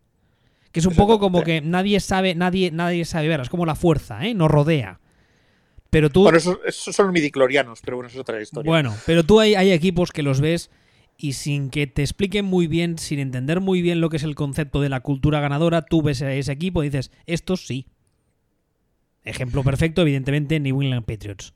Que 0.74 0.80
es 0.80 0.86
un 0.86 0.96
poco 0.96 1.20
como 1.20 1.44
que 1.44 1.60
nadie 1.60 2.00
sabe, 2.00 2.34
nadie, 2.34 2.72
nadie 2.72 3.04
sabe 3.04 3.28
ver, 3.28 3.38
es 3.38 3.48
como 3.48 3.64
la 3.64 3.76
fuerza, 3.76 4.26
¿eh? 4.26 4.34
Nos 4.34 4.50
rodea. 4.50 4.98
Pero 5.88 6.10
tú, 6.10 6.24
Bueno, 6.24 6.36
esos, 6.36 6.58
esos 6.66 6.96
son 6.96 7.12
midiclorianos, 7.12 7.80
pero 7.80 7.96
bueno, 7.96 8.08
eso 8.08 8.16
es 8.16 8.22
otra 8.22 8.42
historia. 8.42 8.68
bueno, 8.68 8.92
pero 9.06 9.22
tú 9.22 9.38
hay, 9.38 9.54
hay 9.54 9.70
equipos 9.70 10.10
que 10.10 10.24
los 10.24 10.40
ves 10.40 10.72
y 11.16 11.34
sin 11.34 11.70
que 11.70 11.86
te 11.86 12.02
expliquen 12.02 12.44
muy 12.44 12.66
bien, 12.66 12.98
sin 12.98 13.20
entender 13.20 13.60
muy 13.60 13.82
bien 13.82 14.00
lo 14.00 14.08
que 14.10 14.16
es 14.16 14.24
el 14.24 14.34
concepto 14.34 14.80
de 14.80 14.88
la 14.88 14.98
cultura 14.98 15.38
ganadora, 15.38 15.82
tú 15.82 16.02
ves 16.02 16.22
a 16.22 16.32
ese 16.32 16.50
equipo 16.50 16.82
y 16.82 16.88
dices, 16.88 17.12
estos 17.26 17.68
sí. 17.68 17.86
Ejemplo 19.22 19.62
perfecto, 19.62 20.02
evidentemente, 20.02 20.58
New 20.58 20.82
England 20.82 21.06
Patriots. 21.06 21.54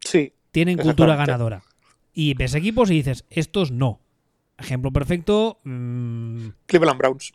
Sí, 0.00 0.32
Tienen 0.50 0.78
cultura 0.78 1.14
ganadora. 1.14 1.62
Y 2.12 2.34
ves 2.34 2.56
equipos 2.56 2.90
y 2.90 2.94
dices, 2.94 3.24
estos 3.30 3.70
no. 3.70 4.00
Ejemplo 4.58 4.90
perfecto, 4.90 5.60
mm, 5.62 6.48
Cleveland 6.66 6.98
Browns. 6.98 7.32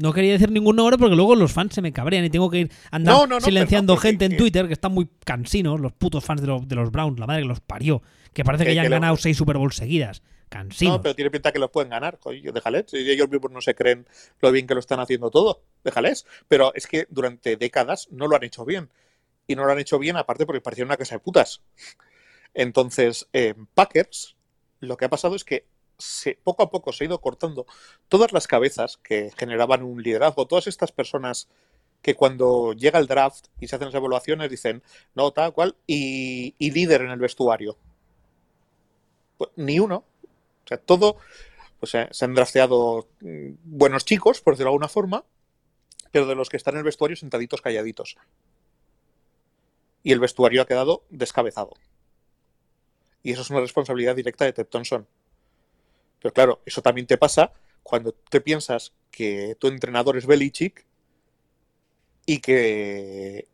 No 0.00 0.12
quería 0.12 0.32
decir 0.32 0.50
ningún 0.50 0.76
nombre 0.76 0.98
porque 0.98 1.14
luego 1.16 1.36
los 1.36 1.52
fans 1.52 1.74
se 1.74 1.82
me 1.82 1.92
cabrean 1.92 2.24
y 2.24 2.30
tengo 2.30 2.50
que 2.50 2.58
ir 2.60 2.72
andar 2.90 3.14
No, 3.14 3.26
no, 3.26 3.34
no, 3.36 3.40
silenciando 3.40 3.94
pero 3.94 4.00
gente 4.02 4.24
en 4.24 4.36
Twitter 4.36 4.66
que 4.66 4.72
están 4.72 4.92
muy 4.92 5.08
cansinos, 5.24 5.78
los 5.80 5.92
putos 5.92 6.24
fans 6.24 6.40
de 6.40 6.46
los, 6.48 6.66
de 6.66 6.74
los 6.76 6.90
Browns, 6.90 7.18
la 7.20 7.26
madre 7.26 7.42
que 7.42 7.48
los 7.48 7.60
parió. 7.60 8.02
Que 8.32 8.44
parece 8.44 8.64
que, 8.64 8.70
Que- 8.70 8.74
ya 8.76 8.82
han 8.82 8.86
que 8.86 8.90
lo- 8.90 8.96
ganado 8.96 9.16
seis 9.16 9.36
Super 9.36 9.56
Bowls 9.58 9.76
seguidas. 9.76 10.22
Cansinos. 10.48 10.96
No, 10.96 11.02
pero 11.02 11.14
tiene 11.14 11.30
pinta 11.30 11.52
que 11.52 11.58
los 11.60 11.70
pueden 11.70 11.90
ganar. 11.90 12.18
Coño, 12.18 12.50
déjales. 12.52 12.86
Si 12.88 12.96
ellos 12.98 13.28
mismos 13.28 13.52
no 13.52 13.60
se 13.60 13.74
creen 13.76 14.06
lo 14.40 14.50
bien 14.50 14.66
que 14.66 14.74
lo 14.74 14.80
están 14.80 14.98
haciendo 14.98 15.30
todo. 15.30 15.62
Déjales. 15.84 16.26
Pero 16.48 16.72
es 16.74 16.86
que 16.88 17.06
durante 17.10 17.56
décadas 17.56 18.08
no 18.10 18.26
lo 18.26 18.34
han 18.36 18.42
hecho 18.42 18.64
bien. 18.64 18.88
Y 19.46 19.54
no 19.54 19.64
lo 19.64 19.70
han 19.72 19.78
hecho 19.78 19.98
bien, 20.00 20.16
aparte 20.16 20.46
porque 20.46 20.60
parecía 20.60 20.84
una 20.84 20.96
casa 20.96 21.14
de 21.16 21.20
putas. 21.20 21.60
Entonces, 22.54 23.28
en 23.32 23.66
Packers, 23.66 24.36
lo 24.80 24.96
que 24.96 25.04
ha 25.04 25.10
pasado 25.10 25.36
es 25.36 25.44
que 25.44 25.66
poco 26.42 26.62
a 26.62 26.70
poco 26.70 26.92
se 26.92 27.04
ha 27.04 27.06
ido 27.06 27.20
cortando 27.20 27.66
todas 28.08 28.32
las 28.32 28.46
cabezas 28.46 28.98
que 28.98 29.30
generaban 29.36 29.82
un 29.82 30.02
liderazgo, 30.02 30.46
todas 30.46 30.66
estas 30.66 30.92
personas 30.92 31.48
que 32.02 32.14
cuando 32.14 32.72
llega 32.72 32.98
el 32.98 33.06
draft 33.06 33.46
y 33.60 33.68
se 33.68 33.76
hacen 33.76 33.86
las 33.86 33.94
evaluaciones 33.94 34.50
dicen, 34.50 34.82
no, 35.14 35.32
tal 35.32 35.52
cual, 35.52 35.76
y, 35.86 36.54
y 36.58 36.70
líder 36.70 37.02
en 37.02 37.10
el 37.10 37.18
vestuario. 37.18 37.76
Pues, 39.36 39.50
ni 39.56 39.78
uno. 39.78 40.04
O 40.64 40.68
sea, 40.68 40.78
todo, 40.78 41.16
pues 41.78 41.94
eh, 41.94 42.08
se 42.10 42.24
han 42.24 42.34
drafteado 42.34 43.08
mm, 43.20 43.50
buenos 43.64 44.04
chicos, 44.04 44.40
por 44.40 44.54
decirlo 44.54 44.70
de 44.70 44.74
alguna 44.74 44.88
forma, 44.88 45.24
pero 46.10 46.26
de 46.26 46.34
los 46.34 46.48
que 46.48 46.56
están 46.56 46.74
en 46.74 46.78
el 46.78 46.84
vestuario 46.84 47.16
sentaditos 47.16 47.60
calladitos. 47.60 48.16
Y 50.02 50.12
el 50.12 50.20
vestuario 50.20 50.62
ha 50.62 50.66
quedado 50.66 51.04
descabezado. 51.10 51.72
Y 53.22 53.32
eso 53.32 53.42
es 53.42 53.50
una 53.50 53.60
responsabilidad 53.60 54.16
directa 54.16 54.44
de 54.44 54.52
Ted 54.52 54.66
Thompson. 54.66 55.06
Pero 56.20 56.32
claro, 56.32 56.60
eso 56.64 56.82
también 56.82 57.06
te 57.06 57.18
pasa 57.18 57.52
cuando 57.82 58.12
te 58.12 58.40
piensas 58.40 58.92
que 59.10 59.56
tu 59.58 59.68
entrenador 59.68 60.16
es 60.16 60.26
Belichick 60.26 60.84
y 62.26 62.40
que 62.40 63.48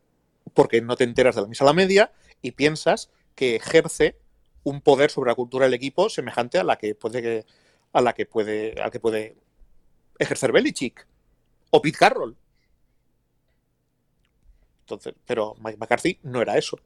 porque 0.53 0.81
no 0.81 0.95
te 0.95 1.03
enteras 1.03 1.35
de 1.35 1.41
la 1.41 1.47
misa 1.47 1.63
a 1.63 1.67
la 1.67 1.73
media 1.73 2.11
y 2.41 2.51
piensas 2.51 3.09
que 3.35 3.55
ejerce 3.55 4.17
un 4.63 4.81
poder 4.81 5.11
sobre 5.11 5.31
la 5.31 5.35
cultura 5.35 5.65
del 5.65 5.73
equipo 5.73 6.09
semejante 6.09 6.57
a 6.57 6.63
la 6.63 6.77
que 6.77 6.93
puede 6.93 7.45
a 7.93 8.01
la 8.01 8.13
que 8.13 8.25
puede 8.25 8.81
a 8.81 8.89
que 8.91 8.99
puede 8.99 9.35
ejercer 10.19 10.51
Belichick 10.51 11.07
o 11.71 11.81
Pete 11.81 11.97
Carroll. 11.97 12.35
Entonces, 14.81 15.13
pero 15.25 15.55
Mike 15.59 15.77
McCarthy 15.77 16.19
no 16.23 16.41
era 16.41 16.57
eso. 16.57 16.79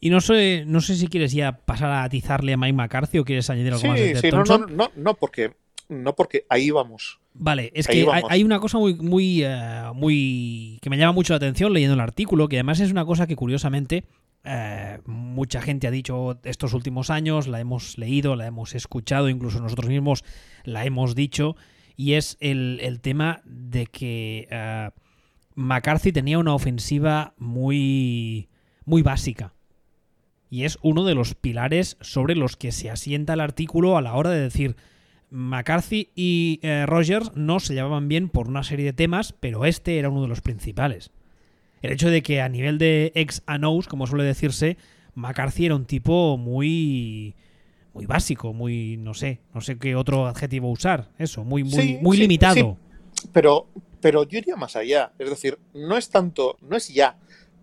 Y 0.00 0.10
no 0.10 0.20
sé, 0.20 0.64
no 0.66 0.80
sé 0.80 0.96
si 0.96 1.08
quieres 1.08 1.32
ya 1.32 1.52
pasar 1.52 1.90
a 1.90 2.04
atizarle 2.04 2.52
a 2.52 2.56
Mike 2.56 2.74
McCarthy 2.74 3.18
o 3.18 3.24
quieres 3.24 3.50
añadir 3.50 3.72
algo 3.72 3.82
Sí, 3.82 3.88
más 3.88 3.98
de 3.98 4.14
Ted 4.14 4.20
sí, 4.20 4.30
no, 4.30 4.44
no, 4.44 4.66
no, 4.66 4.90
no, 4.94 5.14
porque 5.14 5.52
no 5.88 6.14
porque 6.14 6.44
ahí 6.48 6.70
vamos. 6.70 7.20
Vale, 7.34 7.70
es 7.74 7.88
Ahí 7.88 7.94
que 7.94 8.00
hay, 8.00 8.06
vamos. 8.06 8.30
hay 8.30 8.44
una 8.44 8.60
cosa 8.60 8.78
muy, 8.78 8.94
muy, 8.94 9.42
eh, 9.44 9.82
muy 9.94 10.78
que 10.82 10.90
me 10.90 10.98
llama 10.98 11.12
mucho 11.12 11.32
la 11.32 11.38
atención 11.38 11.72
leyendo 11.72 11.94
el 11.94 12.00
artículo, 12.00 12.48
que 12.48 12.56
además 12.56 12.80
es 12.80 12.90
una 12.90 13.04
cosa 13.04 13.26
que 13.26 13.36
curiosamente 13.36 14.04
eh, 14.44 14.98
mucha 15.06 15.60
gente 15.60 15.86
ha 15.86 15.90
dicho 15.90 16.38
estos 16.44 16.74
últimos 16.74 17.10
años, 17.10 17.48
la 17.48 17.60
hemos 17.60 17.98
leído, 17.98 18.36
la 18.36 18.46
hemos 18.46 18.74
escuchado, 18.74 19.28
incluso 19.28 19.60
nosotros 19.60 19.88
mismos 19.88 20.24
la 20.64 20.84
hemos 20.84 21.14
dicho, 21.14 21.56
y 21.96 22.14
es 22.14 22.36
el, 22.40 22.78
el 22.82 23.00
tema 23.00 23.40
de 23.44 23.86
que 23.86 24.48
eh, 24.50 24.90
McCarthy 25.54 26.12
tenía 26.12 26.38
una 26.38 26.54
ofensiva 26.54 27.34
muy, 27.38 28.48
muy 28.84 29.02
básica. 29.02 29.54
Y 30.50 30.64
es 30.64 30.78
uno 30.82 31.04
de 31.04 31.14
los 31.14 31.34
pilares 31.34 31.96
sobre 32.00 32.34
los 32.34 32.56
que 32.56 32.72
se 32.72 32.90
asienta 32.90 33.34
el 33.34 33.40
artículo 33.40 33.96
a 33.96 34.02
la 34.02 34.14
hora 34.14 34.30
de 34.30 34.40
decir 34.40 34.76
McCarthy 35.30 36.10
y 36.14 36.60
eh, 36.62 36.86
Rogers 36.86 37.32
no 37.34 37.60
se 37.60 37.74
llevaban 37.74 38.08
bien 38.08 38.28
por 38.28 38.48
una 38.48 38.62
serie 38.62 38.86
de 38.86 38.92
temas, 38.92 39.34
pero 39.38 39.64
este 39.64 39.98
era 39.98 40.08
uno 40.08 40.22
de 40.22 40.28
los 40.28 40.40
principales. 40.40 41.10
El 41.82 41.92
hecho 41.92 42.10
de 42.10 42.22
que 42.22 42.40
a 42.40 42.48
nivel 42.48 42.78
de 42.78 43.12
ex 43.14 43.42
anous, 43.46 43.86
como 43.86 44.06
suele 44.06 44.24
decirse, 44.24 44.78
McCarthy 45.14 45.66
era 45.66 45.76
un 45.76 45.84
tipo 45.84 46.36
muy 46.36 47.34
muy 47.94 48.06
básico, 48.06 48.52
muy 48.52 48.96
no 48.96 49.14
sé, 49.14 49.40
no 49.54 49.60
sé 49.60 49.78
qué 49.78 49.96
otro 49.96 50.26
adjetivo 50.26 50.70
usar, 50.70 51.10
eso, 51.18 51.44
muy 51.44 51.64
muy 51.64 51.82
Sí, 51.82 51.98
muy 52.00 52.16
sí, 52.16 52.22
limitado. 52.22 52.78
Pero, 53.32 53.66
pero 54.00 54.24
yo 54.24 54.38
iría 54.38 54.56
más 54.56 54.76
allá. 54.76 55.12
Es 55.18 55.28
decir, 55.28 55.58
no 55.74 55.96
es 55.96 56.08
tanto, 56.08 56.56
no 56.60 56.76
es 56.76 56.88
ya 56.88 57.18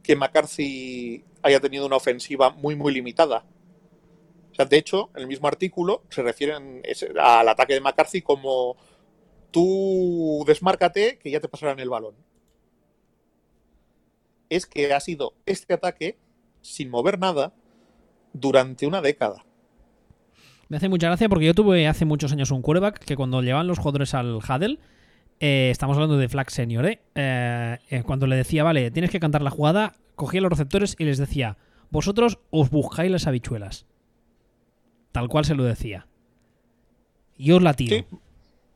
que 0.06 0.16
McCarthy 0.16 1.24
haya 1.41 1.60
tenido 1.60 1.86
una 1.86 1.95
ofensiva 1.95 2.51
muy, 2.51 2.76
muy 2.76 2.93
limitada. 2.93 3.45
O 4.51 4.56
sea, 4.56 4.66
de 4.66 4.78
hecho, 4.78 5.10
en 5.16 5.24
el 5.24 5.28
mismo 5.28 5.47
artículo 5.47 6.03
se 6.10 6.22
refieren 6.22 6.82
al 7.20 7.49
ataque 7.49 7.74
de 7.74 7.82
McCarthy 7.82 8.22
como 8.22 8.78
tú 9.51 10.43
desmárcate 10.47 11.18
que 11.18 11.32
ya 11.32 11.39
te 11.39 11.49
pasarán 11.49 11.80
el 11.80 11.89
balón. 11.89 12.16
Es 14.49 14.66
que 14.66 14.93
ha 14.93 14.99
sido 14.99 15.34
este 15.45 15.74
ataque 15.74 16.18
sin 16.62 16.89
mover 16.89 17.20
nada 17.20 17.53
durante 18.34 18.88
una 18.88 19.01
década. 19.01 19.45
Me 20.68 20.78
hace 20.78 20.89
mucha 20.89 21.08
gracia 21.08 21.30
porque 21.30 21.45
yo 21.45 21.53
tuve 21.53 21.88
hace 21.88 22.06
muchos 22.06 22.32
años 22.32 22.51
un 22.51 22.62
quarterback 22.62 22.99
que 22.99 23.16
cuando 23.16 23.41
llevaban 23.41 23.68
los 23.68 23.78
jugadores 23.78 24.14
al 24.14 24.36
huddle, 24.38 24.80
eh, 25.40 25.70
estamos 25.72 25.96
hablando 25.98 26.18
de 26.18 26.30
Flag 26.30 26.50
Senior, 26.50 26.86
¿eh? 26.86 27.02
Eh, 27.16 27.78
eh, 27.90 28.04
cuando 28.04 28.28
le 28.28 28.36
decía, 28.36 28.64
vale, 28.64 28.92
tienes 28.92 29.12
que 29.12 29.20
cantar 29.20 29.42
la 29.42 29.50
jugada, 29.50 29.94
cogía 30.16 30.42
los 30.42 30.50
receptores 30.50 30.96
y 30.98 31.06
les 31.06 31.18
decía, 31.18 31.58
vosotros 31.92 32.40
os 32.52 32.70
buscáis 32.70 33.12
las 33.12 33.28
habichuelas. 33.28 33.86
Tal 35.12 35.28
cual 35.30 35.46
se 35.46 35.56
lo 35.56 35.64
decía. 35.64 36.08
Y 37.38 37.52
os 37.52 37.62
la 37.62 37.74
tiro. 37.74 37.98
Sí. 37.98 38.06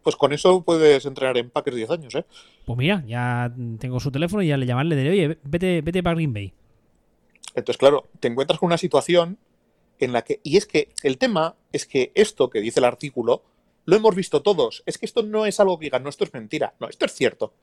Pues 0.04 0.16
con 0.16 0.34
eso 0.34 0.64
puedes 0.64 1.06
entrenar 1.06 1.38
en 1.38 1.50
Packers 1.50 1.76
10 1.76 1.90
años, 1.92 2.16
¿eh? 2.16 2.26
Pues 2.66 2.78
mira, 2.78 3.04
ya 3.06 3.54
tengo 3.80 4.00
su 4.00 4.12
teléfono 4.12 4.42
y 4.42 4.48
ya 4.48 4.58
le 4.58 4.66
llaman, 4.66 4.90
le 4.90 4.96
diré, 4.96 5.10
oye, 5.10 5.40
vete, 5.44 5.82
vete 5.82 6.02
para 6.02 6.16
Green 6.16 6.34
Bay. 6.34 6.54
Entonces, 7.56 7.78
claro, 7.78 8.08
te 8.20 8.28
encuentras 8.28 8.60
con 8.60 8.68
una 8.68 8.78
situación 8.78 9.38
en 10.00 10.14
la 10.14 10.24
que. 10.24 10.40
Y 10.44 10.58
es 10.58 10.66
que 10.66 10.90
el 11.04 11.18
tema 11.18 11.56
es 11.72 11.86
que 11.86 12.12
esto 12.16 12.50
que 12.50 12.62
dice 12.62 12.80
el 12.80 12.86
artículo 12.86 13.44
lo 13.90 13.96
hemos 13.96 14.16
visto 14.16 14.42
todos. 14.42 14.84
Es 14.86 14.98
que 14.98 15.06
esto 15.06 15.24
no 15.24 15.46
es 15.46 15.60
algo 15.60 15.80
que 15.80 15.86
digan, 15.88 16.04
no, 16.04 16.10
esto 16.10 16.24
es 16.24 16.34
mentira. 16.34 16.76
No, 16.80 16.88
esto 16.88 17.06
es 17.06 17.14
cierto. 17.14 17.54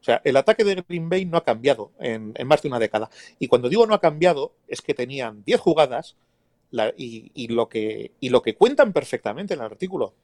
O 0.00 0.04
sea, 0.06 0.20
el 0.24 0.36
ataque 0.36 0.62
de 0.62 0.84
Green 0.88 1.08
Bay 1.08 1.24
no 1.24 1.36
ha 1.36 1.42
cambiado 1.44 1.90
en, 1.98 2.32
más 2.44 2.62
de 2.62 2.68
una 2.68 2.78
década. 2.78 3.10
Y 3.40 3.48
cuando 3.48 3.68
digo 3.68 3.86
no 3.86 3.94
ha 3.94 4.00
cambiado, 4.00 4.54
es 4.68 4.80
que 4.80 4.94
tenían 4.94 5.42
10 5.44 5.60
jugadas 5.60 6.16
y, 6.96 7.48
lo 7.48 7.68
que, 7.68 8.12
y 8.20 8.28
lo 8.28 8.42
que 8.42 8.54
cuentan 8.54 8.92
perfectamente 8.92 9.54
en 9.54 9.60
el 9.60 9.66
artículo. 9.66 10.14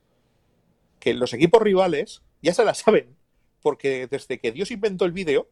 Que 1.00 1.14
los 1.14 1.32
equipos 1.32 1.60
rivales 1.60 2.22
ya 2.42 2.54
se 2.54 2.64
la 2.64 2.74
saben. 2.74 3.16
Porque 3.60 4.06
desde 4.08 4.38
que 4.38 4.52
Dios 4.52 4.70
inventó 4.70 5.04
el 5.04 5.12
vídeo, 5.12 5.48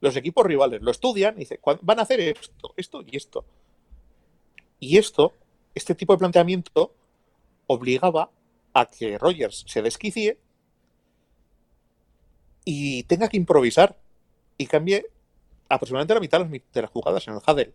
los 0.00 0.14
equipos 0.16 0.46
rivales 0.46 0.80
lo 0.82 0.90
estudian 0.92 1.34
y 1.36 1.40
dicen, 1.40 1.58
"Cuan- 1.60 1.78
van 1.82 1.98
a 1.98 2.02
hacer 2.02 2.20
esto, 2.20 2.72
esto 2.76 3.02
y 3.04 3.16
esto. 3.16 3.44
Y 4.78 4.96
esto, 4.98 5.32
este 5.74 5.94
tipo 5.96 6.12
de 6.12 6.18
planteamiento, 6.20 6.94
obligaba 7.68 8.32
a 8.74 8.86
que 8.86 9.16
Rogers 9.18 9.64
se 9.68 9.82
desquicie 9.82 10.40
y 12.64 13.04
tenga 13.04 13.28
que 13.28 13.36
improvisar 13.36 13.96
y 14.56 14.66
cambie 14.66 15.06
aproximadamente 15.68 16.14
la 16.14 16.20
mitad 16.20 16.44
de 16.44 16.82
las, 16.82 16.90
jugadas 16.90 17.28
en 17.28 17.34
el 17.34 17.40
huddle. 17.40 17.72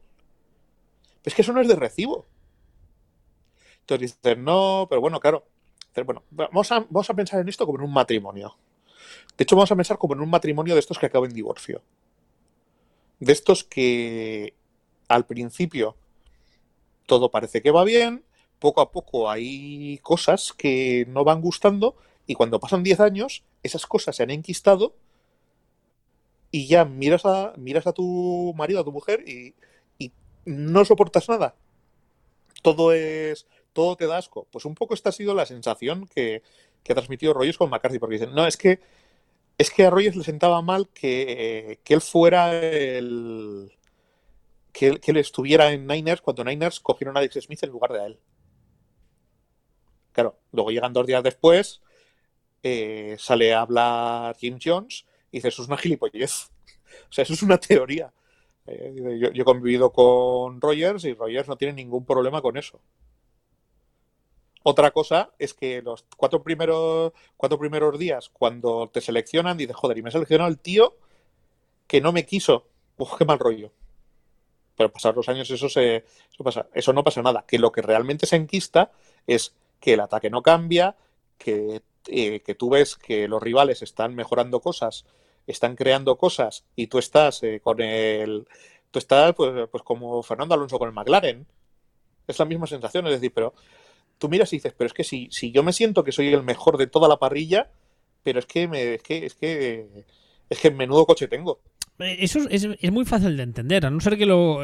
Pero 1.22 1.22
es 1.24 1.34
que 1.34 1.42
eso 1.42 1.54
no 1.54 1.62
es 1.62 1.68
de 1.68 1.76
recibo. 1.76 2.26
Entonces 3.82 4.18
dicen, 4.22 4.44
no, 4.44 4.88
pero 4.90 5.00
bueno, 5.00 5.20
claro, 5.20 5.46
Bueno, 6.06 6.24
vamos 6.32 6.72
a, 6.72 6.80
vamos 6.80 7.10
a 7.10 7.14
pensar 7.14 7.40
en 7.40 7.50
esto 7.50 7.66
como 7.66 7.80
en 7.80 7.86
un 7.86 7.94
matrimonio. 7.94 8.58
De 9.38 9.44
hecho, 9.44 9.56
vamos 9.56 9.72
a 9.72 9.76
pensar 9.76 9.98
como 9.98 10.16
en 10.16 10.22
un 10.22 10.30
matrimonio 10.30 10.74
de 10.74 10.80
estos 10.80 10.98
que 10.98 11.06
acaban 11.06 11.30
en 11.30 11.36
divorcio. 11.36 11.82
De 13.20 13.32
estos 13.32 13.64
que 13.64 14.54
al 15.08 15.26
principio 15.26 15.96
todo 17.06 17.30
parece 17.30 17.62
que 17.62 17.72
va 17.72 17.84
bien, 17.84 18.24
poco 18.64 18.80
a 18.80 18.92
poco 18.92 19.30
hay 19.30 19.98
cosas 20.04 20.54
que 20.54 21.06
no 21.10 21.26
van 21.26 21.42
gustando 21.42 21.98
y 22.26 22.34
cuando 22.34 22.62
pasan 22.62 22.82
10 22.82 23.02
años, 23.02 23.44
esas 23.62 23.86
cosas 23.86 24.16
se 24.16 24.24
han 24.24 24.30
enquistado 24.30 24.96
y 26.50 26.66
ya 26.68 26.86
miras 26.86 27.26
a, 27.26 27.54
miras 27.58 27.88
a 27.88 27.92
tu 27.92 28.54
marido, 28.56 28.80
a 28.80 28.86
tu 28.86 28.94
mujer 28.94 29.28
y, 29.28 29.54
no 30.46 30.84
soportas 30.84 31.30
nada. 31.30 31.56
Todo 32.62 32.92
es. 32.92 33.48
Todo 33.72 33.96
te 33.96 34.08
da 34.08 34.18
asco. 34.18 34.46
Pues 34.52 34.66
un 34.66 34.76
poco 34.76 34.94
esta 34.94 35.10
ha 35.10 35.14
sido 35.14 35.34
la 35.34 35.46
sensación 35.46 36.06
que, 36.14 36.44
que 36.84 36.92
ha 36.92 36.96
transmitido 36.96 37.34
Rogers 37.34 37.58
con 37.58 37.70
McCarthy, 37.70 37.98
porque 37.98 38.16
dicen, 38.16 38.36
no, 38.36 38.46
es 38.46 38.58
que 38.58 38.82
es 39.58 39.72
que 39.72 39.86
a 39.86 39.90
Rogers 39.90 40.18
le 40.18 40.26
sentaba 40.26 40.62
mal 40.62 40.90
que, 40.90 41.80
que 41.86 41.94
él 41.94 42.02
fuera 42.02 42.54
el. 42.54 43.72
Que 44.74 45.00
él, 45.02 45.18
estuviera 45.18 45.72
en 45.72 45.88
Niners 45.88 46.22
cuando 46.22 46.44
Niners 46.44 46.82
cogieron 46.82 47.16
a 47.16 47.22
Alex 47.22 47.40
Smith 47.42 47.64
en 47.64 47.70
lugar 47.70 47.94
de 47.94 48.06
él. 48.06 48.20
Claro, 50.14 50.40
luego 50.52 50.72
llegan 50.72 50.94
dos 50.94 51.06
días 51.06 51.24
después, 51.24 51.82
eh, 52.62 53.18
sale 53.20 53.54
a 53.54 53.62
hablar 53.62 54.38
Jim 54.38 54.58
Jones 54.64 55.06
y 55.32 55.38
dice, 55.38 55.50
eso 55.50 55.64
es 55.64 55.68
una 55.68 55.78
gilipollez. 55.78 56.50
O 57.10 57.12
sea, 57.12 57.24
eso 57.24 57.34
es 57.34 57.42
una 57.42 57.60
teoría. 57.60 58.14
Eh, 58.66 59.20
yo, 59.20 59.30
he 59.34 59.44
convivido 59.44 59.92
con 59.92 60.62
Rogers 60.62 61.04
y 61.06 61.14
Rogers 61.14 61.48
no 61.48 61.58
tiene 61.58 61.74
ningún 61.74 62.06
problema 62.06 62.42
con 62.42 62.56
eso. 62.56 62.80
Otra 64.64 64.92
cosa 64.92 65.32
es 65.40 65.54
que 65.54 65.82
los 65.82 66.06
cuatro 66.16 66.42
primeros, 66.42 67.12
cuatro 67.36 67.60
primeros 67.60 68.00
días, 68.00 68.30
cuando 68.30 68.90
te 68.90 69.02
seleccionan, 69.02 69.58
dices, 69.58 69.76
joder, 69.76 69.98
y 69.98 70.02
me 70.04 70.12
seleccionó 70.12 70.48
el 70.48 70.60
tío 70.60 70.96
que 71.88 72.00
no 72.00 72.14
me 72.14 72.26
quiso. 72.26 72.68
Uf, 72.98 73.18
qué 73.18 73.26
mal 73.26 73.40
rollo. 73.40 73.72
Pero 74.78 74.92
pasar 74.92 75.16
los 75.16 75.28
años 75.30 75.50
eso, 75.50 75.68
se, 75.68 75.98
eso, 76.32 76.44
pasa, 76.44 76.68
eso 76.74 76.94
no 76.94 77.04
pasa 77.04 77.22
nada. 77.22 77.44
Que 77.48 77.60
lo 77.60 77.72
que 77.72 77.82
realmente 77.82 78.26
se 78.26 78.38
enquista 78.38 78.92
es 79.28 79.56
que 79.84 79.96
el 79.96 80.00
ataque 80.00 80.30
no 80.30 80.42
cambia, 80.42 80.96
que, 81.38 81.82
eh, 82.08 82.40
que 82.40 82.56
tú 82.56 82.70
ves 82.70 82.96
que 82.96 83.28
los 83.28 83.44
rivales 83.44 83.82
están 83.82 84.16
mejorando 84.16 84.62
cosas, 84.62 85.04
están 85.46 85.76
creando 85.76 86.18
cosas 86.18 86.64
y 86.78 86.88
tú 86.88 87.00
estás 87.00 87.44
eh, 87.44 87.60
con 87.62 87.82
el... 87.82 88.48
Tú 88.92 89.00
estás 89.00 89.36
pues, 89.36 89.68
pues 89.70 89.84
como 89.84 90.24
Fernando 90.24 90.56
Alonso 90.56 90.80
con 90.80 90.88
el 90.88 90.96
McLaren. 90.96 91.46
Es 92.30 92.40
la 92.40 92.46
misma 92.46 92.66
sensación, 92.66 93.06
es 93.08 93.14
decir, 93.14 93.34
pero 93.34 93.54
tú 94.20 94.30
miras 94.30 94.54
y 94.54 94.56
dices, 94.56 94.74
pero 94.78 94.88
es 94.88 94.94
que 94.94 95.04
si, 95.04 95.28
si 95.32 95.52
yo 95.52 95.64
me 95.64 95.74
siento 95.74 96.06
que 96.06 96.14
soy 96.14 96.34
el 96.34 96.44
mejor 96.44 96.78
de 96.78 96.88
toda 96.88 97.10
la 97.10 97.18
parrilla, 97.20 97.70
pero 98.24 98.40
es 98.40 98.46
que 98.46 98.70
me, 98.70 98.94
es 98.94 99.04
que, 99.04 99.26
es 99.26 99.36
que, 99.36 100.06
es 100.50 100.60
que 100.60 100.72
menudo 100.72 101.06
coche 101.06 101.28
tengo. 101.28 101.60
Eso 102.00 102.40
es, 102.50 102.66
es, 102.80 102.92
muy 102.94 103.04
fácil 103.04 103.36
de 103.36 103.44
entender, 103.44 103.86
a 103.86 103.90
no 103.90 104.00
ser 104.00 104.18
que 104.18 104.26
lo, 104.26 104.62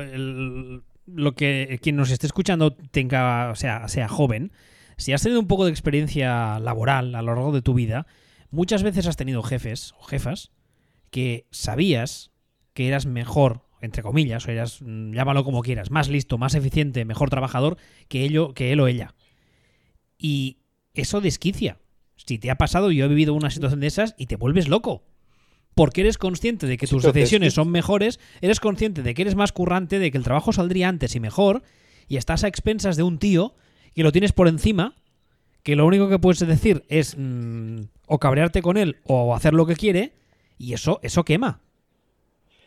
lo 1.08 1.36
que 1.36 1.78
quien 1.82 1.98
nos 1.98 2.10
esté 2.10 2.26
escuchando 2.26 2.74
tenga, 2.74 3.52
o 3.52 3.56
sea, 3.56 3.86
sea 3.90 4.08
joven. 4.08 4.54
Si 5.00 5.14
has 5.14 5.24
tenido 5.24 5.39
un 5.39 5.47
poco 5.47 5.64
de 5.64 5.72
experiencia 5.72 6.60
laboral 6.60 7.16
a 7.16 7.22
lo 7.22 7.34
largo 7.34 7.54
de 7.54 7.62
tu 7.62 7.74
vida, 7.74 8.06
muchas 8.52 8.84
veces 8.84 9.08
has 9.08 9.16
tenido 9.16 9.41
jefes 9.43 9.93
o 9.97 10.04
jefas 10.04 10.52
que 11.10 11.47
sabías 11.52 12.32
que 12.74 12.89
eras 12.89 13.06
mejor, 13.06 13.66
entre 13.82 14.04
comillas, 14.04 14.45
o 14.45 14.52
eras, 14.52 14.82
llámalo 14.82 15.45
como 15.45 15.62
quieras, 15.62 15.89
más 15.89 16.10
listo, 16.10 16.38
más 16.38 16.54
eficiente, 16.54 17.06
mejor 17.06 17.30
trabajador 17.30 17.78
que, 18.10 18.26
ello, 18.26 18.54
que 18.54 18.74
él 18.74 18.82
o 18.82 18.88
ella. 18.88 19.16
Y 20.18 20.58
eso 20.93 21.22
desquicia. 21.22 21.80
Si 22.18 22.38
te 22.38 22.52
ha 22.52 22.58
pasado, 22.58 22.91
yo 22.91 23.06
he 23.06 23.08
vivido 23.08 23.34
una 23.34 23.52
situación 23.52 23.80
de 23.80 23.88
esas 23.88 24.16
y 24.18 24.26
te 24.26 24.36
vuelves 24.36 24.68
loco. 24.68 25.06
Porque 25.76 26.02
eres 26.02 26.18
consciente 26.18 26.68
de 26.68 26.78
que 26.78 26.88
tus 26.88 27.04
decisiones 27.04 27.54
son 27.54 27.72
mejores, 27.72 28.20
eres 28.41 28.60
consciente 28.60 29.02
de 29.02 29.14
que 29.14 29.22
eres 29.22 29.36
más 29.36 29.54
currante, 29.54 29.97
de 29.97 30.12
que 30.12 30.18
el 30.18 30.26
trabajo 30.26 30.52
saldría 30.52 30.89
antes 30.89 31.16
y 31.16 31.22
mejor, 31.22 31.64
y 32.10 32.18
estás 32.18 32.43
a 32.43 32.50
expensas 32.50 32.97
de 32.97 33.04
un 33.04 33.18
tío 33.18 33.56
que 33.96 34.04
lo 34.04 34.12
tienes 34.12 34.32
por 34.32 34.48
encima, 34.48 34.96
que 35.64 35.76
lo 35.76 35.86
único 35.86 36.10
que 36.10 36.20
puedes 36.20 36.40
decir 36.40 36.84
es 36.90 37.16
mmm, 37.18 37.82
o 38.08 38.20
cabrearte 38.20 38.62
con 38.62 38.78
él 38.78 38.98
o 39.04 39.36
hacer 39.36 39.54
lo 39.54 39.66
que 39.66 39.76
quiere, 39.76 40.14
y 40.58 40.74
eso, 40.74 41.00
eso 41.04 41.24
quema. 41.24 41.62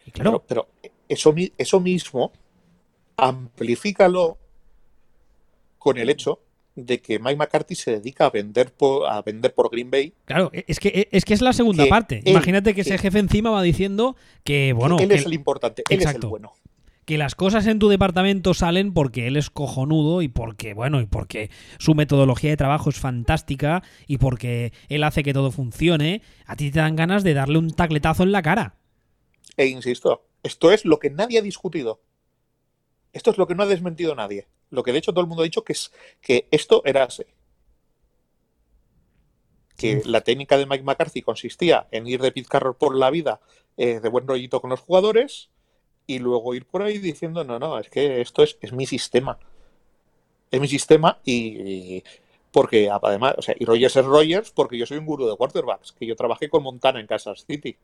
Y 0.06 0.10
claro, 0.10 0.44
pero, 0.46 0.66
pero 0.82 0.92
eso, 1.08 1.34
eso 1.58 1.80
mismo, 1.80 2.32
amplifícalo 3.16 4.38
con 5.78 5.98
el 5.98 6.10
hecho 6.10 6.40
de 6.74 7.00
que 7.02 7.18
Mike 7.18 7.36
McCarthy 7.36 7.74
se 7.74 7.90
dedica 7.92 8.26
a 8.26 8.30
vender 8.30 8.72
por, 8.72 9.06
a 9.06 9.20
vender 9.20 9.52
por 9.54 9.70
Green 9.70 9.90
Bay. 9.90 10.14
Claro, 10.24 10.50
es 10.52 10.80
que 10.80 11.08
es, 11.12 11.24
que 11.24 11.34
es 11.34 11.42
la 11.42 11.52
segunda 11.52 11.84
que 11.84 11.90
parte. 11.90 12.22
Imagínate 12.24 12.70
que 12.70 12.76
que- 12.76 12.80
ese 12.82 12.98
jefe 12.98 13.18
encima 13.18 13.50
va 13.50 13.62
diciendo 13.62 14.16
que, 14.42 14.72
bueno, 14.72 14.96
él 14.98 15.10
es 15.12 15.26
el 15.26 15.34
importante, 15.34 15.82
él 15.88 16.00
es 16.00 16.14
el 16.14 16.20
bueno. 16.22 16.54
Que 17.04 17.18
las 17.18 17.34
cosas 17.34 17.66
en 17.66 17.78
tu 17.78 17.88
departamento 17.88 18.54
salen 18.54 18.94
porque 18.94 19.26
él 19.26 19.36
es 19.36 19.50
cojonudo 19.50 20.22
y 20.22 20.28
porque, 20.28 20.72
bueno, 20.74 21.00
y 21.00 21.06
porque 21.06 21.50
su 21.78 21.94
metodología 21.94 22.50
de 22.50 22.56
trabajo 22.56 22.90
es 22.90 22.98
fantástica 22.98 23.82
y 24.06 24.18
porque 24.18 24.72
él 24.88 25.02
hace 25.04 25.22
que 25.22 25.32
todo 25.32 25.50
funcione, 25.50 26.22
a 26.46 26.56
ti 26.56 26.70
te 26.70 26.78
dan 26.78 26.96
ganas 26.96 27.24
de 27.24 27.34
darle 27.34 27.58
un 27.58 27.70
tacletazo 27.70 28.22
en 28.22 28.32
la 28.32 28.42
cara. 28.42 28.76
E 29.56 29.66
insisto, 29.66 30.26
esto 30.42 30.70
es 30.70 30.84
lo 30.84 30.98
que 30.98 31.10
nadie 31.10 31.38
ha 31.38 31.42
discutido. 31.42 32.00
Esto 33.12 33.30
es 33.30 33.38
lo 33.38 33.46
que 33.46 33.54
no 33.54 33.64
ha 33.64 33.66
desmentido 33.66 34.14
nadie. 34.14 34.48
Lo 34.70 34.82
que 34.82 34.92
de 34.92 34.98
hecho 34.98 35.12
todo 35.12 35.20
el 35.22 35.26
mundo 35.28 35.42
ha 35.42 35.44
dicho 35.44 35.64
que 35.64 35.74
es 35.74 35.92
que 36.20 36.48
esto 36.50 36.82
era 36.84 37.04
así. 37.04 37.24
Que 39.76 40.00
Sí. 40.00 40.08
la 40.08 40.20
técnica 40.22 40.56
de 40.56 40.66
Mike 40.66 40.84
McCarthy 40.84 41.22
consistía 41.22 41.88
en 41.90 42.06
ir 42.06 42.20
de 42.22 42.32
pizcarro 42.32 42.78
por 42.78 42.94
la 42.96 43.10
vida 43.10 43.40
eh, 43.76 44.00
de 44.00 44.08
buen 44.08 44.26
rollito 44.26 44.60
con 44.60 44.70
los 44.70 44.80
jugadores 44.80 45.50
y 46.06 46.18
luego 46.18 46.54
ir 46.54 46.66
por 46.66 46.82
ahí 46.82 46.98
diciendo, 46.98 47.44
no, 47.44 47.58
no, 47.58 47.78
es 47.78 47.88
que 47.88 48.20
esto 48.20 48.42
es, 48.42 48.58
es 48.60 48.72
mi 48.72 48.86
sistema. 48.86 49.38
Es 50.50 50.60
mi 50.60 50.68
sistema 50.68 51.18
y, 51.24 51.96
y 51.96 52.04
porque 52.52 52.90
además, 52.90 53.34
o 53.38 53.42
sea, 53.42 53.54
y 53.58 53.64
Rogers 53.64 53.96
es 53.96 54.04
Rogers 54.04 54.50
porque 54.50 54.76
yo 54.76 54.86
soy 54.86 54.98
un 54.98 55.06
gurú 55.06 55.26
de 55.26 55.36
quarterbacks, 55.36 55.92
que 55.92 56.06
yo 56.06 56.14
trabajé 56.14 56.50
con 56.50 56.62
Montana 56.62 57.00
en 57.00 57.06
Kansas 57.06 57.44
City. 57.46 57.76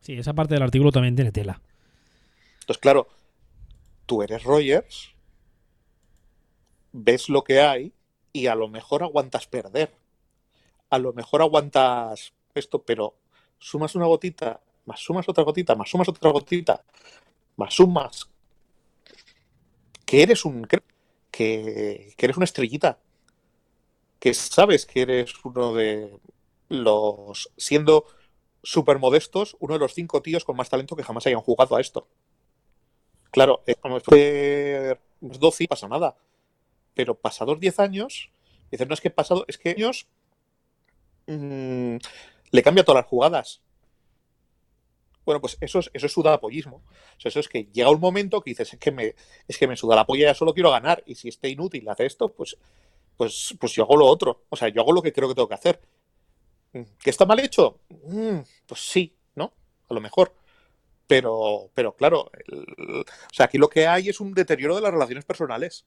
Sí, 0.00 0.14
esa 0.14 0.34
parte 0.34 0.54
del 0.54 0.64
artículo 0.64 0.90
también 0.90 1.14
tiene 1.14 1.30
tela. 1.30 1.60
Entonces, 2.60 2.80
claro, 2.80 3.08
tú 4.06 4.22
eres 4.22 4.42
Rogers, 4.42 5.14
ves 6.92 7.28
lo 7.28 7.44
que 7.44 7.60
hay 7.60 7.92
y 8.32 8.46
a 8.46 8.54
lo 8.54 8.68
mejor 8.68 9.02
aguantas 9.02 9.46
perder. 9.46 9.92
A 10.88 10.98
lo 10.98 11.12
mejor 11.12 11.42
aguantas 11.42 12.32
esto, 12.54 12.82
pero 12.82 13.14
sumas 13.58 13.94
una 13.94 14.06
gotita, 14.06 14.60
más 14.86 15.00
sumas 15.00 15.28
otra 15.28 15.44
gotita, 15.44 15.76
más 15.76 15.88
sumas 15.88 16.08
otra 16.08 16.30
gotita, 16.30 16.82
más 17.56 17.74
sumas. 17.74 18.28
Que 20.04 20.22
eres 20.22 20.44
un. 20.44 20.66
que, 21.30 22.14
eres 22.18 22.36
una 22.36 22.44
estrellita. 22.44 22.98
Que 24.18 24.34
sabes 24.34 24.86
que 24.86 25.02
eres 25.02 25.32
uno 25.44 25.74
de 25.74 26.18
los. 26.68 27.50
siendo 27.56 28.06
súper 28.62 28.98
modestos, 28.98 29.56
uno 29.60 29.74
de 29.74 29.80
los 29.80 29.94
cinco 29.94 30.20
tíos 30.22 30.44
con 30.44 30.56
más 30.56 30.68
talento 30.68 30.96
que 30.96 31.02
jamás 31.02 31.26
hayan 31.26 31.40
jugado 31.40 31.76
a 31.76 31.80
esto. 31.80 32.08
Claro, 33.30 33.62
como 33.80 34.00
de 34.00 34.98
12 35.20 35.64
no 35.64 35.68
pasa 35.68 35.88
nada. 35.88 36.16
Pero 36.94 37.14
pasados 37.14 37.60
10 37.60 37.78
años, 37.78 38.30
dices, 38.70 38.88
no 38.88 38.94
es 38.94 39.00
que 39.00 39.10
pasado, 39.10 39.44
es 39.48 39.56
que 39.56 39.70
años 39.70 40.08
mm, 41.26 41.96
le 42.50 42.62
cambia 42.62 42.84
todas 42.84 43.02
las 43.02 43.08
jugadas. 43.08 43.62
Bueno, 45.30 45.40
pues 45.40 45.58
eso 45.60 45.78
es, 45.78 45.92
eso 45.94 46.06
es 46.06 46.12
sudapollismo. 46.12 46.82
Eso 47.22 47.38
es 47.38 47.48
que 47.48 47.68
llega 47.72 47.88
un 47.88 48.00
momento 48.00 48.40
que 48.40 48.50
dices, 48.50 48.72
es 48.72 48.80
que 48.80 48.90
me, 48.90 49.14
es 49.46 49.58
que 49.58 49.68
me 49.68 49.76
suda 49.76 49.94
la 49.94 50.04
polla, 50.04 50.26
ya 50.26 50.34
solo 50.34 50.52
quiero 50.52 50.72
ganar. 50.72 51.04
Y 51.06 51.14
si 51.14 51.28
este 51.28 51.48
inútil 51.48 51.88
hace 51.88 52.04
esto, 52.04 52.32
pues, 52.32 52.56
pues, 53.16 53.54
pues 53.60 53.72
yo 53.74 53.84
hago 53.84 53.96
lo 53.96 54.06
otro. 54.06 54.42
O 54.48 54.56
sea, 54.56 54.70
yo 54.70 54.80
hago 54.82 54.90
lo 54.90 55.02
que 55.02 55.12
creo 55.12 55.28
que 55.28 55.36
tengo 55.36 55.46
que 55.46 55.54
hacer. 55.54 55.80
¿Que 56.72 57.10
está 57.10 57.26
mal 57.26 57.38
hecho? 57.38 57.78
Mm, 58.06 58.40
pues 58.66 58.80
sí, 58.80 59.14
¿no? 59.36 59.52
A 59.88 59.94
lo 59.94 60.00
mejor. 60.00 60.34
Pero, 61.06 61.70
pero 61.74 61.94
claro, 61.94 62.28
o 62.52 63.04
sea, 63.32 63.46
aquí 63.46 63.56
lo 63.56 63.70
que 63.70 63.86
hay 63.86 64.08
es 64.08 64.18
un 64.18 64.34
deterioro 64.34 64.74
de 64.74 64.82
las 64.82 64.92
relaciones 64.92 65.24
personales. 65.24 65.86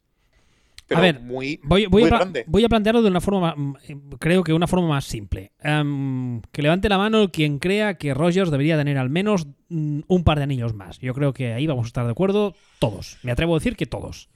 Pero 0.88 1.02
ver, 1.02 1.20
muy, 1.22 1.60
Voy, 1.64 1.86
voy 1.86 2.04
muy 2.04 2.12
a, 2.12 2.18
grande. 2.18 2.44
voy 2.48 2.64
a 2.66 2.70
plantearlo 2.70 3.02
de 3.02 3.10
una 3.10 3.22
forma, 3.22 3.56
ma- 3.56 3.80
eh, 3.88 3.96
creo 4.20 4.44
que 4.44 4.54
una 4.54 4.68
forma 4.68 4.88
más 4.88 5.06
simple. 5.06 5.52
Em, 5.62 6.42
que 6.52 6.62
levante 6.62 6.90
la 6.90 6.98
mano 6.98 7.32
quien 7.32 7.60
crea 7.60 7.96
que 7.98 8.14
Rogers 8.14 8.52
debería 8.52 8.78
tener 8.78 8.98
al 8.98 9.10
menos 9.10 9.48
mm, 9.70 10.02
un 10.08 10.24
par 10.24 10.38
de 10.38 10.44
anillos 10.44 10.74
más. 10.74 11.00
Yo 11.00 11.14
creo 11.14 11.34
que 11.34 11.54
ahí 11.54 11.66
vamos 11.68 11.86
a 11.86 11.88
estar 11.88 12.06
de 12.06 12.12
acuerdo 12.12 12.54
todos. 12.80 13.18
Me 13.24 13.32
atrevo 13.32 13.56
a 13.56 13.60
decir 13.60 13.76
que 13.78 13.86
todos. 13.86 14.30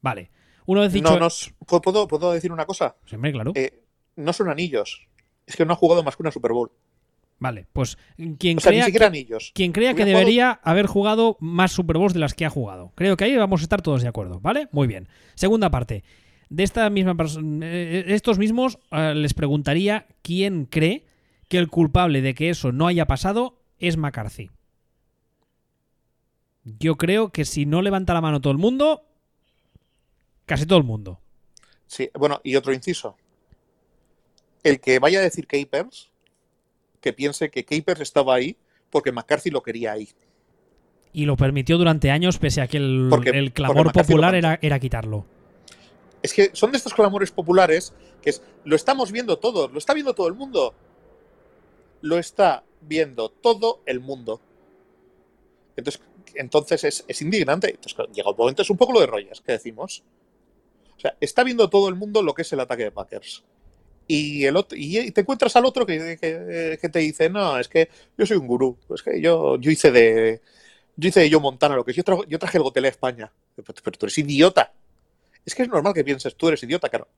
Vale. 0.00 0.30
Una 0.66 0.80
vez 0.80 0.92
dicho... 0.94 1.10
No, 1.12 1.18
no, 1.18 1.26
s- 1.26 1.52
¿puedo- 1.66 1.82
¿puedo, 1.82 2.08
¿Puedo 2.08 2.32
decir 2.32 2.50
una 2.50 2.64
cosa? 2.64 2.96
Siempre, 3.04 3.32
claro. 3.32 3.52
Eh, 3.54 3.82
no 4.16 4.32
son 4.32 4.48
anillos. 4.48 5.06
Es 5.46 5.56
que 5.56 5.66
no 5.66 5.74
ha 5.74 5.76
jugado 5.76 6.02
más 6.02 6.16
que 6.16 6.22
una 6.22 6.30
Super 6.32 6.52
Bowl. 6.52 6.70
Vale, 7.38 7.66
pues 7.72 7.98
quien 8.38 8.58
O 8.58 8.60
sea, 8.60 8.72
ni 8.72 8.80
crea, 8.80 8.90
que, 8.92 9.04
anillos. 9.04 9.50
quien 9.54 9.72
crea 9.72 9.92
que 9.94 10.02
jugado- 10.04 10.18
debería 10.18 10.50
haber 10.62 10.86
jugado 10.86 11.36
más 11.40 11.72
Super 11.72 11.98
Bowls 11.98 12.14
de 12.14 12.20
las 12.20 12.32
que 12.34 12.46
ha 12.46 12.50
jugado. 12.50 12.92
Creo 12.94 13.16
que 13.16 13.24
ahí 13.24 13.36
vamos 13.36 13.60
a 13.60 13.64
estar 13.64 13.82
todos 13.82 14.02
de 14.02 14.08
acuerdo, 14.08 14.40
¿vale? 14.40 14.68
Muy 14.72 14.86
bien. 14.86 15.08
Segunda 15.34 15.70
parte. 15.70 16.04
de 16.50 16.62
esta 16.62 16.88
misma 16.90 17.16
persona, 17.16 17.66
eh, 17.66 18.04
estos 18.08 18.38
mismos 18.38 18.78
eh, 18.92 19.14
les 19.16 19.34
preguntaría 19.34 20.06
quién 20.22 20.66
cree 20.66 21.04
que 21.48 21.58
el 21.58 21.68
culpable 21.68 22.20
de 22.22 22.34
que 22.34 22.50
eso 22.50 22.70
no 22.70 22.86
haya 22.86 23.06
pasado 23.06 23.58
es 23.78 23.96
McCarthy. 23.96 24.50
Yo 26.64 26.96
creo 26.96 27.30
que 27.30 27.44
si 27.44 27.66
no 27.66 27.82
levanta 27.82 28.14
la 28.14 28.20
mano 28.20 28.40
todo 28.40 28.52
el 28.52 28.58
mundo, 28.58 29.02
casi 30.46 30.64
todo 30.66 30.78
el 30.78 30.84
mundo. 30.84 31.20
Sí, 31.86 32.10
bueno, 32.14 32.40
y 32.44 32.56
otro 32.56 32.72
inciso. 32.72 33.16
El 34.62 34.80
que 34.80 34.98
vaya 34.98 35.18
a 35.18 35.22
decir 35.22 35.46
Capers, 35.46 36.10
que 37.04 37.12
piense 37.12 37.50
que 37.50 37.66
Capers 37.66 38.00
estaba 38.00 38.34
ahí 38.34 38.56
porque 38.88 39.12
McCarthy 39.12 39.50
lo 39.50 39.62
quería 39.62 39.92
ahí. 39.92 40.08
Y 41.12 41.26
lo 41.26 41.36
permitió 41.36 41.76
durante 41.76 42.10
años, 42.10 42.38
pese 42.38 42.62
a 42.62 42.66
que 42.66 42.78
el, 42.78 43.10
el 43.26 43.52
clamor 43.52 43.92
popular 43.92 44.34
era, 44.34 44.58
era 44.62 44.80
quitarlo. 44.80 45.26
Es 46.22 46.32
que 46.32 46.50
son 46.54 46.70
de 46.72 46.78
estos 46.78 46.94
clamores 46.94 47.30
populares 47.30 47.92
que 48.22 48.30
es, 48.30 48.42
lo 48.64 48.74
estamos 48.74 49.12
viendo 49.12 49.38
todos, 49.38 49.70
lo 49.70 49.76
está 49.76 49.92
viendo 49.92 50.14
todo 50.14 50.28
el 50.28 50.34
mundo. 50.34 50.72
Lo 52.00 52.18
está 52.18 52.64
viendo 52.80 53.28
todo 53.28 53.82
el 53.84 54.00
mundo. 54.00 54.40
Entonces, 55.76 56.00
entonces 56.34 57.04
es, 57.06 57.20
indignante. 57.20 57.68
Entonces, 57.68 57.98
llega 58.14 58.30
un 58.30 58.36
momento, 58.36 58.62
es 58.62 58.70
un 58.70 58.78
poco 58.78 58.94
lo 58.94 59.00
de 59.00 59.06
Rogers 59.06 59.42
que 59.42 59.52
decimos. 59.52 60.02
O 60.96 61.00
sea, 61.00 61.14
está 61.20 61.44
viendo 61.44 61.68
todo 61.68 61.90
el 61.90 61.96
mundo 61.96 62.22
lo 62.22 62.32
que 62.32 62.42
es 62.42 62.52
el 62.54 62.60
ataque 62.60 62.84
de 62.84 62.92
Packers. 62.92 63.44
Y, 64.06 64.44
el 64.44 64.56
otro, 64.56 64.76
y 64.78 65.10
te 65.12 65.22
encuentras 65.22 65.56
al 65.56 65.64
otro 65.64 65.86
que, 65.86 66.18
te 66.18 66.98
dice, 66.98 67.30
no, 67.30 67.58
es 67.58 67.68
que 67.68 67.88
yo 68.18 68.26
soy 68.26 68.36
un 68.36 68.46
gurú. 68.46 68.78
Es 68.94 69.02
que 69.02 69.20
yo, 69.20 69.56
yo 69.56 69.70
hice 69.70 69.90
de. 69.90 70.42
Yo 70.96 71.08
hice 71.08 71.20
de 71.20 71.30
yo 71.30 71.40
Montana 71.40 71.76
lo 71.76 71.84
que. 71.84 71.92
Yo, 71.92 72.04
traje, 72.04 72.22
yo 72.28 72.38
traje 72.38 72.58
el 72.58 72.64
Gotelé 72.64 72.88
a 72.88 72.90
España. 72.90 73.32
Pero, 73.56 73.72
tú 73.72 74.06
eres 74.06 74.18
idiota. 74.18 74.72
Es 75.44 75.54
que 75.54 75.62
es 75.62 75.68
normal 75.68 75.94
que 75.94 76.04
pienses, 76.04 76.36
tú 76.36 76.48
eres 76.48 76.62
idiota, 76.62 76.88
claro. 76.88 77.08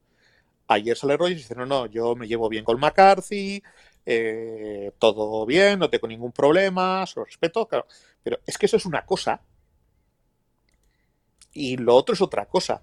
Ayer 0.68 0.96
sale 0.96 1.16
Rogers 1.16 1.40
y 1.40 1.42
dice, 1.42 1.54
no, 1.54 1.66
no, 1.66 1.86
yo 1.86 2.16
me 2.16 2.26
llevo 2.26 2.48
bien 2.48 2.64
con 2.64 2.80
McCarthy, 2.80 3.62
eh, 4.04 4.90
todo 4.98 5.46
bien, 5.46 5.78
no 5.78 5.88
tengo 5.88 6.08
ningún 6.08 6.32
problema, 6.32 7.06
solo 7.06 7.26
respeto, 7.26 7.68
claro. 7.68 7.86
Pero 8.22 8.40
es 8.44 8.58
que 8.58 8.66
eso 8.66 8.76
es 8.76 8.84
una 8.84 9.06
cosa 9.06 9.40
y 11.56 11.76
lo 11.76 11.94
otro 11.94 12.14
es 12.14 12.20
otra 12.20 12.46
cosa. 12.46 12.82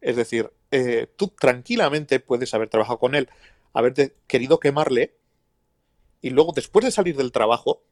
Es 0.00 0.16
decir, 0.16 0.52
eh, 0.70 1.08
tú 1.16 1.28
tranquilamente 1.28 2.20
puedes 2.20 2.54
haber 2.54 2.68
trabajado 2.68 2.98
con 2.98 3.14
él, 3.14 3.28
haberte 3.72 4.14
querido 4.26 4.60
quemarle 4.60 5.14
y 6.20 6.30
luego 6.30 6.52
después 6.54 6.84
de 6.84 6.90
salir 6.90 7.16
del 7.16 7.32
trabajo, 7.32 7.82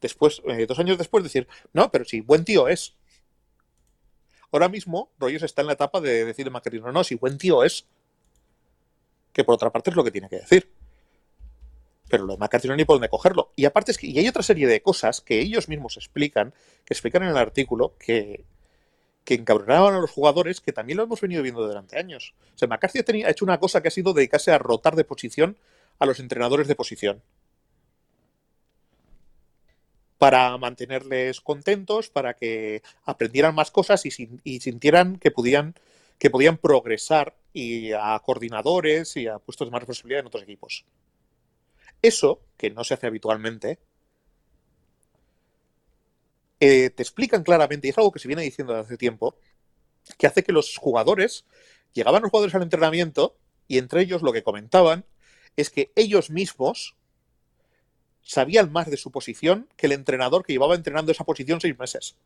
después, 0.00 0.42
eh, 0.46 0.66
dos 0.66 0.78
años 0.78 0.98
después, 0.98 1.24
decir, 1.24 1.46
no, 1.72 1.90
pero 1.90 2.04
sí, 2.04 2.20
buen 2.20 2.44
tío 2.44 2.68
es. 2.68 2.96
Ahora 4.52 4.68
mismo, 4.68 5.10
Rogers 5.18 5.42
está 5.42 5.62
en 5.62 5.66
la 5.68 5.74
etapa 5.74 6.00
de 6.00 6.24
decir 6.24 6.46
a 6.46 6.50
McCarthy, 6.50 6.80
no, 6.80 7.04
si 7.04 7.16
buen 7.16 7.38
tío 7.38 7.64
es. 7.64 7.86
Que 9.32 9.44
por 9.44 9.54
otra 9.54 9.70
parte 9.70 9.90
es 9.90 9.96
lo 9.96 10.04
que 10.04 10.10
tiene 10.10 10.28
que 10.28 10.36
decir 10.36 10.70
pero 12.08 12.24
lo 12.24 12.34
de 12.34 12.38
McCarthy 12.38 12.68
no 12.68 12.76
ni 12.76 12.84
por 12.84 12.96
dónde 12.96 13.08
cogerlo. 13.08 13.52
Y 13.56 13.64
aparte 13.64 13.90
es 13.90 13.98
que 13.98 14.06
y 14.06 14.18
hay 14.18 14.28
otra 14.28 14.42
serie 14.42 14.66
de 14.66 14.80
cosas 14.82 15.20
que 15.20 15.40
ellos 15.40 15.68
mismos 15.68 15.96
explican, 15.96 16.54
que 16.84 16.94
explican 16.94 17.22
en 17.22 17.30
el 17.30 17.36
artículo, 17.36 17.96
que, 17.98 18.44
que 19.26 19.34
encabronaban 19.34 19.92
a 19.92 19.98
los 19.98 20.10
jugadores, 20.10 20.60
que 20.60 20.72
también 20.72 20.96
lo 20.96 21.02
hemos 21.02 21.20
venido 21.20 21.42
viendo 21.42 21.66
durante 21.66 21.98
años. 21.98 22.32
O 22.54 22.58
sea, 22.58 22.68
McCarthy 22.68 23.24
ha 23.24 23.30
hecho 23.30 23.44
una 23.44 23.58
cosa 23.58 23.82
que 23.82 23.88
ha 23.88 23.90
sido 23.90 24.14
dedicarse 24.14 24.52
a 24.52 24.58
rotar 24.58 24.94
de 24.94 25.04
posición 25.04 25.58
a 25.98 26.06
los 26.06 26.20
entrenadores 26.20 26.68
de 26.68 26.76
posición. 26.76 27.22
Para 30.16 30.56
mantenerles 30.58 31.40
contentos, 31.40 32.08
para 32.08 32.34
que 32.34 32.82
aprendieran 33.04 33.54
más 33.54 33.72
cosas 33.72 34.06
y, 34.06 34.40
y 34.44 34.60
sintieran 34.60 35.18
que 35.18 35.32
podían, 35.32 35.74
que 36.18 36.30
podían 36.30 36.56
progresar 36.56 37.34
y 37.52 37.92
a 37.92 38.18
coordinadores 38.24 39.16
y 39.16 39.26
a 39.26 39.40
puestos 39.40 39.66
de 39.66 39.72
más 39.72 39.80
responsabilidad 39.80 40.20
en 40.20 40.26
otros 40.28 40.44
equipos. 40.44 40.84
Eso, 42.00 42.40
que 42.56 42.70
no 42.70 42.84
se 42.84 42.94
hace 42.94 43.08
habitualmente, 43.08 43.80
eh, 46.60 46.90
te 46.90 47.02
explican 47.02 47.42
claramente, 47.42 47.86
y 47.86 47.90
es 47.90 47.98
algo 47.98 48.12
que 48.12 48.18
se 48.18 48.28
viene 48.28 48.42
diciendo 48.42 48.72
desde 48.72 48.86
hace 48.86 48.96
tiempo, 48.96 49.36
que 50.18 50.26
hace 50.26 50.42
que 50.42 50.52
los 50.52 50.76
jugadores, 50.76 51.44
llegaban 51.92 52.22
los 52.22 52.30
jugadores 52.30 52.54
al 52.54 52.62
entrenamiento, 52.62 53.36
y 53.68 53.78
entre 53.78 54.02
ellos 54.02 54.22
lo 54.22 54.32
que 54.32 54.42
comentaban 54.42 55.04
es 55.56 55.70
que 55.70 55.90
ellos 55.96 56.30
mismos 56.30 56.96
sabían 58.22 58.72
más 58.72 58.90
de 58.90 58.96
su 58.96 59.10
posición 59.10 59.68
que 59.76 59.86
el 59.86 59.92
entrenador 59.92 60.44
que 60.44 60.52
llevaba 60.52 60.74
entrenando 60.74 61.12
esa 61.12 61.24
posición 61.24 61.60
seis 61.60 61.78
meses. 61.78 62.16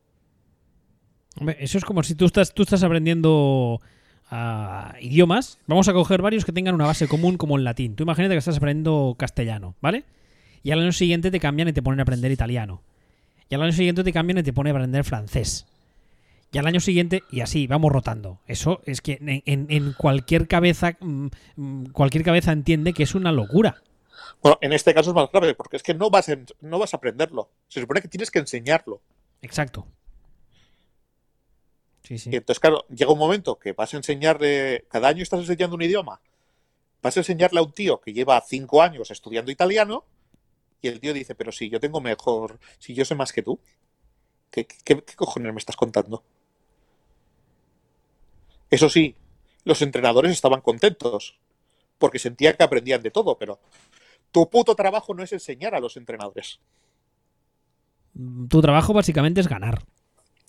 Hombre, 1.37 1.57
eso 1.59 1.77
es 1.77 1.85
como 1.85 2.03
si 2.03 2.15
tú 2.15 2.25
estás, 2.25 2.53
tú 2.53 2.63
estás 2.63 2.83
aprendiendo 2.83 3.81
idiomas, 5.01 5.59
vamos 5.67 5.89
a 5.89 5.93
coger 5.93 6.21
varios 6.21 6.45
que 6.45 6.53
tengan 6.53 6.75
una 6.75 6.85
base 6.85 7.07
común 7.07 7.37
como 7.37 7.57
el 7.57 7.65
latín. 7.65 7.95
Tú 7.95 8.03
imagínate 8.03 8.33
que 8.33 8.39
estás 8.39 8.57
aprendiendo 8.57 9.15
castellano, 9.17 9.75
¿vale? 9.81 10.05
Y 10.63 10.71
al 10.71 10.79
año 10.79 10.93
siguiente 10.93 11.31
te 11.31 11.39
cambian 11.39 11.67
y 11.67 11.73
te 11.73 11.81
ponen 11.81 11.99
a 11.99 12.03
aprender 12.03 12.31
italiano. 12.31 12.81
Y 13.51 13.55
al 13.55 13.63
año 13.63 13.73
siguiente 13.73 14.05
te 14.05 14.13
cambian 14.13 14.37
y 14.37 14.43
te 14.43 14.53
ponen 14.53 14.73
a 14.73 14.77
aprender 14.77 15.03
francés. 15.03 15.67
Y 16.53 16.57
al 16.57 16.67
año 16.67 16.79
siguiente, 16.79 17.23
y 17.29 17.41
así, 17.41 17.67
vamos 17.67 17.91
rotando. 17.91 18.39
Eso 18.47 18.81
es 18.85 19.01
que 19.01 19.19
en, 19.21 19.93
cualquier 19.93 20.47
cabeza, 20.47 20.95
mm, 21.01 21.27
mm, 21.57 21.85
cualquier 21.91 22.23
cabeza 22.23 22.53
entiende 22.53 22.93
que 22.93 23.03
es 23.03 23.13
una 23.13 23.33
locura. 23.33 23.83
Bueno, 24.41 24.57
en 24.61 24.71
este 24.71 24.93
caso 24.93 25.09
es 25.09 25.15
más 25.15 25.29
grave, 25.29 25.53
porque 25.53 25.75
es 25.75 25.83
que 25.83 25.93
no 25.93 26.09
vas, 26.09 26.31
no 26.61 26.79
vas 26.79 26.93
a 26.93 26.97
aprenderlo. 26.97 27.49
Se 27.67 27.81
supone 27.81 28.01
que 28.01 28.07
tienes 28.07 28.31
que 28.31 28.39
enseñarlo. 28.39 29.01
Exacto. 29.41 29.85
Y 32.09 32.35
entonces, 32.35 32.59
claro, 32.61 32.85
llega 32.87 33.11
un 33.11 33.19
momento 33.19 33.59
que 33.59 33.73
vas 33.73 33.93
a 33.93 33.97
enseñarle, 33.97 34.85
cada 34.89 35.09
año 35.09 35.23
estás 35.23 35.41
enseñando 35.41 35.75
un 35.75 35.81
idioma, 35.81 36.21
vas 37.01 37.17
a 37.17 37.19
enseñarle 37.19 37.59
a 37.59 37.63
un 37.63 37.73
tío 37.73 37.99
que 37.99 38.13
lleva 38.13 38.41
cinco 38.47 38.81
años 38.81 39.11
estudiando 39.11 39.51
italiano 39.51 40.05
y 40.81 40.87
el 40.87 40.99
tío 40.99 41.13
dice, 41.13 41.35
pero 41.35 41.51
si 41.51 41.69
yo 41.69 41.79
tengo 41.79 42.01
mejor, 42.01 42.59
si 42.79 42.93
yo 42.93 43.05
sé 43.05 43.15
más 43.15 43.31
que 43.31 43.43
tú, 43.43 43.59
¿qué, 44.49 44.67
cojones 45.15 45.53
me 45.53 45.59
estás 45.59 45.75
contando? 45.75 46.23
Eso 48.69 48.89
sí, 48.89 49.15
los 49.63 49.81
entrenadores 49.81 50.31
estaban 50.31 50.61
contentos 50.61 51.37
porque 51.97 52.19
sentían 52.19 52.55
que 52.57 52.63
aprendían 52.63 53.03
de 53.03 53.11
todo, 53.11 53.37
pero 53.37 53.59
tu 54.31 54.49
puto 54.49 54.75
trabajo 54.75 55.13
no 55.13 55.23
es 55.23 55.31
enseñar 55.33 55.75
a 55.75 55.79
los 55.79 55.97
entrenadores. 55.97 56.59
Tu 58.49 58.61
trabajo 58.61 58.93
básicamente 58.93 59.39
es 59.39 59.47
ganar. 59.47 59.83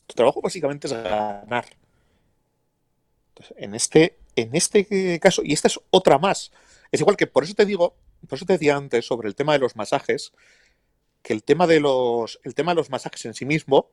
Tu 0.06 0.14
trabajo 0.14 0.40
básicamente 0.40 0.86
es 0.86 0.94
ganar. 0.94 1.66
en 3.56 3.74
este, 3.74 4.18
en 4.34 4.54
este 4.54 5.20
caso, 5.20 5.42
y 5.44 5.52
esta 5.52 5.68
es 5.68 5.78
otra 5.90 6.18
más, 6.18 6.52
es 6.90 7.00
igual 7.00 7.16
que 7.16 7.26
por 7.26 7.44
eso 7.44 7.54
te 7.54 7.66
digo, 7.66 7.96
por 8.28 8.36
eso 8.36 8.46
te 8.46 8.54
decía 8.54 8.76
antes 8.76 9.06
sobre 9.06 9.28
el 9.28 9.34
tema 9.34 9.52
de 9.52 9.58
los 9.58 9.76
masajes, 9.76 10.32
que 11.22 11.32
el 11.32 11.44
tema 11.44 11.66
de 11.66 11.80
los, 11.80 12.40
el 12.44 12.54
tema 12.54 12.72
de 12.72 12.76
los 12.76 12.90
masajes 12.90 13.24
en 13.26 13.34
sí 13.34 13.44
mismo, 13.44 13.90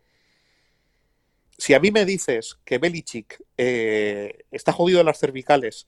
si 1.58 1.74
a 1.74 1.80
mí 1.80 1.92
me 1.92 2.06
dices 2.06 2.58
que 2.64 2.78
Belichick 2.78 3.44
eh, 3.58 4.46
está 4.52 4.72
jodido 4.72 5.00
de 5.00 5.04
las 5.04 5.20
cervicales 5.20 5.88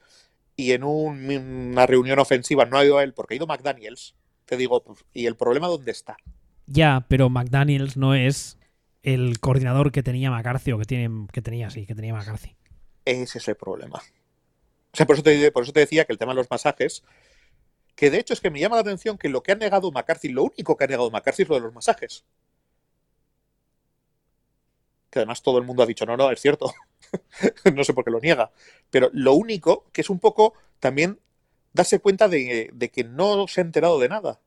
y 0.55 0.73
en 0.73 0.83
una 0.83 1.85
reunión 1.85 2.19
ofensiva 2.19 2.65
no 2.65 2.77
ha 2.77 2.85
ido 2.85 2.97
a 2.97 3.03
él 3.03 3.13
porque 3.13 3.33
ha 3.33 3.37
ido 3.37 3.47
McDaniels, 3.47 4.15
te 4.45 4.57
digo, 4.57 4.83
pues, 4.83 4.99
¿y 5.13 5.25
el 5.25 5.35
problema 5.35 5.67
dónde 5.67 5.91
está? 5.91 6.17
Ya, 6.67 7.05
pero 7.07 7.29
McDaniels 7.29 7.97
no 7.97 8.15
es 8.15 8.57
el 9.01 9.39
coordinador 9.39 9.91
que 9.91 10.03
tenía 10.03 10.29
McCarthy 10.29 10.73
o 10.73 10.77
que, 10.77 10.85
tiene, 10.85 11.27
que 11.31 11.41
tenía, 11.41 11.69
sí, 11.69 11.85
que 11.85 11.95
tenía 11.95 12.13
McCarthy. 12.13 12.55
Ese 13.05 13.39
es 13.39 13.47
el 13.47 13.55
problema. 13.55 13.99
O 14.93 14.97
sea, 14.97 15.05
por 15.05 15.15
eso, 15.15 15.23
te, 15.23 15.51
por 15.51 15.63
eso 15.63 15.71
te 15.71 15.79
decía 15.79 16.05
que 16.05 16.11
el 16.11 16.19
tema 16.19 16.33
de 16.33 16.37
los 16.37 16.51
masajes, 16.51 17.03
que 18.01 18.09
de 18.09 18.17
hecho 18.17 18.33
es 18.33 18.41
que 18.41 18.49
me 18.49 18.59
llama 18.59 18.77
la 18.77 18.81
atención 18.81 19.15
que 19.15 19.29
lo 19.29 19.43
que 19.43 19.51
ha 19.51 19.55
negado 19.55 19.91
McCarthy, 19.91 20.29
lo 20.29 20.41
único 20.45 20.75
que 20.75 20.85
ha 20.85 20.87
negado 20.87 21.11
McCarthy 21.11 21.43
es 21.43 21.49
lo 21.49 21.53
de 21.53 21.61
los 21.61 21.71
masajes. 21.71 22.25
Que 25.11 25.19
además 25.19 25.43
todo 25.43 25.59
el 25.59 25.65
mundo 25.65 25.83
ha 25.83 25.85
dicho, 25.85 26.03
no, 26.07 26.17
no, 26.17 26.31
es 26.31 26.41
cierto. 26.41 26.73
no 27.75 27.83
sé 27.83 27.93
por 27.93 28.03
qué 28.03 28.09
lo 28.09 28.19
niega. 28.19 28.51
Pero 28.89 29.11
lo 29.13 29.33
único 29.33 29.85
que 29.93 30.01
es 30.01 30.09
un 30.09 30.17
poco 30.17 30.55
también 30.79 31.19
darse 31.73 31.99
cuenta 31.99 32.27
de, 32.27 32.73
que 32.91 33.03
no 33.03 33.47
se 33.47 33.61
ha 33.61 33.65
enterado 33.65 33.99
de 33.99 34.09
nada. 34.09 34.39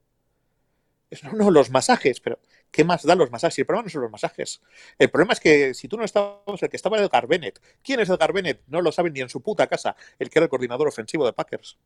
Es, 1.11 1.23
no, 1.23 1.31
no, 1.35 1.53
los 1.53 1.71
masajes, 1.71 2.19
pero 2.19 2.41
¿qué 2.73 2.83
más 2.83 3.05
dan 3.05 3.19
los 3.19 3.31
masajes? 3.31 3.61
el 3.61 3.67
problema 3.67 3.85
no 3.85 3.91
son 3.91 4.03
los 4.03 4.11
masajes. 4.11 4.63
El 4.99 5.11
problema 5.11 5.33
es 5.33 5.39
que 5.39 5.75
si 5.75 5.87
tú 5.87 5.97
no 5.97 6.03
estabas, 6.03 6.61
el 6.61 6.69
que 6.69 6.77
estaba 6.77 6.97
era 6.97 7.07
Edgar 7.07 7.29
Bennett. 7.29 7.61
¿Quién 7.85 8.01
es 8.01 8.09
Edgar 8.09 8.33
Bennett? 8.33 8.63
No 8.67 8.83
lo 8.83 8.91
saben 8.91 9.13
ni 9.13 9.21
en 9.21 9.29
su 9.29 9.43
puta 9.43 9.69
casa, 9.69 9.95
el 10.19 10.29
que 10.29 10.41
era 10.41 10.47
el 10.47 10.51
coordinador 10.51 10.89
ofensivo 10.89 11.25
de 11.25 11.33
Packers. 11.33 11.79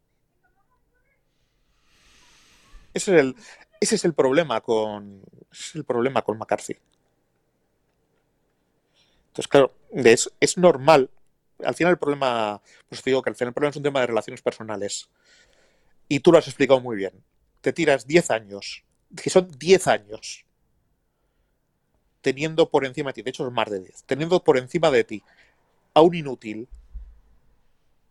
Ese 2.95 3.15
es 3.15 3.21
el, 3.21 3.37
ese 3.81 3.95
es 3.95 4.05
el 4.05 4.15
problema 4.15 4.61
con. 4.61 5.23
es 5.53 5.75
el 5.75 5.85
problema 5.85 6.23
con 6.23 6.39
McCarthy. 6.39 6.77
Entonces, 9.29 9.49
claro, 9.49 9.73
es, 9.93 10.31
es 10.41 10.59
normal. 10.59 11.11
Al 11.65 11.75
final 11.75 11.93
el 11.93 11.99
problema, 11.99 12.61
pues 12.89 13.03
te 13.03 13.11
digo 13.11 13.23
que 13.23 13.31
al 13.31 13.37
final 13.37 13.49
el 13.49 13.55
problema 13.55 13.71
es 13.71 13.77
un 13.77 13.83
tema 13.83 14.01
de 14.01 14.07
relaciones 14.07 14.43
personales. 14.43 15.09
Y 16.09 16.21
tú 16.21 16.33
lo 16.33 16.39
has 16.39 16.49
explicado 16.49 16.81
muy 16.81 16.97
bien. 16.97 17.13
Te 17.61 17.73
tiras 17.73 18.07
10 18.07 18.31
años, 18.31 18.85
que 19.21 19.31
son 19.31 19.49
10 19.59 19.87
años, 19.89 20.45
teniendo 22.21 22.71
por 22.71 22.85
encima 22.85 23.11
de 23.11 23.15
ti, 23.15 23.23
de 23.23 23.31
hecho 23.31 23.47
es 23.47 23.53
más 23.53 23.71
de 23.71 23.81
10, 23.81 24.05
teniendo 24.05 24.43
por 24.43 24.59
encima 24.59 24.91
de 24.91 25.05
ti 25.05 25.23
a 25.95 26.01
un 26.01 26.15
inútil 26.15 26.69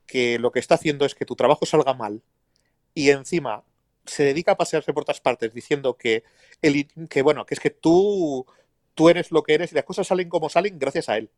que 0.05 0.39
lo 0.39 0.51
que 0.51 0.59
está 0.59 0.75
haciendo 0.75 1.05
es 1.05 1.15
que 1.15 1.25
tu 1.25 1.35
trabajo 1.35 1.65
salga 1.65 1.93
mal 1.93 2.21
y 2.93 3.09
encima 3.09 3.63
se 4.07 4.23
dedica 4.23 4.53
a 4.53 4.57
pasearse 4.57 4.93
por 4.93 5.03
otras 5.03 5.21
partes 5.21 5.53
diciendo 5.53 5.95
que, 5.95 6.23
el, 6.61 6.87
que 7.09 7.21
bueno, 7.21 7.45
que 7.45 7.53
es 7.53 7.59
que 7.59 7.69
tú, 7.69 8.45
tú 8.93 9.09
eres 9.09 9.31
lo 9.31 9.43
que 9.43 9.53
eres 9.53 9.71
y 9.71 9.75
las 9.75 9.83
cosas 9.83 10.07
salen 10.07 10.29
como 10.29 10.49
salen 10.49 10.79
gracias 10.79 11.09
a 11.09 11.17
él. 11.17 11.29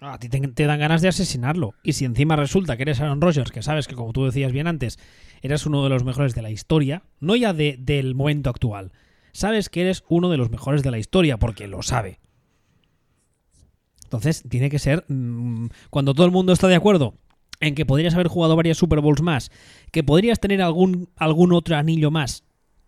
A 0.00 0.18
ti 0.18 0.30
te, 0.30 0.66
dan 0.66 0.80
ganas 0.80 1.02
de 1.02 1.08
asesinarlo. 1.08 1.74
Y 1.82 1.92
si 1.92 2.06
encima 2.06 2.34
resulta 2.34 2.76
que 2.76 2.84
eres 2.84 3.00
Aaron 3.00 3.20
Rodgers, 3.20 3.52
que 3.52 3.62
sabes 3.62 3.86
que, 3.86 3.94
como 3.94 4.14
tú 4.14 4.24
decías 4.24 4.50
bien 4.50 4.66
antes, 4.66 4.98
eres 5.42 5.66
uno 5.66 5.84
de 5.84 5.90
los 5.90 6.04
mejores 6.04 6.34
de 6.34 6.40
la 6.40 6.50
historia, 6.50 7.02
no 7.20 7.36
ya 7.36 7.52
de, 7.52 7.76
del 7.78 8.14
momento 8.14 8.48
actual, 8.48 8.92
sabes 9.32 9.68
que 9.68 9.82
eres 9.82 10.04
uno 10.08 10.30
de 10.30 10.38
los 10.38 10.50
mejores 10.50 10.82
de 10.82 10.90
la 10.90 10.98
historia, 10.98 11.36
porque 11.36 11.68
lo 11.68 11.82
sabe. 11.82 12.18
Entonces, 14.04 14.42
tiene 14.48 14.70
que 14.70 14.78
ser. 14.78 15.04
Mmm, 15.08 15.66
cuando 15.90 16.14
todo 16.14 16.24
el 16.24 16.32
mundo 16.32 16.54
está 16.54 16.66
de 16.66 16.76
acuerdo 16.76 17.14
en 17.60 17.74
que 17.74 17.86
podrías 17.86 18.14
haber 18.14 18.28
jugado 18.28 18.56
varias 18.56 18.78
Super 18.78 19.00
Bowls 19.00 19.22
más, 19.22 19.50
que 19.92 20.02
podrías 20.02 20.40
tener 20.40 20.62
algún, 20.62 21.08
algún 21.16 21.52
otro 21.52 21.76
anillo 21.76 22.10
más, 22.10 22.44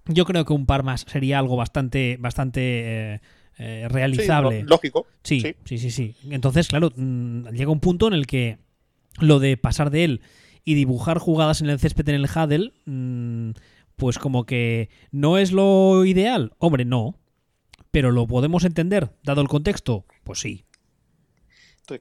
yo 0.07 0.25
creo 0.25 0.45
que 0.45 0.53
un 0.53 0.67
par 0.67 0.83
más 0.83 1.05
sería 1.09 1.39
algo 1.39 1.57
bastante. 1.57 2.17
bastante. 2.19 3.15
Eh, 3.15 3.21
eh, 3.59 3.87
realizable. 3.89 4.61
Sí, 4.63 4.67
lógico. 4.67 5.07
Sí, 5.23 5.41
sí, 5.41 5.55
sí, 5.65 5.79
sí, 5.79 5.91
sí. 5.91 6.15
Entonces, 6.31 6.69
claro, 6.69 6.91
mmm, 6.97 7.49
llega 7.49 7.71
un 7.71 7.81
punto 7.81 8.09
en 8.09 8.15
el 8.15 8.27
que 8.27 8.59
lo 9.21 9.41
de 9.41 9.57
pasar 9.57 9.91
de 9.91 10.05
él 10.05 10.21
y 10.65 10.75
dibujar 10.75 11.19
jugadas 11.19 11.61
en 11.61 11.69
el 11.69 11.79
césped 11.79 12.09
en 12.09 12.15
el 12.15 12.25
Huddle, 12.25 12.73
mmm, 12.87 13.51
pues 13.97 14.19
como 14.19 14.47
que 14.47 14.89
no 15.11 15.37
es 15.39 15.53
lo 15.53 16.05
ideal. 16.07 16.55
Hombre, 16.59 16.85
no. 16.85 17.19
Pero 17.91 18.11
lo 18.11 18.27
podemos 18.27 18.65
entender, 18.65 19.11
dado 19.23 19.43
el 19.43 19.49
contexto. 19.49 20.07
Pues 20.25 20.41
sí. 20.41 20.65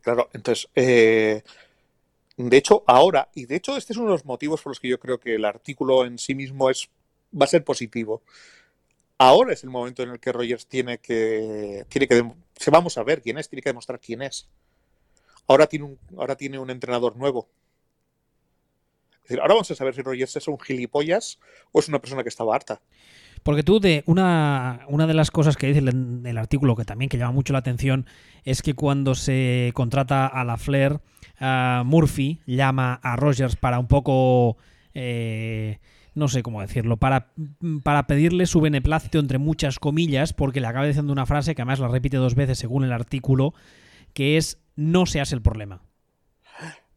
Claro, 0.02 0.30
entonces, 0.34 0.70
eh, 0.76 1.44
de 2.38 2.58
hecho, 2.58 2.84
ahora, 2.88 3.30
y 3.36 3.46
de 3.46 3.56
hecho 3.56 3.76
este 3.78 3.94
es 3.94 3.98
uno 3.98 4.08
de 4.08 4.14
los 4.14 4.26
motivos 4.26 4.62
por 4.62 4.72
los 4.72 4.80
que 4.80 4.88
yo 4.88 5.00
creo 5.00 5.20
que 5.20 5.36
el 5.36 5.46
artículo 5.46 6.06
en 6.06 6.18
sí 6.18 6.36
mismo 6.36 6.70
es, 6.70 6.90
va 7.40 7.46
a 7.46 7.48
ser 7.48 7.64
positivo. 7.64 8.22
Ahora 9.18 9.54
es 9.54 9.64
el 9.64 9.70
momento 9.70 10.02
en 10.02 10.10
el 10.10 10.20
que 10.20 10.32
Rogers 10.32 10.66
tiene 10.66 10.98
que, 10.98 11.86
tiene 11.90 12.08
que, 12.08 12.32
se 12.56 12.72
vamos 12.72 12.98
a 12.98 13.04
ver 13.04 13.22
quién 13.22 13.38
es, 13.38 13.50
tiene 13.50 13.62
que 13.62 13.70
demostrar 13.70 14.00
quién 14.00 14.22
es. 14.24 14.48
Ahora 15.48 15.68
tiene 15.68 15.86
un, 15.86 16.00
ahora 16.18 16.36
tiene 16.36 16.58
un 16.58 16.70
entrenador 16.70 17.16
nuevo. 17.18 17.48
Ahora 19.30 19.54
vamos 19.54 19.72
a 19.72 19.76
saber 19.76 19.94
si 19.94 20.02
Rogers 20.02 20.36
es 20.36 20.48
un 20.48 20.60
gilipollas 20.60 21.40
o 21.72 21.80
es 21.80 21.88
una 21.88 22.00
persona 22.00 22.24
que 22.24 22.30
estaba 22.30 22.56
harta. 22.56 22.82
Porque 23.44 23.64
tú, 23.64 23.80
de 23.80 24.04
una, 24.06 24.86
una 24.88 25.08
de 25.08 25.14
las 25.14 25.32
cosas 25.32 25.58
que 25.58 25.68
dice 25.68 25.80
el, 25.80 26.22
el, 26.26 26.38
artículo 26.38 26.76
que 26.76 26.86
también 26.86 27.10
que 27.10 27.18
llama 27.18 27.32
mucho 27.32 27.54
la 27.54 27.60
atención 27.60 28.06
es 28.44 28.62
que 28.62 28.76
cuando 28.76 29.16
se 29.16 29.72
contrata 29.74 30.28
a 30.28 30.44
la 30.44 30.58
Flair, 30.58 31.00
Murphy 31.86 32.42
llama 32.46 33.00
a 33.02 33.16
Rogers 33.16 33.56
para 33.56 33.80
un 33.80 33.88
poco. 33.88 34.58
Eh, 34.94 35.80
no 36.14 36.28
sé 36.28 36.44
cómo 36.44 36.60
decirlo, 36.60 36.98
para, 36.98 37.32
para 37.84 38.06
pedirle 38.06 38.46
su 38.46 38.60
beneplácito 38.60 39.18
entre 39.18 39.38
muchas 39.38 39.80
comillas, 39.80 40.34
porque 40.34 40.60
le 40.60 40.68
acaba 40.68 40.86
diciendo 40.86 41.14
una 41.14 41.26
frase 41.26 41.56
que 41.56 41.62
además 41.62 41.80
la 41.80 41.88
repite 41.88 42.18
dos 42.18 42.36
veces 42.36 42.60
según 42.60 42.84
el 42.84 42.92
artículo, 42.92 43.54
que 44.14 44.36
es 44.36 44.60
no 44.76 45.06
seas 45.06 45.32
el 45.32 45.42
problema. 45.42 45.82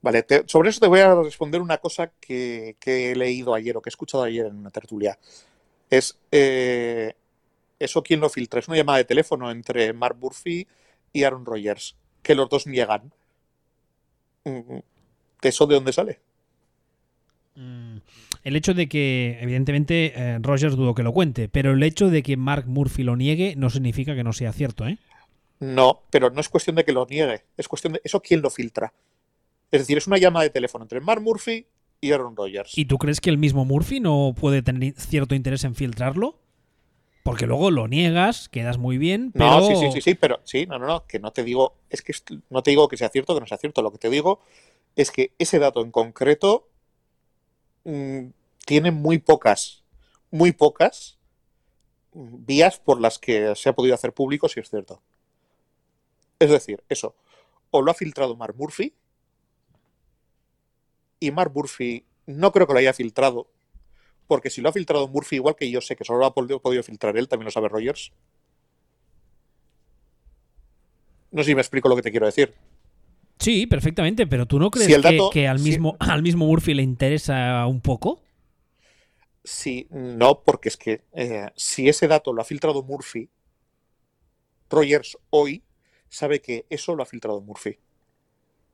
Vale, 0.05 0.23
te, 0.23 0.45
sobre 0.47 0.69
eso 0.69 0.81
te 0.81 0.87
voy 0.87 1.01
a 1.01 1.15
responder 1.15 1.63
una 1.63 1.79
cosa 1.79 2.13
que, 2.21 2.77
que, 2.79 3.11
he 3.11 3.17
leído 3.17 3.55
ayer 3.55 3.75
o 3.75 3.81
que 3.81 3.89
he 3.89 3.91
escuchado 3.97 4.23
ayer 4.23 4.45
en 4.45 4.57
una 4.57 4.71
tertulia. 4.71 5.19
Es 5.89 6.19
eh, 6.31 7.15
eso 7.79 8.03
quién 8.03 8.21
lo 8.21 8.29
filtra. 8.29 8.61
Es 8.61 8.69
una 8.69 8.77
llamada 8.77 8.99
de 8.99 9.07
teléfono 9.07 9.51
entre 9.51 9.95
Mark 9.95 10.19
Murphy 10.21 10.69
y 11.11 11.23
Aaron 11.23 11.47
Rodgers, 11.47 11.97
que 12.23 12.35
los 12.35 12.51
dos 12.51 12.67
niegan. 12.67 13.15
¿Eso 15.41 15.67
de 15.67 15.75
dónde 15.75 15.95
sale? 15.95 16.21
Mm, 17.55 17.97
el 18.43 18.57
hecho 18.57 18.75
de 18.75 18.91
que, 18.91 19.39
evidentemente, 19.41 20.13
eh, 20.15 20.39
Rogers 20.39 20.77
dudo 20.77 20.95
que 20.95 21.03
lo 21.03 21.15
cuente, 21.15 21.49
pero 21.49 21.73
el 21.73 21.83
hecho 21.83 22.11
de 22.11 22.23
que 22.23 22.37
Mark 22.37 22.67
Murphy 22.67 23.05
lo 23.05 23.17
niegue 23.17 23.55
no 23.57 23.71
significa 23.71 24.15
que 24.15 24.23
no 24.23 24.35
sea 24.35 24.53
cierto, 24.53 24.87
¿eh? 24.87 24.99
No, 25.61 26.03
pero 26.11 26.29
no 26.29 26.43
es 26.43 26.51
cuestión 26.51 26.77
de 26.77 26.85
que 26.85 26.93
lo 26.93 27.07
niegue, 27.07 27.45
es 27.57 27.69
cuestión 27.69 27.95
de 27.95 28.03
eso 28.05 28.21
quién 28.21 28.43
lo 28.43 28.51
filtra. 28.51 28.93
Es 29.75 29.81
decir, 29.81 29.99
es 29.99 30.07
una 30.07 30.19
llamada 30.19 30.45
de 30.45 30.51
teléfono 30.51 30.85
entre 30.85 31.01
Mark 31.01 31.21
Murphy 31.21 31.67
y 32.01 32.13
Aaron 32.13 32.37
Rodgers. 32.37 32.79
¿Y 32.79 32.85
tú 32.85 32.97
crees 32.97 33.21
que 33.21 33.29
el 33.29 33.39
mismo 33.39 33.65
Murphy 33.65 33.99
no 33.99 34.33
puede 34.41 34.63
tener 34.63 34.95
cierto 34.97 35.35
interés 35.35 35.65
en 35.65 35.75
filtrarlo? 35.75 36.39
Porque 37.25 37.49
luego 37.49 37.73
lo 37.73 37.89
niegas, 37.89 38.49
quedas 38.49 38.79
muy 38.79 38.99
bien, 38.99 39.33
pero... 39.33 39.47
No, 39.47 39.67
sí, 39.67 39.75
sí, 39.75 39.91
sí, 39.91 40.01
sí, 40.01 40.15
pero 40.15 40.39
sí, 40.45 40.67
no, 40.67 40.79
no, 40.79 40.87
no, 40.87 41.07
que 41.09 41.19
no 41.19 41.33
te 41.33 41.43
digo, 41.43 41.75
es 41.91 42.03
que 42.03 42.15
no 42.51 42.63
te 42.63 42.71
digo 42.71 42.87
que 42.87 42.97
sea 42.97 43.09
cierto 43.09 43.33
o 43.33 43.37
que 43.37 43.41
no 43.41 43.49
sea 43.49 43.59
cierto, 43.59 43.83
lo 43.83 43.91
que 43.91 43.99
te 43.99 44.11
digo 44.11 44.39
es 44.95 45.11
que 45.11 45.33
ese 45.41 45.59
dato 45.59 45.81
en 45.81 45.91
concreto 45.91 46.69
mmm, 47.83 48.27
tiene 48.65 48.93
muy 48.93 49.19
pocas, 49.19 49.83
muy 50.31 50.53
pocas 50.53 51.19
vías 52.13 52.79
por 52.79 53.01
las 53.01 53.19
que 53.19 53.57
se 53.57 53.71
ha 53.71 53.75
podido 53.75 53.97
hacer 53.97 54.13
público, 54.13 54.49
si 54.49 54.61
es 54.61 54.71
cierto. 54.71 55.03
Es 56.39 56.51
decir, 56.51 56.85
eso, 56.89 57.17
o 57.73 57.83
lo 57.83 57.91
ha 57.91 57.95
filtrado 57.95 58.37
Mark 58.37 58.55
Murphy, 58.57 58.95
y 61.27 61.31
Mark 61.31 61.53
Murphy 61.55 62.05
no 62.27 62.53
creo 62.53 62.67
que 62.67 62.73
lo 62.73 62.79
haya 62.79 62.93
filtrado, 62.93 63.49
porque 64.27 64.51
si 64.51 64.61
lo 64.61 64.69
ha 64.69 64.73
filtrado 64.73 65.09
Murphy, 65.09 65.37
igual 65.37 65.57
que 65.57 65.71
yo 65.71 65.81
sé 65.81 65.97
que 65.97 66.05
solo 66.05 66.21
lo 66.21 66.27
ha 66.27 66.35
podido 66.35 66.83
filtrar 66.83 67.17
él, 67.17 67.29
también 67.29 67.47
lo 67.47 67.51
sabe 67.51 67.69
Rogers. 67.69 68.13
No 71.31 71.43
sé 71.43 71.51
si 71.51 71.55
me 71.55 71.61
explico 71.61 71.89
lo 71.89 71.97
que 71.97 72.03
te 72.03 72.11
quiero 72.11 72.27
decir. 72.27 72.55
Sí, 73.39 73.67
perfectamente, 73.67 74.27
pero 74.27 74.47
¿tú 74.47 74.59
no 74.59 74.71
crees 74.71 74.87
si 74.87 75.01
dato, 75.01 75.31
que, 75.31 75.41
que, 75.41 75.49
al, 75.49 75.59
mismo, 75.59 75.97
al 76.01 76.23
mismo 76.23 76.47
Murphy 76.47 76.75
le 76.75 76.83
interesa 76.83 77.67
un 77.67 77.81
poco? 77.81 78.23
Sí, 79.43 79.87
no, 79.91 80.43
porque 80.43 80.69
es 80.69 80.77
que 80.77 81.03
eh, 81.13 81.47
si 81.57 81.89
ese 81.89 82.09
dato 82.09 82.33
lo 82.33 82.41
ha 82.41 82.45
filtrado 82.45 82.83
Murphy, 82.83 83.29
Rogers 84.71 85.19
hoy 85.31 85.63
sabe 86.09 86.41
que 86.41 86.65
eso 86.71 86.95
lo 86.95 87.03
ha 87.03 87.07
filtrado 87.07 87.41
Murphy. 87.41 87.79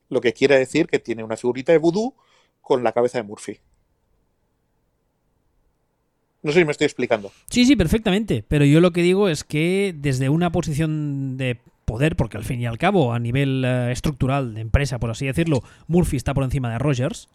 Lo 0.09 0.20
que 0.20 0.32
quiere 0.32 0.59
decir 0.59 0.86
que 0.86 0.98
tiene 0.98 1.24
una 1.24 1.36
figurita 1.36 1.72
de 1.72 1.78
vudú 1.78 2.14
con 2.61 2.85
la 2.85 2.93
cabeza 2.93 3.19
de 3.19 3.25
Murphy. 3.25 3.59
No 6.43 6.53
sé 6.53 6.61
si 6.61 6.65
me 6.65 6.73
estoy 6.73 6.87
explicando. 6.87 7.33
Sí, 7.51 7.67
sí, 7.67 7.77
perfectamente. 7.77 8.45
Pero 8.47 8.65
yo 8.65 8.81
lo 8.81 8.93
que 8.93 9.03
digo 9.03 9.29
es 9.29 9.45
que 9.45 9.95
desde 9.97 10.29
una 10.29 10.51
posición 10.53 11.37
de 11.37 11.59
poder, 11.85 12.17
porque 12.17 12.39
al 12.39 12.45
fin 12.45 12.61
y 12.61 12.67
al 12.67 12.79
cabo, 12.79 13.13
a 13.13 13.19
nivel 13.19 13.65
uh, 13.65 13.91
estructural 13.91 14.55
de 14.55 14.61
empresa, 14.61 14.99
por 14.99 15.11
así 15.11 15.27
decirlo, 15.27 15.63
Murphy 15.87 16.17
está 16.17 16.33
por 16.33 16.45
encima 16.45 16.71
de 16.71 16.79
Rogers. 16.79 17.29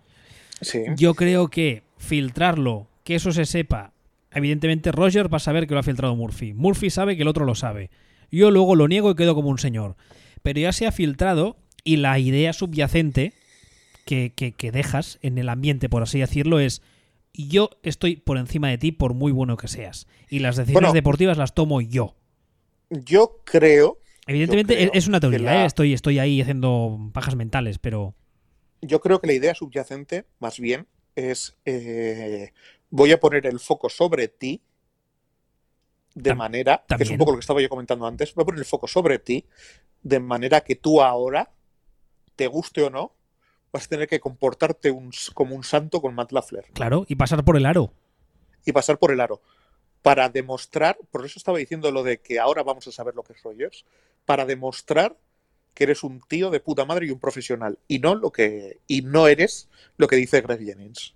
Sí. 0.62 0.84
Yo 0.96 1.14
creo 1.14 1.50
que 1.50 1.84
filtrarlo, 1.98 2.88
que 3.04 3.16
eso 3.16 3.32
se 3.32 3.46
sepa, 3.46 3.92
evidentemente 4.32 4.92
Rogers 4.92 5.32
va 5.32 5.38
a 5.38 5.42
saber 5.42 5.68
que 5.68 5.74
lo 5.74 5.82
ha 5.82 5.84
filtrado 5.84 6.16
Murphy. 6.16 6.54
Murphy 6.54 6.90
sabe 6.90 7.16
que 7.16 7.22
el 7.22 7.28
otro 7.28 7.46
lo 7.46 7.54
sabe. 7.54 7.92
Yo 8.32 8.50
luego 8.50 8.76
lo 8.76 8.88
niego 8.88 9.12
y 9.12 9.16
quedo 9.16 9.36
como 9.36 9.50
un 9.50 9.60
señor. 9.60 9.96
Pero 10.42 10.60
ya 10.60 10.72
se 10.72 10.88
ha 10.88 10.92
filtrado 10.92 11.58
y 11.84 11.98
la 11.98 12.18
idea 12.18 12.54
subyacente 12.54 13.34
que, 14.06 14.34
que, 14.34 14.52
que 14.54 14.72
dejas 14.72 15.20
en 15.22 15.38
el 15.38 15.50
ambiente, 15.50 15.90
por 15.90 16.04
así 16.04 16.20
decirlo, 16.20 16.60
es 16.60 16.82
yo 17.34 17.70
estoy 17.84 18.16
por 18.16 18.38
encima 18.38 18.70
de 18.70 18.78
ti 18.78 18.92
por 18.92 19.14
muy 19.14 19.32
bueno 19.32 19.58
que 19.58 19.68
seas. 19.68 20.08
Y 20.30 20.40
las 20.40 20.56
decisiones 20.56 20.90
bueno, 20.90 20.94
deportivas 20.94 21.38
las 21.38 21.54
tomo 21.54 21.82
yo. 21.82 22.16
Yo 22.90 23.42
creo. 23.44 24.00
Evidentemente 24.28 24.74
yo 24.74 24.90
creo 24.90 24.92
es 24.94 25.08
una 25.08 25.20
teoría, 25.20 25.40
la... 25.40 25.64
¿eh? 25.64 25.66
estoy, 25.66 25.94
estoy 25.94 26.20
ahí 26.20 26.42
haciendo 26.42 27.12
pajas 27.14 27.36
mentales, 27.36 27.80
pero. 27.80 28.16
Yo 28.82 29.02
creo 29.02 29.20
que 29.20 29.28
la 29.28 29.34
idea 29.34 29.56
subyacente, 29.56 30.26
más 30.40 30.60
bien, 30.60 30.88
es 31.16 31.58
eh, 31.66 32.52
voy 32.90 33.12
a 33.12 33.20
poner 33.20 33.46
el 33.48 33.60
foco 33.60 33.90
sobre 33.90 34.28
ti 34.28 34.62
de 36.14 36.30
Tam 36.30 36.38
manera, 36.38 36.84
también. 36.88 36.98
que 36.98 37.04
es 37.04 37.12
un 37.12 37.18
poco 37.18 37.32
lo 37.32 37.38
que 37.38 37.42
estaba 37.42 37.62
yo 37.62 37.70
comentando 37.70 38.06
antes, 38.06 38.34
voy 38.36 38.44
a 38.44 38.46
poner 38.46 38.60
el 38.60 38.66
foco 38.66 38.88
sobre 38.88 39.20
ti 39.20 39.46
de 40.02 40.20
manera 40.20 40.62
que 40.62 40.76
tú 40.76 41.02
ahora, 41.02 41.52
te 42.36 42.48
guste 42.48 42.84
o 42.84 42.90
no, 42.90 43.16
vas 43.76 43.88
a 43.88 43.90
tener 43.90 44.08
que 44.08 44.22
comportarte 44.22 44.90
un, 44.90 45.12
como 45.34 45.54
un 45.54 45.66
santo 45.66 46.02
con 46.02 46.16
Matt 46.16 46.32
Lafler. 46.32 46.64
Claro, 46.72 47.06
y 47.10 47.16
pasar 47.16 47.44
por 47.44 47.58
el 47.58 47.66
aro. 47.66 47.92
Y 48.66 48.72
pasar 48.72 48.98
por 48.98 49.12
el 49.12 49.20
aro. 49.20 49.42
Para 50.02 50.30
demostrar, 50.30 50.98
por 51.12 51.26
eso 51.26 51.38
estaba 51.38 51.58
diciendo 51.58 51.92
lo 51.92 52.02
de 52.02 52.22
que 52.22 52.40
ahora 52.40 52.64
vamos 52.64 52.88
a 52.88 52.94
saber 52.94 53.16
lo 53.16 53.24
que 53.24 53.34
es 53.34 53.44
Rogers, 53.44 53.84
para 54.24 54.46
demostrar 54.46 55.18
que 55.74 55.84
eres 55.84 56.06
un 56.06 56.22
tío 56.22 56.52
de 56.52 56.62
puta 56.62 56.86
madre 56.86 57.08
y 57.08 57.12
un 57.12 57.20
profesional. 57.20 57.78
Y 57.90 58.00
no 58.00 58.16
lo 58.16 58.32
que. 58.32 58.80
Y 58.88 59.02
no 59.02 59.28
eres 59.28 59.68
lo 59.98 60.08
que 60.08 60.16
dice 60.16 60.40
Greg 60.40 60.64
Jennings. 60.64 61.14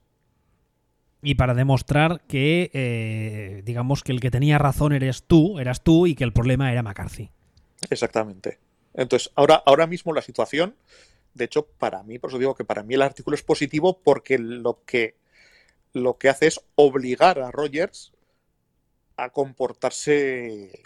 Y 1.22 1.36
para 1.36 1.54
demostrar 1.54 2.22
que, 2.28 2.72
eh, 2.74 3.62
digamos, 3.64 4.04
que 4.04 4.12
el 4.12 4.20
que 4.20 4.32
tenía 4.32 4.58
razón 4.58 4.92
eres 4.92 5.24
tú, 5.24 5.60
eras 5.60 5.82
tú, 5.82 6.08
y 6.08 6.16
que 6.16 6.26
el 6.26 6.34
problema 6.34 6.74
era 6.74 6.84
McCarthy. 6.84 7.32
Exactamente. 7.90 8.60
Entonces, 8.94 9.32
ahora, 9.36 9.64
ahora 9.66 9.88
mismo 9.88 10.14
la 10.14 10.22
situación 10.22 10.76
de 11.40 11.46
hecho, 11.46 11.66
para 11.66 12.04
mí, 12.04 12.20
por 12.20 12.30
eso 12.30 12.38
digo 12.38 12.56
que 12.56 12.66
para 12.66 12.84
mí 12.84 12.94
el 12.96 13.02
artículo 13.02 13.36
es 13.36 13.44
positivo 13.44 14.00
porque 14.04 14.38
lo 14.38 14.84
que, 14.86 15.16
lo 15.94 16.18
que 16.20 16.30
hace 16.30 16.48
es 16.48 16.62
obligar 16.76 17.40
a 17.40 17.52
Rogers 17.52 18.14
a 19.18 19.30
comportarse 19.32 20.84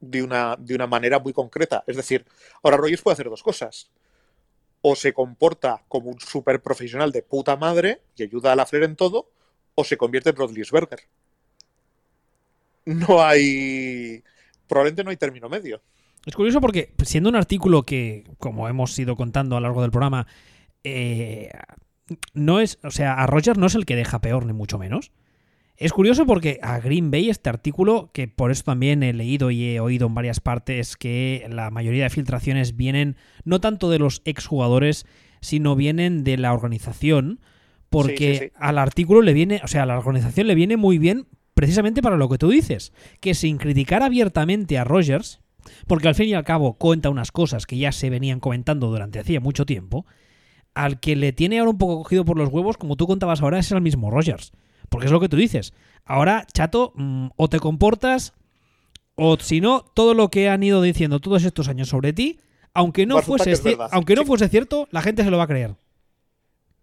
de 0.00 0.22
una, 0.22 0.56
de 0.58 0.74
una 0.74 0.86
manera 0.86 1.18
muy 1.20 1.32
concreta. 1.32 1.84
Es 1.86 1.96
decir, 1.96 2.26
ahora 2.62 2.76
Rogers 2.78 3.02
puede 3.02 3.14
hacer 3.14 3.30
dos 3.30 3.42
cosas. 3.42 3.90
o 4.82 4.94
se 4.96 5.12
comporta 5.12 5.84
como 5.88 6.10
un 6.10 6.20
super 6.20 6.62
profesional 6.62 7.12
de 7.12 7.22
puta 7.22 7.56
madre 7.56 8.02
y 8.16 8.22
ayuda 8.22 8.52
a 8.52 8.56
la 8.56 8.66
Flair 8.66 8.84
en 8.84 8.96
todo, 8.96 9.30
o 9.74 9.84
se 9.84 9.96
convierte 9.98 10.30
en 10.30 10.36
Rodlisberger. 10.36 11.00
No 12.84 13.22
hay. 13.22 14.22
Probablemente 14.68 15.04
no 15.04 15.10
hay 15.10 15.16
término 15.16 15.48
medio. 15.48 15.82
Es 16.26 16.34
curioso 16.34 16.60
porque, 16.60 16.92
siendo 17.04 17.30
un 17.30 17.36
artículo 17.36 17.84
que, 17.84 18.24
como 18.38 18.68
hemos 18.68 18.98
ido 18.98 19.16
contando 19.16 19.56
a 19.56 19.60
lo 19.60 19.68
largo 19.68 19.82
del 19.82 19.92
programa, 19.92 20.26
eh, 20.82 21.50
no 22.34 22.60
es. 22.60 22.78
O 22.82 22.90
sea, 22.90 23.14
a 23.14 23.26
Rogers 23.26 23.58
no 23.58 23.66
es 23.66 23.76
el 23.76 23.86
que 23.86 23.96
deja 23.96 24.20
peor, 24.20 24.44
ni 24.44 24.52
mucho 24.52 24.76
menos. 24.76 25.12
Es 25.76 25.92
curioso 25.92 26.26
porque 26.26 26.58
a 26.62 26.80
Green 26.80 27.10
Bay 27.10 27.28
este 27.28 27.50
artículo, 27.50 28.10
que 28.12 28.28
por 28.28 28.50
eso 28.50 28.64
también 28.64 29.02
he 29.02 29.12
leído 29.12 29.50
y 29.50 29.62
he 29.62 29.80
oído 29.80 30.06
en 30.06 30.14
varias 30.14 30.40
partes 30.40 30.96
que 30.96 31.46
la 31.50 31.70
mayoría 31.70 32.04
de 32.04 32.10
filtraciones 32.10 32.76
vienen 32.76 33.16
no 33.44 33.60
tanto 33.60 33.90
de 33.90 33.98
los 33.98 34.22
exjugadores, 34.24 35.06
sino 35.42 35.76
vienen 35.76 36.24
de 36.24 36.38
la 36.38 36.54
organización, 36.54 37.40
porque 37.90 38.16
Sí, 38.16 38.38
sí, 38.38 38.44
sí. 38.46 38.52
al 38.58 38.78
artículo 38.78 39.20
le 39.20 39.34
viene, 39.34 39.60
o 39.62 39.68
sea, 39.68 39.82
a 39.82 39.86
la 39.86 39.98
organización 39.98 40.46
le 40.46 40.54
viene 40.54 40.78
muy 40.78 40.98
bien 40.98 41.26
precisamente 41.52 42.02
para 42.02 42.16
lo 42.16 42.28
que 42.30 42.38
tú 42.38 42.48
dices, 42.48 42.92
que 43.20 43.34
sin 43.34 43.58
criticar 43.58 44.02
abiertamente 44.02 44.78
a 44.78 44.84
Rogers, 44.84 45.40
porque 45.86 46.08
al 46.08 46.14
fin 46.14 46.28
y 46.28 46.34
al 46.34 46.44
cabo 46.44 46.74
cuenta 46.74 47.10
unas 47.10 47.32
cosas 47.32 47.66
que 47.66 47.76
ya 47.78 47.92
se 47.92 48.10
venían 48.10 48.40
comentando 48.40 48.88
durante 48.88 49.18
hacía 49.18 49.40
mucho 49.40 49.66
tiempo, 49.66 50.06
al 50.74 51.00
que 51.00 51.16
le 51.16 51.32
tiene 51.32 51.58
ahora 51.58 51.70
un 51.70 51.78
poco 51.78 51.98
cogido 52.02 52.24
por 52.24 52.36
los 52.36 52.48
huevos, 52.50 52.76
como 52.76 52.96
tú 52.96 53.06
contabas 53.06 53.40
ahora, 53.42 53.58
es 53.58 53.70
el 53.72 53.80
mismo 53.80 54.10
Rogers. 54.10 54.52
Porque 54.88 55.06
es 55.06 55.12
lo 55.12 55.20
que 55.20 55.28
tú 55.28 55.36
dices. 55.36 55.72
Ahora, 56.04 56.46
chato, 56.52 56.92
mm, 56.94 57.28
o 57.36 57.48
te 57.48 57.58
comportas, 57.60 58.34
o 59.14 59.36
si 59.38 59.60
no, 59.60 59.80
todo 59.94 60.14
lo 60.14 60.28
que 60.28 60.48
han 60.48 60.62
ido 60.62 60.82
diciendo 60.82 61.18
todos 61.20 61.42
estos 61.44 61.68
años 61.68 61.88
sobre 61.88 62.12
ti, 62.12 62.38
aunque 62.74 63.06
no, 63.06 63.20
fuese, 63.22 63.54
aunque 63.90 64.14
no 64.14 64.20
Sí. 64.22 64.26
fuese 64.26 64.48
cierto, 64.48 64.86
la 64.90 65.00
gente 65.00 65.24
se 65.24 65.30
lo 65.30 65.38
va 65.38 65.44
a 65.44 65.48
creer. 65.48 65.74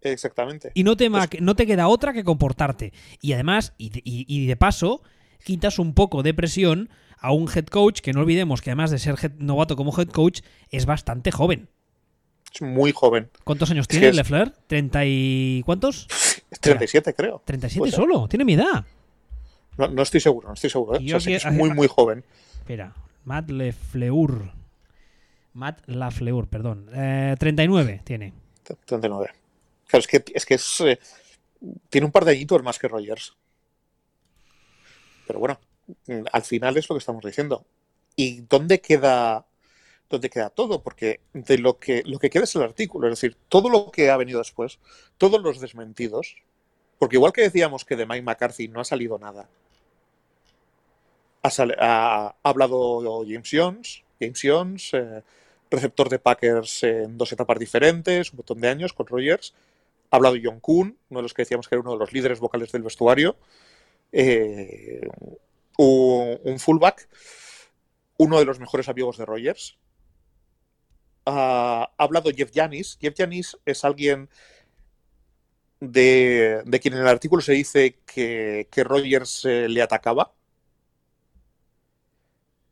Exactamente. 0.02 0.70
Y 0.74 0.82
no 0.84 0.96
te, 0.96 1.08
no 1.08 1.54
te 1.56 1.66
queda 1.66 1.88
otra 1.88 2.12
que 2.12 2.24
comportarte. 2.24 2.92
Y 3.22 3.32
además, 3.32 3.72
y 3.78 3.90
de, 3.90 4.02
y- 4.04 4.26
y 4.28 4.46
de 4.46 4.56
paso, 4.56 5.02
quitas 5.44 5.78
un 5.78 5.94
poco 5.94 6.22
de 6.22 6.34
presión 6.34 6.90
a 7.24 7.32
un 7.32 7.48
head 7.48 7.66
coach 7.66 8.00
que 8.00 8.12
no 8.12 8.20
olvidemos 8.20 8.60
que 8.60 8.70
además 8.70 8.90
de 8.90 8.98
ser 8.98 9.14
head- 9.16 9.36
novato 9.38 9.76
como 9.76 9.98
head 9.98 10.08
coach, 10.08 10.40
es 10.70 10.84
bastante 10.86 11.30
joven. 11.32 11.68
Es 12.52 12.60
muy 12.62 12.92
joven. 12.92 13.30
¿Cuántos 13.44 13.70
años 13.70 13.84
Es 13.84 13.88
tiene 13.88 14.12
Lefler? 14.12 14.52
¿30 14.68 15.02
y 15.06 15.62
cuántos? 15.64 16.06
Es 16.50 16.60
37, 16.60 17.14
creo. 17.14 17.42
37 17.44 17.78
Puede 17.78 17.90
ser. 17.92 18.00
solo. 18.00 18.28
Tiene 18.28 18.44
mi 18.44 18.54
edad. 18.54 18.84
No, 19.76 19.88
no 19.88 20.02
estoy 20.02 20.20
seguro, 20.20 20.48
no 20.48 20.54
estoy 20.54 20.70
seguro. 20.70 20.96
¿eh? 20.98 21.04
Yo 21.04 21.16
O 21.16 21.20
sea, 21.20 21.36
es 21.36 21.46
muy, 21.50 21.70
muy 21.70 21.88
joven. 21.88 22.24
Espera, 22.54 22.94
Matt 23.24 23.50
Lefleur. 23.50 24.52
Matt 25.54 25.80
Lafleur, 25.86 26.46
perdón. 26.46 26.90
Eh, 26.94 27.34
39 27.38 28.02
tiene. 28.04 28.32
39. 28.86 29.30
Claro, 29.86 30.00
es 30.00 30.06
que 30.06 30.24
es. 30.34 30.44
Que 30.46 30.54
es 30.54 30.80
eh, 30.82 30.98
tiene 31.88 32.04
un 32.04 32.12
par 32.12 32.24
de 32.24 32.32
añitos 32.32 32.62
más 32.62 32.78
que 32.78 32.86
Rogers. 32.88 33.34
Pero 35.26 35.38
bueno, 35.38 35.58
al 36.32 36.42
final 36.42 36.76
es 36.76 36.88
lo 36.88 36.94
que 36.94 36.98
estamos 37.00 37.24
diciendo. 37.24 37.64
¿Y 38.16 38.42
dónde 38.42 38.80
queda, 38.80 39.46
dónde 40.08 40.30
queda 40.30 40.50
todo? 40.50 40.82
Porque 40.82 41.20
de 41.32 41.58
lo 41.58 41.78
que, 41.78 42.02
lo 42.04 42.18
que 42.18 42.30
queda 42.30 42.44
es 42.44 42.54
el 42.56 42.62
artículo. 42.62 43.08
Es 43.08 43.20
decir, 43.20 43.36
todo 43.48 43.68
lo 43.68 43.90
que 43.90 44.10
ha 44.10 44.16
venido 44.16 44.38
después, 44.38 44.78
todos 45.18 45.40
los 45.42 45.60
desmentidos. 45.60 46.36
Porque 46.98 47.16
igual 47.16 47.32
que 47.32 47.42
decíamos 47.42 47.84
que 47.84 47.96
de 47.96 48.06
Mike 48.06 48.22
McCarthy 48.22 48.68
no 48.68 48.80
ha 48.80 48.84
salido 48.84 49.18
nada. 49.18 49.48
Ha, 51.42 52.34
hablado 52.42 53.24
James 53.26 53.50
Jones, 53.52 54.02
James 54.18 54.40
Jones, 54.42 54.90
eh, 54.94 55.22
receptor 55.70 56.08
de 56.08 56.18
Packers 56.18 56.84
en 56.84 57.18
dos 57.18 57.32
etapas 57.32 57.58
diferentes, 57.58 58.32
un 58.32 58.38
montón 58.38 58.60
de 58.60 58.68
años 58.68 58.92
con 58.92 59.06
Rogers. 59.06 59.54
Ha 60.10 60.16
hablado 60.16 60.36
John 60.42 60.60
Kuhn, 60.60 60.96
uno 61.10 61.18
de 61.18 61.22
los 61.22 61.34
que 61.34 61.42
decíamos 61.42 61.68
que 61.68 61.74
era 61.74 61.82
uno 61.82 61.92
de 61.92 61.98
los 61.98 62.12
líderes 62.12 62.40
vocales 62.40 62.72
del 62.72 62.82
vestuario. 62.82 63.36
Eh, 64.12 65.00
un, 65.78 66.38
un 66.44 66.58
fullback, 66.58 67.08
uno 68.18 68.38
de 68.38 68.44
los 68.44 68.58
mejores 68.58 68.88
amigos 68.88 69.18
de 69.18 69.26
Rogers. 69.26 69.78
Ha 71.26 71.90
hablado 71.96 72.30
Jeff 72.30 72.50
Janis. 72.54 72.98
Jeff 73.00 73.14
Janis 73.16 73.56
es 73.64 73.84
alguien 73.84 74.28
de, 75.80 76.62
quien 76.80 76.94
en 76.94 77.00
el 77.00 77.08
artículo 77.08 77.42
se 77.42 77.52
dice 77.52 77.98
que, 78.06 78.68
que 78.70 78.84
Rogers 78.84 79.44
eh, 79.44 79.68
le 79.68 79.82
atacaba. 79.82 80.32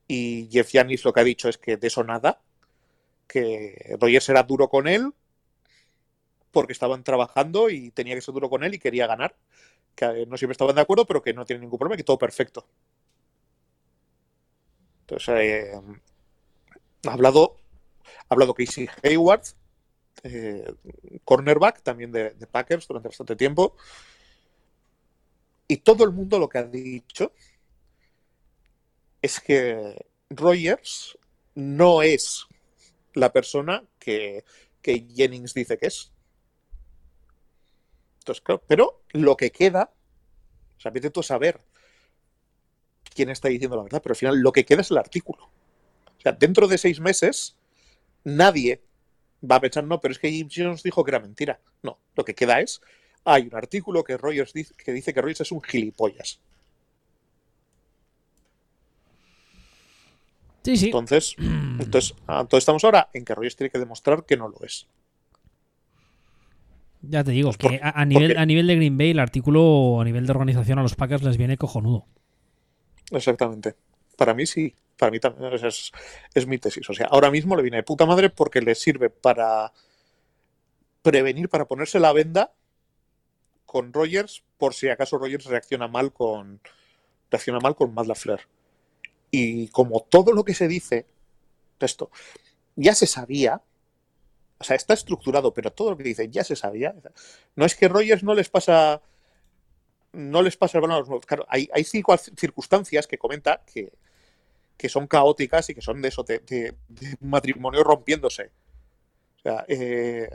Y 0.09 0.49
Jeff 0.51 0.71
Janis 0.71 1.05
lo 1.05 1.13
que 1.13 1.21
ha 1.21 1.25
dicho 1.25 1.49
es 1.49 1.59
que 1.59 1.77
de 1.77 1.87
eso 1.87 2.05
nada, 2.05 2.41
que 3.27 3.97
Rogers 3.99 4.29
era 4.29 4.43
duro 4.43 4.69
con 4.69 4.87
él 4.87 5.13
porque 6.51 6.75
estaban 6.75 7.03
trabajando 7.03 7.71
y 7.71 7.91
tenía 7.91 8.15
que 8.15 8.21
ser 8.21 8.35
duro 8.35 8.51
con 8.51 8.63
él 8.63 8.75
y 8.75 8.79
quería 8.79 9.07
ganar. 9.07 9.35
Que 9.95 10.27
no 10.27 10.37
siempre 10.37 10.53
estaban 10.53 10.75
de 10.75 10.83
acuerdo, 10.83 11.07
pero 11.07 11.23
que 11.23 11.35
no 11.35 11.45
tiene 11.45 11.61
ningún 11.61 11.79
problema, 11.79 11.97
que 11.97 12.05
todo 12.05 12.19
perfecto. 12.19 12.67
Eh, 15.29 15.73
ha 17.07 17.13
hablado, 17.13 17.57
ha 18.29 18.35
hablado 18.35 18.55
Casey 18.55 18.89
Hayward, 19.03 19.43
eh, 20.23 20.73
cornerback 21.25 21.83
también 21.83 22.13
de, 22.13 22.31
Packers 22.51 22.87
durante 22.87 23.09
bastante 23.09 23.37
tiempo. 23.37 23.77
Y 25.69 25.79
todo 25.79 26.05
el 26.05 26.13
mundo 26.13 26.39
lo 26.39 26.49
que 26.49 26.59
ha 26.59 26.65
dicho 26.65 27.33
es 29.21 29.41
que 29.41 30.07
Rogers 30.31 31.17
no 31.55 32.03
es 32.03 32.47
la 33.15 33.33
persona 33.33 33.85
que, 33.99 34.45
que 34.81 35.07
Jennings 35.15 35.55
dice 35.55 35.79
que 35.79 35.87
es. 35.87 36.13
Entonces, 38.19 38.45
pero 38.67 39.03
lo 39.11 39.37
que 39.37 39.51
queda, 39.51 39.93
o 40.77 40.81
sea, 40.81 40.91
vete 40.91 41.11
tú 41.11 41.21
a 41.21 41.25
saber 41.25 41.61
quién 43.15 43.31
está 43.31 43.49
diciendo 43.49 43.77
la 43.77 43.83
verdad, 43.85 44.01
pero 44.03 44.13
al 44.13 44.17
final 44.17 44.39
lo 44.41 44.53
que 44.53 44.65
queda 44.65 44.81
es 44.83 44.91
el 44.91 44.99
artículo. 44.99 45.45
O 45.45 46.21
sea, 46.23 46.33
dentro 46.33 46.69
de 46.69 46.79
seis 46.79 47.01
meses, 47.01 47.57
nadie 48.25 48.81
va 49.49 49.57
a 49.57 49.61
pensar, 49.61 49.85
no, 49.85 50.01
pero 50.01 50.13
es 50.13 50.19
que 50.19 50.31
James 50.37 50.53
Jones 50.57 50.83
dijo 50.83 51.03
que 51.05 51.11
era 51.11 51.21
mentira. 51.21 51.61
No, 51.83 51.99
lo 52.15 52.25
que 52.25 52.35
queda 52.35 52.61
es, 52.61 52.81
hay 53.25 53.43
un 53.51 53.55
artículo 53.57 54.05
que 54.05 54.17
Rogers 54.17 54.53
dice 54.53 54.75
que, 54.77 54.93
dice 54.93 55.13
que 55.13 55.21
Rogers 55.21 55.41
es 55.43 55.53
un 55.53 55.63
gilipollas. 55.63 56.41
Sí, 60.63 60.77
sí. 60.77 60.87
Entonces, 60.87 61.35
entonces, 61.39 62.15
entonces 62.29 62.59
estamos 62.59 62.85
ahora 62.85 63.09
en 63.13 63.25
que 63.25 63.35
Rogers 63.35 63.57
tiene 63.57 63.71
que 63.71 63.79
demostrar 63.79 64.25
que 64.25 64.37
no 64.37 64.49
lo 64.49 64.61
es. 64.65 64.87
Ya 67.05 67.25
te 67.25 67.33
digo, 67.33 67.53
Pues 67.53 67.57
que 67.73 67.81
a, 67.83 68.01
a 68.01 68.05
nivel, 68.05 68.29
porque- 68.29 68.41
a 68.41 68.47
nivel 68.47 68.67
de 68.69 68.77
Green 68.77 68.97
Bay, 68.97 69.11
el 69.11 69.19
artículo 69.19 70.01
a 70.01 70.05
nivel 70.05 70.25
de 70.25 70.31
organización 70.31 70.79
a 70.79 70.83
los 70.83 70.95
Packers 70.95 71.25
les 71.25 71.37
viene 71.37 71.57
cojonudo. 71.57 72.07
Exactamente. 73.13 73.75
Para 74.17 74.35
mí 74.35 74.47
sí. 74.47 74.75
Para 74.99 75.11
mí 75.11 75.21
también 75.21 75.53
es, 75.55 76.47
mi 76.47 76.59
tesis. 76.59 76.89
O 76.89 76.95
sea, 76.95 77.07
ahora 77.07 77.31
mismo 77.31 77.57
le 77.57 77.63
viene 77.63 77.79
de 77.79 77.83
puta 77.83 78.07
madre 78.07 78.31
porque 78.31 78.61
le 78.61 78.75
sirve 78.75 79.11
para 79.11 79.73
prevenir, 81.03 81.49
para 81.49 81.67
ponerse 81.67 81.99
la 81.99 82.13
venda 82.13 82.53
con 83.67 83.93
Rogers 83.93 84.45
por 84.59 84.75
si 84.75 84.89
acaso 84.89 85.19
Rogers 85.19 85.47
reacciona 85.47 85.89
mal 85.89 86.13
con 86.13 86.61
reacciona 87.31 87.59
mal 87.59 87.75
con 87.75 87.95
Matt 87.95 88.07
LaFleur. 88.07 88.41
Y 89.31 89.69
como 89.69 90.01
todo 90.03 90.33
lo 90.33 90.45
que 90.45 90.55
se 90.55 90.69
dice 90.69 91.07
esto 91.81 92.11
ya 92.77 92.95
se 92.95 93.07
sabía, 93.07 93.63
o 94.59 94.65
sea, 94.65 94.77
está 94.77 94.95
estructurado, 94.95 95.53
pero 95.53 95.73
todo 95.73 95.91
lo 95.91 95.97
que 95.97 96.05
dice 96.05 96.29
ya 96.31 96.45
se 96.45 96.57
sabía. 96.57 96.95
No 97.57 97.65
es 97.65 97.75
que 97.75 97.89
Rogers 97.89 98.23
no 98.23 98.35
les 98.35 98.49
pasa 98.49 99.03
no 100.13 100.43
les 100.43 100.57
pasa 100.57 100.79
el 100.79 100.83
balón 100.83 100.97
a 100.97 100.99
los 101.01 101.09
nuevos. 101.09 101.27
Claro, 101.27 101.47
hay, 101.49 101.69
circunstancias 101.85 103.07
que 103.07 103.19
comenta 103.19 103.63
que, 103.65 103.93
que 104.77 104.89
son 104.89 105.07
caóticas 105.07 105.69
y 105.71 105.75
que 105.75 105.81
son 105.81 106.03
de 106.03 106.09
eso, 106.09 106.23
de, 106.23 106.41
de- 106.41 106.75
matrimonio 107.21 107.83
rompiéndose. 107.83 108.51
O 109.39 109.43
sea, 109.43 109.65
eh, 109.69 110.31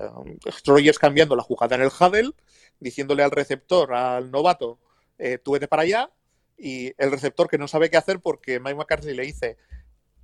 Rogers 0.65 0.99
cambiando 0.99 1.35
la 1.35 1.43
jugada 1.43 1.75
en 1.75 1.83
el 1.83 1.87
huddle, 1.89 2.31
diciéndole 2.79 3.23
al 3.23 3.31
receptor, 3.31 3.93
al 3.93 4.31
novato, 4.31 4.79
eh, 5.17 5.37
tú 5.37 5.53
vete 5.53 5.67
para 5.67 5.83
allá, 5.83 6.11
y 6.57 6.93
el 6.97 7.11
receptor 7.11 7.47
que 7.47 7.57
no 7.57 7.67
sabe 7.67 7.89
qué 7.89 7.97
hacer 7.97 8.19
porque 8.19 8.59
Mike 8.59 8.75
McCarthy 8.75 9.13
le 9.13 9.23
dice 9.23 9.57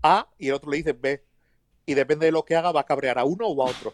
A 0.01 0.28
y 0.38 0.47
el 0.47 0.56
otro 0.56 0.72
le 0.72 0.78
dice 0.78 0.93
B. 0.93 1.24
Y 1.86 1.93
depende 1.93 2.26
de 2.26 2.32
lo 2.32 2.43
que 2.43 2.56
haga, 2.56 2.72
va 2.72 2.82
a 2.82 2.86
cabrear 2.86 3.20
a 3.20 3.26
uno 3.26 3.47
o 3.47 3.68
a 3.68 3.70
otro. 3.70 3.93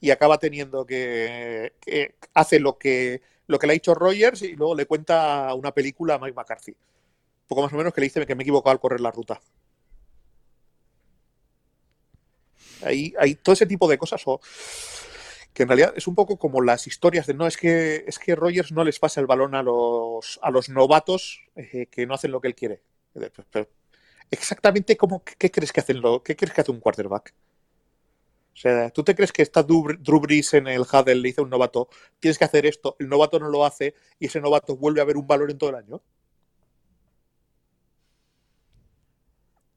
Y 0.00 0.10
acaba 0.10 0.38
teniendo 0.38 0.86
que, 0.86 1.74
que 1.80 2.14
hace 2.34 2.58
lo 2.58 2.78
que, 2.78 3.20
lo 3.46 3.58
que 3.58 3.66
le 3.66 3.72
ha 3.72 3.74
dicho 3.74 3.94
Rogers 3.94 4.42
y 4.42 4.54
luego 4.54 4.74
le 4.74 4.86
cuenta 4.86 5.52
una 5.54 5.72
película 5.72 6.14
a 6.14 6.18
Mike 6.18 6.34
McCarthy. 6.34 6.74
Poco 7.46 7.62
más 7.62 7.72
o 7.72 7.76
menos 7.76 7.92
que 7.92 8.00
le 8.00 8.06
dice 8.06 8.24
que 8.24 8.34
me 8.34 8.42
he 8.42 8.44
equivocado 8.44 8.72
al 8.72 8.80
correr 8.80 9.00
la 9.00 9.10
ruta. 9.10 9.40
Hay, 12.82 13.12
hay 13.18 13.34
todo 13.34 13.52
ese 13.52 13.66
tipo 13.66 13.88
de 13.88 13.98
cosas 13.98 14.22
o 14.24 14.40
que 15.52 15.64
en 15.64 15.68
realidad 15.68 15.92
es 15.96 16.06
un 16.06 16.14
poco 16.14 16.38
como 16.38 16.60
las 16.60 16.86
historias 16.86 17.26
de 17.26 17.34
no 17.34 17.46
es 17.46 17.56
que 17.56 18.04
es 18.06 18.18
que 18.18 18.36
Rogers 18.36 18.72
no 18.72 18.84
les 18.84 18.98
pasa 18.98 19.20
el 19.20 19.26
balón 19.26 19.54
a 19.54 19.62
los 19.62 20.38
a 20.42 20.50
los 20.50 20.68
novatos 20.68 21.40
eh, 21.56 21.86
que 21.90 22.06
no 22.06 22.14
hacen 22.14 22.30
lo 22.30 22.40
que 22.40 22.48
él 22.48 22.54
quiere. 22.54 22.82
Exactamente 24.30 24.96
como 24.96 25.24
qué 25.24 25.50
crees 25.50 25.72
que 25.72 25.80
hacen 25.80 26.00
lo 26.00 26.22
qué 26.22 26.36
crees 26.36 26.54
que 26.54 26.60
hace 26.60 26.70
un 26.70 26.80
quarterback. 26.80 27.34
O 28.54 28.56
sea, 28.60 28.90
¿tú 28.90 29.02
te 29.04 29.14
crees 29.14 29.32
que 29.32 29.42
está 29.42 29.62
Drew 29.62 30.20
Brees 30.20 30.54
en 30.54 30.66
el 30.68 30.82
Huddle, 30.82 31.14
le 31.16 31.28
dice 31.28 31.40
a 31.40 31.44
un 31.44 31.50
novato, 31.50 31.88
tienes 32.18 32.38
que 32.38 32.44
hacer 32.44 32.66
esto, 32.66 32.96
el 32.98 33.08
novato 33.08 33.38
no 33.40 33.48
lo 33.48 33.64
hace 33.64 33.94
y 34.18 34.26
ese 34.26 34.40
novato 34.40 34.76
vuelve 34.76 35.00
a 35.00 35.04
ver 35.04 35.16
un 35.16 35.26
valor 35.26 35.50
en 35.50 35.58
todo 35.58 35.70
el 35.70 35.76
año? 35.76 36.02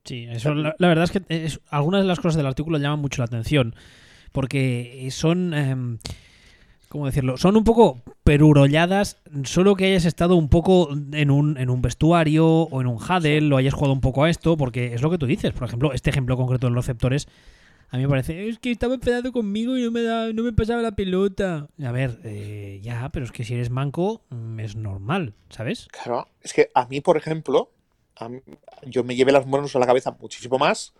Sí, 0.03 0.27
eso, 0.29 0.53
la, 0.53 0.75
la 0.79 0.87
verdad 0.89 1.05
es 1.05 1.11
que 1.11 1.21
es- 1.29 1.61
algunas 1.69 2.01
de 2.01 2.07
las 2.07 2.19
cosas 2.19 2.35
del 2.35 2.45
artículo 2.45 2.77
llaman 2.77 2.99
mucho 2.99 3.21
la 3.21 3.25
atención. 3.25 3.75
Porque 4.31 5.07
son. 5.11 5.53
em, 5.53 5.99
¿Cómo 6.89 7.07
decirlo? 7.07 7.37
Son 7.37 7.57
un 7.57 7.63
poco 7.65 8.01
perurolladas, 8.23 9.17
solo 9.45 9.75
que 9.75 9.85
hayas 9.85 10.05
estado 10.05 10.35
un 10.35 10.49
poco 10.49 10.89
en 11.13 11.31
un, 11.31 11.57
en 11.57 11.69
un 11.71 11.81
vestuario 11.81 12.47
o 12.47 12.81
en 12.81 12.87
un 12.87 12.97
huddle 12.97 13.53
o 13.53 13.57
hayas 13.57 13.73
jugado 13.73 13.93
un 13.93 14.01
poco 14.01 14.23
a 14.23 14.29
esto, 14.29 14.57
porque 14.57 14.93
es 14.93 15.01
lo 15.01 15.11
que 15.11 15.17
tú 15.17 15.25
dices. 15.27 15.53
Por 15.53 15.65
ejemplo, 15.67 15.93
este 15.93 16.11
ejemplo 16.11 16.37
concreto 16.37 16.67
de 16.67 16.73
los 16.73 16.85
receptores, 16.85 17.27
a 17.93 17.97
mí 17.97 18.03
me 18.03 18.09
parece, 18.09 18.49
es 18.49 18.57
que 18.57 18.71
estaba 18.71 18.95
enfadado 18.95 19.31
conmigo 19.31 19.77
y 19.77 19.83
no 19.83 19.91
me, 19.91 20.01
da, 20.01 20.33
no 20.33 20.41
me 20.41 20.51
pasaba 20.51 20.81
la 20.81 20.95
pelota. 20.95 21.67
A 21.79 21.91
ver, 21.91 22.19
eh, 22.23 22.79
ya, 22.81 23.09
pero 23.13 23.23
es 23.23 23.31
que 23.31 23.43
si 23.43 23.53
eres 23.53 23.69
manco, 23.69 24.23
mm, 24.31 24.59
es 24.61 24.75
normal, 24.75 25.35
¿sabes? 25.49 25.89
Claro, 25.91 26.27
es 26.41 26.53
que 26.53 26.71
a 26.73 26.87
mí, 26.87 27.01
por 27.01 27.17
ejemplo, 27.17 27.69
yo 28.81 29.03
me 29.03 29.15
llevé 29.15 29.31
las 29.31 29.45
manos 29.45 29.75
a 29.75 29.79
la 29.79 29.85
cabeza 29.85 30.17
muchísimo 30.19 30.57
más 30.57 30.95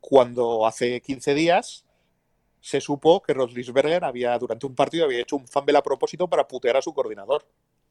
cuando 0.00 0.66
hace 0.66 1.00
15 1.00 1.34
días 1.34 1.84
se 2.60 2.80
supo 2.80 3.22
que 3.22 3.32
Roslisberger 3.32 4.02
había, 4.02 4.36
durante 4.36 4.66
un 4.66 4.74
partido, 4.74 5.04
había 5.04 5.20
hecho 5.20 5.36
un 5.36 5.46
fumble 5.46 5.78
a 5.78 5.82
propósito 5.84 6.26
para 6.26 6.48
putear 6.48 6.76
a 6.76 6.82
su 6.82 6.92
coordinador. 6.92 7.46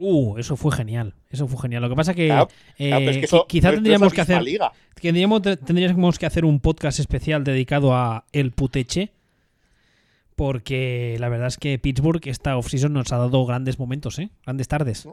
Uh, 0.05 0.37
eso 0.37 0.57
fue 0.57 0.71
genial. 0.75 1.13
Eso 1.29 1.47
fue 1.47 1.57
genial. 1.61 1.81
Lo 1.81 1.87
que 1.89 1.95
pasa 1.95 2.13
que, 2.13 2.27
Claro, 2.27 2.49
eh, 2.77 2.89
Claro, 2.89 3.09
es 3.09 3.17
que 3.19 3.25
eso 3.25 3.45
quizá 3.47 3.67
no 3.67 3.71
es- 3.71 3.73
es 3.75 3.77
tendríamos 3.83 4.13
que 4.13 4.19
hacer 4.21 4.41
liga. 4.43 4.73
tendríamos, 5.01 5.41
tendríamos 5.41 6.19
que 6.19 6.25
hacer 6.25 6.43
un 6.43 6.59
podcast 6.59 6.99
especial 6.99 7.43
dedicado 7.45 7.93
a 7.95 8.25
el 8.33 8.51
puteche. 8.51 9.11
Porque 10.35 11.15
la 11.19 11.29
verdad 11.29 11.47
es 11.47 11.57
que 11.57 11.77
Pittsburgh 11.79 12.21
esta 12.27 12.57
offseason 12.57 12.91
nos 12.91 13.11
ha 13.13 13.17
dado 13.17 13.45
grandes 13.45 13.77
momentos, 13.79 14.17
¿eh? 14.19 14.29
Grandes 14.43 14.67
tardes. 14.67 15.07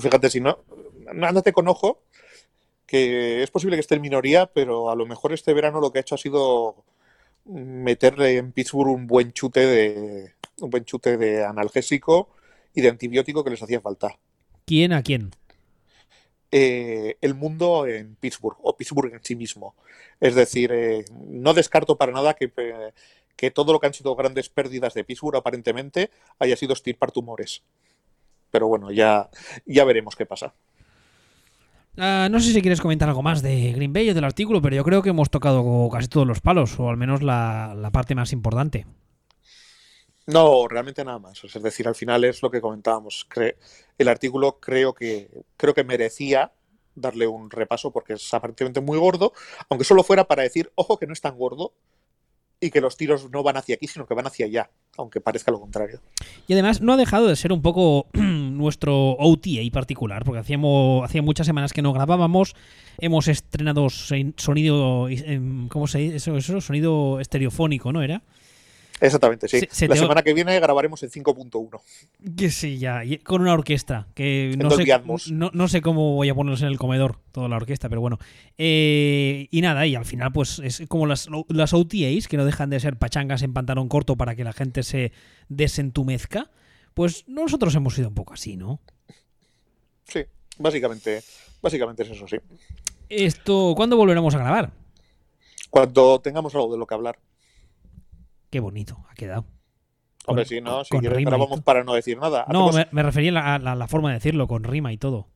Fíjate, 0.00 0.28
si 0.28 0.40
no, 0.40 0.58
ándate 1.22 1.52
con 1.52 1.68
ojo, 1.68 2.02
que 2.86 3.42
es 3.42 3.50
posible 3.50 3.76
que 3.76 3.80
esté 3.80 3.94
en 3.94 4.02
minoría, 4.02 4.46
pero 4.46 4.90
a 4.90 4.96
lo 4.96 5.06
mejor 5.06 5.32
este 5.32 5.54
verano 5.54 5.80
lo 5.80 5.92
que 5.92 5.98
ha 5.98 6.02
hecho 6.02 6.16
ha 6.16 6.18
sido 6.18 6.84
meterle 7.46 8.36
en 8.36 8.52
Pittsburgh 8.52 8.90
un 8.90 9.06
buen 9.06 9.32
chute 9.32 9.60
de 9.60 10.32
un 10.60 10.68
buen 10.70 10.84
chute 10.84 11.16
de 11.16 11.44
analgésico 11.44 12.28
y 12.74 12.80
de 12.80 12.88
antibiótico 12.88 13.44
que 13.44 13.50
les 13.50 13.62
hacía 13.62 13.80
falta. 13.80 14.18
¿Quién 14.66 14.92
a 14.92 15.02
quién? 15.02 15.30
Eh, 16.52 17.16
el 17.20 17.34
mundo 17.34 17.86
en 17.86 18.16
Pittsburgh 18.16 18.56
o 18.62 18.76
Pittsburgh 18.76 19.14
en 19.14 19.22
sí 19.22 19.36
mismo. 19.36 19.76
Es 20.18 20.34
decir, 20.34 20.72
eh, 20.72 21.04
no 21.28 21.54
descarto 21.54 21.96
para 21.96 22.12
nada 22.12 22.34
que, 22.34 22.52
eh, 22.56 22.92
que 23.36 23.50
todo 23.50 23.72
lo 23.72 23.80
que 23.80 23.86
han 23.86 23.94
sido 23.94 24.16
grandes 24.16 24.48
pérdidas 24.48 24.94
de 24.94 25.04
Pittsburgh 25.04 25.36
aparentemente 25.36 26.10
haya 26.38 26.56
sido 26.56 26.72
estirpar 26.72 27.12
tumores. 27.12 27.62
Pero 28.50 28.66
bueno, 28.66 28.90
ya, 28.90 29.30
ya 29.64 29.84
veremos 29.84 30.16
qué 30.16 30.26
pasa. 30.26 30.52
Ah, 31.96 32.28
no 32.30 32.40
sé 32.40 32.52
si 32.52 32.62
quieres 32.62 32.80
comentar 32.80 33.08
algo 33.08 33.22
más 33.22 33.42
de 33.42 33.72
Green 33.72 33.92
Bay 33.92 34.10
o 34.10 34.14
del 34.14 34.24
artículo, 34.24 34.60
pero 34.62 34.76
yo 34.76 34.84
creo 34.84 35.02
que 35.02 35.10
hemos 35.10 35.30
tocado 35.30 35.88
casi 35.90 36.08
todos 36.08 36.26
los 36.26 36.40
palos, 36.40 36.78
o 36.80 36.88
al 36.88 36.96
menos 36.96 37.22
la, 37.22 37.74
la 37.76 37.90
parte 37.90 38.14
más 38.14 38.32
importante. 38.32 38.86
No, 40.26 40.68
realmente 40.68 41.04
nada 41.04 41.18
más. 41.18 41.42
Es 41.42 41.62
decir, 41.62 41.88
al 41.88 41.94
final 41.94 42.24
es 42.24 42.42
lo 42.42 42.50
que 42.50 42.60
comentábamos. 42.60 43.26
El 43.98 44.08
artículo 44.08 44.60
creo 44.60 44.94
que, 44.94 45.30
creo 45.56 45.74
que 45.74 45.84
merecía 45.84 46.52
darle 46.94 47.26
un 47.26 47.50
repaso 47.50 47.92
porque 47.92 48.14
es 48.14 48.34
aparentemente 48.34 48.80
muy 48.80 48.98
gordo, 48.98 49.32
aunque 49.68 49.84
solo 49.84 50.02
fuera 50.02 50.24
para 50.24 50.42
decir, 50.42 50.70
ojo 50.74 50.98
que 50.98 51.06
no 51.06 51.12
es 51.12 51.20
tan 51.20 51.36
gordo 51.36 51.72
y 52.60 52.70
que 52.70 52.80
los 52.80 52.96
tiros 52.96 53.30
no 53.30 53.42
van 53.42 53.56
hacia 53.56 53.76
aquí, 53.76 53.86
sino 53.86 54.06
que 54.06 54.12
van 54.12 54.26
hacia 54.26 54.44
allá, 54.44 54.70
aunque 54.98 55.20
parezca 55.20 55.50
lo 55.50 55.58
contrario. 55.58 56.00
Y 56.46 56.52
además 56.52 56.82
no 56.82 56.92
ha 56.92 56.96
dejado 56.98 57.26
de 57.26 57.36
ser 57.36 57.52
un 57.52 57.62
poco 57.62 58.06
nuestro 58.12 59.12
OTA 59.12 59.60
particular, 59.72 60.24
porque 60.24 60.40
hacíamos, 60.40 61.02
hacía 61.04 61.22
muchas 61.22 61.46
semanas 61.46 61.72
que 61.72 61.80
no 61.80 61.94
grabábamos, 61.94 62.54
hemos 62.98 63.28
estrenado 63.28 63.88
sonido, 63.88 65.08
em, 65.08 65.68
¿cómo 65.68 65.86
se 65.86 65.98
dice? 65.98 66.36
Eso, 66.36 66.60
sonido 66.60 67.18
estereofónico, 67.18 67.92
¿no 67.92 68.02
era? 68.02 68.22
Exactamente, 69.00 69.48
sí. 69.48 69.60
Se- 69.60 69.68
se 69.70 69.88
La 69.88 69.94
semana 69.96 70.22
que 70.22 70.34
viene 70.34 70.58
grabaremos 70.60 71.02
en 71.02 71.10
5.1. 71.10 71.80
Que 72.36 72.50
sí, 72.50 72.78
ya, 72.78 73.04
y 73.04 73.18
con 73.18 73.40
una 73.40 73.54
orquesta, 73.54 74.06
que 74.14 74.54
sé, 74.76 74.84
no 75.52 75.68
sé 75.68 75.80
cómo 75.80 76.14
voy 76.14 76.28
a 76.28 76.34
ponerlos 76.34 76.60
en 76.62 76.68
el 76.68 76.78
comedor, 76.78 77.18
toda 77.32 77.48
la 77.48 77.56
orquesta, 77.56 77.88
pero 77.88 78.00
bueno. 78.02 78.18
Eh, 78.58 79.48
y 79.50 79.60
nada, 79.62 79.86
y 79.86 79.94
al 79.94 80.04
final 80.04 80.32
pues 80.32 80.58
es 80.58 80.82
como 80.88 81.06
las, 81.06 81.28
las 81.48 81.72
OTAs, 81.72 82.28
que 82.28 82.36
no 82.36 82.44
dejan 82.44 82.68
de 82.70 82.78
ser 82.80 82.96
pachangas 82.96 83.42
en 83.42 83.54
pantalón 83.54 83.88
corto 83.88 84.16
para 84.16 84.34
que 84.36 84.44
la 84.44 84.52
gente 84.52 84.82
se 84.82 85.12
desentumezca, 85.48 86.50
pues 86.92 87.24
nosotros 87.26 87.74
hemos 87.74 87.94
sido 87.94 88.08
un 88.08 88.14
poco 88.14 88.34
así, 88.34 88.56
¿no? 88.56 88.80
Sí, 90.04 90.20
básicamente, 90.58 91.22
básicamente 91.62 92.02
es 92.02 92.10
eso, 92.10 92.28
sí. 92.28 92.36
Esto, 93.08 93.72
¿cuándo 93.76 93.96
volveremos 93.96 94.34
a 94.34 94.38
grabar? 94.38 94.72
Cuando 95.70 96.20
tengamos 96.20 96.54
algo 96.54 96.72
de 96.72 96.78
lo 96.78 96.86
que 96.86 96.94
hablar. 96.94 97.18
Qué 98.50 98.60
bonito 98.60 98.98
ha 99.10 99.14
quedado. 99.14 99.46
Hombre, 100.26 100.44
Con- 100.44 100.48
sí, 100.48 100.60
¿no? 100.60 100.84
Si 100.84 100.98
quieres 100.98 101.24
grabamos 101.24 101.62
para 101.62 101.82
no 101.84 101.94
decir 101.94 102.18
nada. 102.18 102.44
No, 102.52 102.70
me, 102.72 102.86
me 102.92 103.02
refería 103.02 103.30
a 103.30 103.32
la, 103.34 103.54
a 103.54 103.58
la- 103.58 103.74
la 103.74 103.88
forma 103.88 104.08
de 104.10 104.14
decirlo, 104.14 104.46
con 104.46 104.64
rima 104.64 104.92
y 104.92 104.98
todo. 104.98 105.28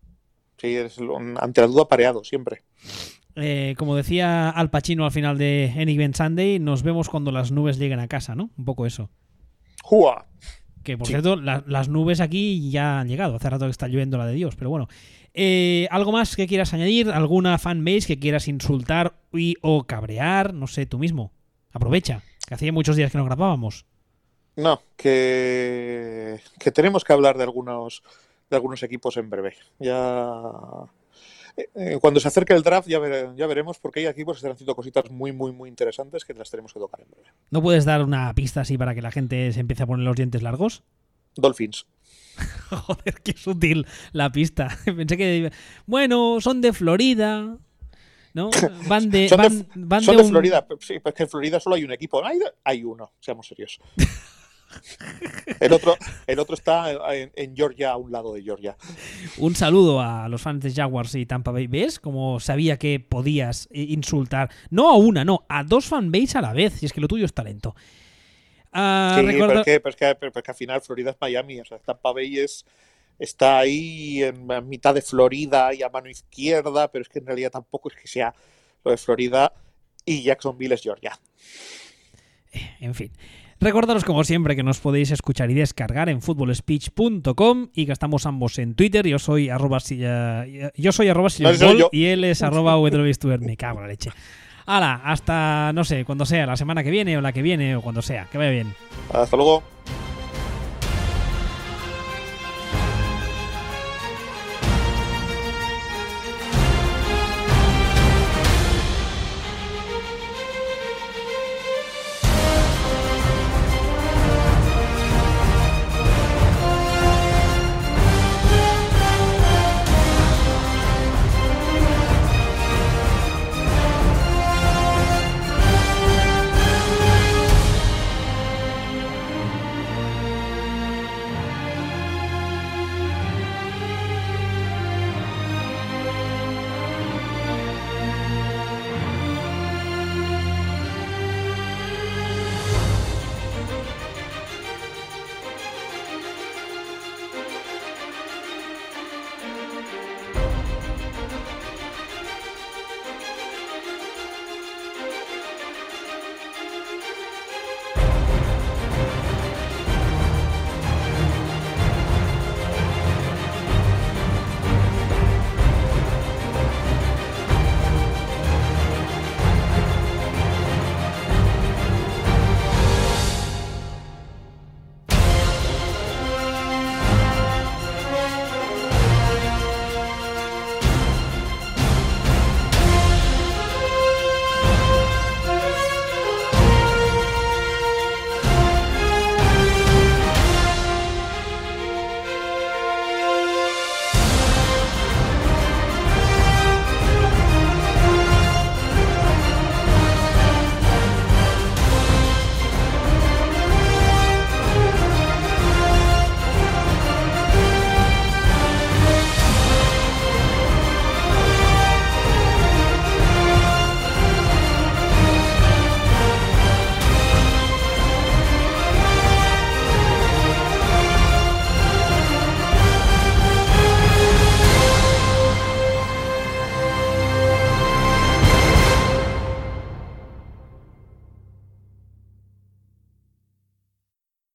Sí, 0.59 0.69
es 0.77 0.99
ante 1.41 1.61
la 1.63 1.67
duda 1.67 1.89
pareado, 1.89 2.23
siempre. 2.23 2.63
Eh, 3.37 3.75
como 3.77 3.97
decía 3.97 4.51
Al 4.51 4.71
Pacino 4.71 5.05
al 5.05 5.11
final 5.11 5.37
de 5.39 5.73
Any 5.77 5.93
Given 5.93 6.15
Sunday, 6.15 6.59
nos 6.61 6.83
vemos 6.85 7.09
cuando 7.09 7.33
las 7.33 7.51
nubes 7.51 7.79
lleguen 7.79 7.99
a 7.99 8.07
casa, 8.09 8.35
¿no? 8.37 8.51
Un 8.57 8.65
poco 8.65 8.87
eso. 8.87 9.11
¡Jua! 9.83 10.27
Que 10.85 10.97
por 10.99 11.07
Sí. 11.07 11.15
cierto, 11.15 11.37
la- 11.37 11.65
las 11.67 11.89
nubes 11.89 12.21
aquí 12.21 12.71
ya 12.71 13.01
han 13.01 13.09
llegado. 13.09 13.37
Hace 13.37 13.51
rato 13.51 13.65
que 13.65 13.71
está 13.71 13.89
lloviendo 13.89 14.19
la 14.19 14.27
de 14.27 14.35
Dios, 14.35 14.55
pero 14.55 14.71
bueno. 14.71 14.87
Eh, 15.33 15.89
¿Algo 15.91 16.13
más 16.13 16.37
que 16.37 16.47
quieras 16.47 16.73
añadir? 16.75 17.11
¿Alguna 17.11 17.59
fanbase 17.59 18.07
que 18.07 18.19
quieras 18.21 18.47
insultar 18.47 19.15
y 19.33 19.57
o 19.63 19.85
cabrear? 19.85 20.55
No 20.55 20.67
sé, 20.69 20.87
tú 20.87 20.99
mismo. 20.99 21.33
Aprovecha, 21.73 22.23
que 22.47 22.55
hacía 22.55 22.73
muchos 22.73 22.97
días 22.97 23.11
que 23.13 23.19
no 23.19 23.25
grabábamos. 23.25 23.87
No, 24.57 24.81
que, 24.97 26.41
que 26.61 26.71
tenemos 26.71 27.03
que 27.05 27.13
hablar 27.13 27.37
de 27.37 27.43
algunos, 27.45 28.03
de 28.51 28.57
algunos 28.57 28.83
equipos 28.83 29.17
en 29.17 29.29
breve. 29.31 29.57
Ya. 29.81 30.43
eh, 31.57 31.69
eh, 31.75 31.99
Cuando 32.01 32.21
se 32.21 32.29
acerque 32.29 32.53
el 32.53 32.63
draft 32.63 32.87
ya, 32.89 32.99
vere- 33.01 33.35
ya 33.37 33.47
veremos 33.47 33.79
porque 33.79 34.01
hay 34.01 34.07
equipos 34.07 34.37
que 34.37 34.39
están 34.39 34.53
haciendo 34.53 34.77
cositas 34.77 35.11
muy, 35.11 35.33
muy, 35.33 35.51
muy 35.53 35.69
interesantes 35.69 36.25
que 36.25 36.35
las 36.35 36.51
tenemos 36.51 36.73
que 36.73 36.79
tocar 36.81 37.01
en 37.01 37.11
breve. 37.11 37.29
¿No 37.51 37.63
puedes 37.63 37.85
dar 37.85 38.03
una 38.05 38.33
pista 38.35 38.61
así 38.61 38.79
para 38.79 38.95
que 38.95 39.03
la 39.03 39.11
gente 39.11 39.53
se 39.53 39.61
empiece 39.61 39.83
a 39.83 39.87
poner 39.87 40.05
los 40.05 40.17
dientes 40.17 40.43
largos? 40.43 40.85
Dolphins. 41.37 41.87
Joder, 42.71 43.15
qué 43.23 43.33
sutil 43.37 43.87
la 44.13 44.31
pista. 44.31 44.69
Pensé 44.85 45.17
que. 45.17 45.53
Bueno, 45.87 46.41
son 46.41 46.61
de 46.61 46.73
Florida. 46.73 47.59
¿No? 48.35 48.51
Van 48.89 49.09
de. 49.11 49.29
Son 49.29 49.41
de- 49.41 49.65
van, 49.77 50.03
Son 50.03 50.17
de 50.17 50.23
de 50.23 50.27
un- 50.27 50.31
Florida. 50.33 50.67
Sí, 50.81 50.99
pues 51.01 51.15
que 51.15 51.23
en 51.23 51.29
Florida 51.31 51.59
solo 51.61 51.77
hay 51.77 51.85
un 51.85 51.93
equipo. 51.93 52.23
Hay, 52.25 52.39
hay 52.65 52.85
uno, 52.85 53.13
seamos 53.21 53.47
serios. 53.47 53.81
El 55.61 55.73
otro, 55.73 55.97
el 56.27 56.39
otro 56.41 56.55
está 56.57 57.15
en, 57.15 57.31
en 57.37 57.55
Georgia, 57.55 57.93
a 57.93 57.97
un 57.97 58.11
lado 58.11 58.35
de 58.35 58.43
Georgia. 58.43 58.77
Un 59.39 59.55
saludo 59.55 60.01
a 60.01 60.29
los 60.29 60.43
fans 60.43 60.65
de 60.65 60.73
Jaguars 60.73 61.15
y 61.15 61.27
Tampa 61.27 61.53
Bay. 61.53 61.69
¿Ves? 61.69 62.01
Como 62.01 62.41
sabía 62.41 62.77
que 62.77 62.99
podías 62.99 63.69
eh, 63.71 63.83
insultar. 63.83 64.51
No 64.71 64.91
a 64.91 64.97
una, 64.97 65.25
no, 65.25 65.45
a 65.49 65.63
dos 65.63 65.87
fanbase 65.87 66.39
a 66.39 66.41
la 66.41 66.53
vez. 66.53 66.73
Si 66.75 66.87
es 66.87 66.93
que 66.93 67.01
lo 67.01 67.07
tuyo 67.07 67.25
es 67.25 67.33
talento. 67.33 67.77
Ah, 68.73 69.15
Sí, 69.21 69.25
recuerda- 69.27 69.47
pero, 69.47 69.61
es 69.61 69.65
que, 69.65 69.81
pero 69.81 69.91
es 69.91 69.97
que- 69.97 70.15
pero 70.17 70.33
es 70.35 70.43
que 70.43 70.51
al 70.51 70.57
final 70.57 70.81
Florida 70.81 71.11
es 71.11 71.17
Miami. 71.21 71.61
O 71.61 71.65
sea, 71.65 71.79
Tampa 71.79 72.13
Bay 72.13 72.39
es, 72.39 72.65
está 73.19 73.59
ahí 73.59 74.23
en, 74.23 74.47
mitad 74.69 74.95
de 74.95 75.03
Florida 75.03 75.73
y 75.75 75.83
a 75.83 75.89
mano 75.89 76.09
izquierda, 76.09 76.91
pero 76.91 77.03
es 77.03 77.09
que 77.09 77.19
en 77.19 77.27
realidad 77.27 77.51
tampoco 77.51 77.89
es 77.89 77.97
que 77.97 78.09
sea 78.09 78.35
lo 78.85 78.91
de 78.91 78.97
Florida 78.97 79.53
y 80.05 80.23
Jacksonville 80.23 80.75
es 80.75 80.83
Georgia. 80.83 81.19
En 82.81 82.95
fin. 82.95 83.11
Recordaros 83.61 84.05
como 84.05 84.25
siempre 84.25 84.57
que 84.57 84.63
nos 84.63 84.79
podéis 84.81 85.11
escuchar 85.11 85.51
y 85.51 85.55
descargar 85.55 86.09
en 86.09 86.21
footballspeech.com 86.21 87.69
y 87.73 87.87
que 87.87 87.93
estamos 87.93 88.27
ambos 88.27 88.59
en 88.59 88.75
Twitter. 88.75 89.07
Yo 89.07 89.19
soy 89.19 89.49
arroba, 89.49 89.81
si- 89.81 90.01
eh, 90.03 90.71
yo 90.77 90.93
soy 90.93 91.09
arroba 91.09 91.29
No, 91.41 91.55
soy 91.55 91.79
yo. 91.79 91.89
y 91.93 92.07
él 92.07 92.25
es 92.25 92.43
arroba. 92.43 92.77
Me 92.81 93.57
cago 93.57 93.79
en 93.79 93.83
la 93.85 93.89
leche. 93.89 94.11
Hala, 94.67 95.01
hasta 95.05 95.73
no 95.75 95.85
sé, 95.85 96.05
cuando 96.05 96.27
sea, 96.27 96.47
la 96.47 96.57
semana 96.57 96.83
que 96.83 96.91
viene 96.91 97.17
o 97.17 97.21
la 97.21 97.33
que 97.33 97.43
viene 97.43 97.77
o 97.77 97.83
cuando 97.83 98.03
sea. 98.03 98.29
Que 98.31 98.39
vaya 98.39 98.51
bien. 98.51 98.75
Hasta 99.13 99.37
luego. 99.37 99.63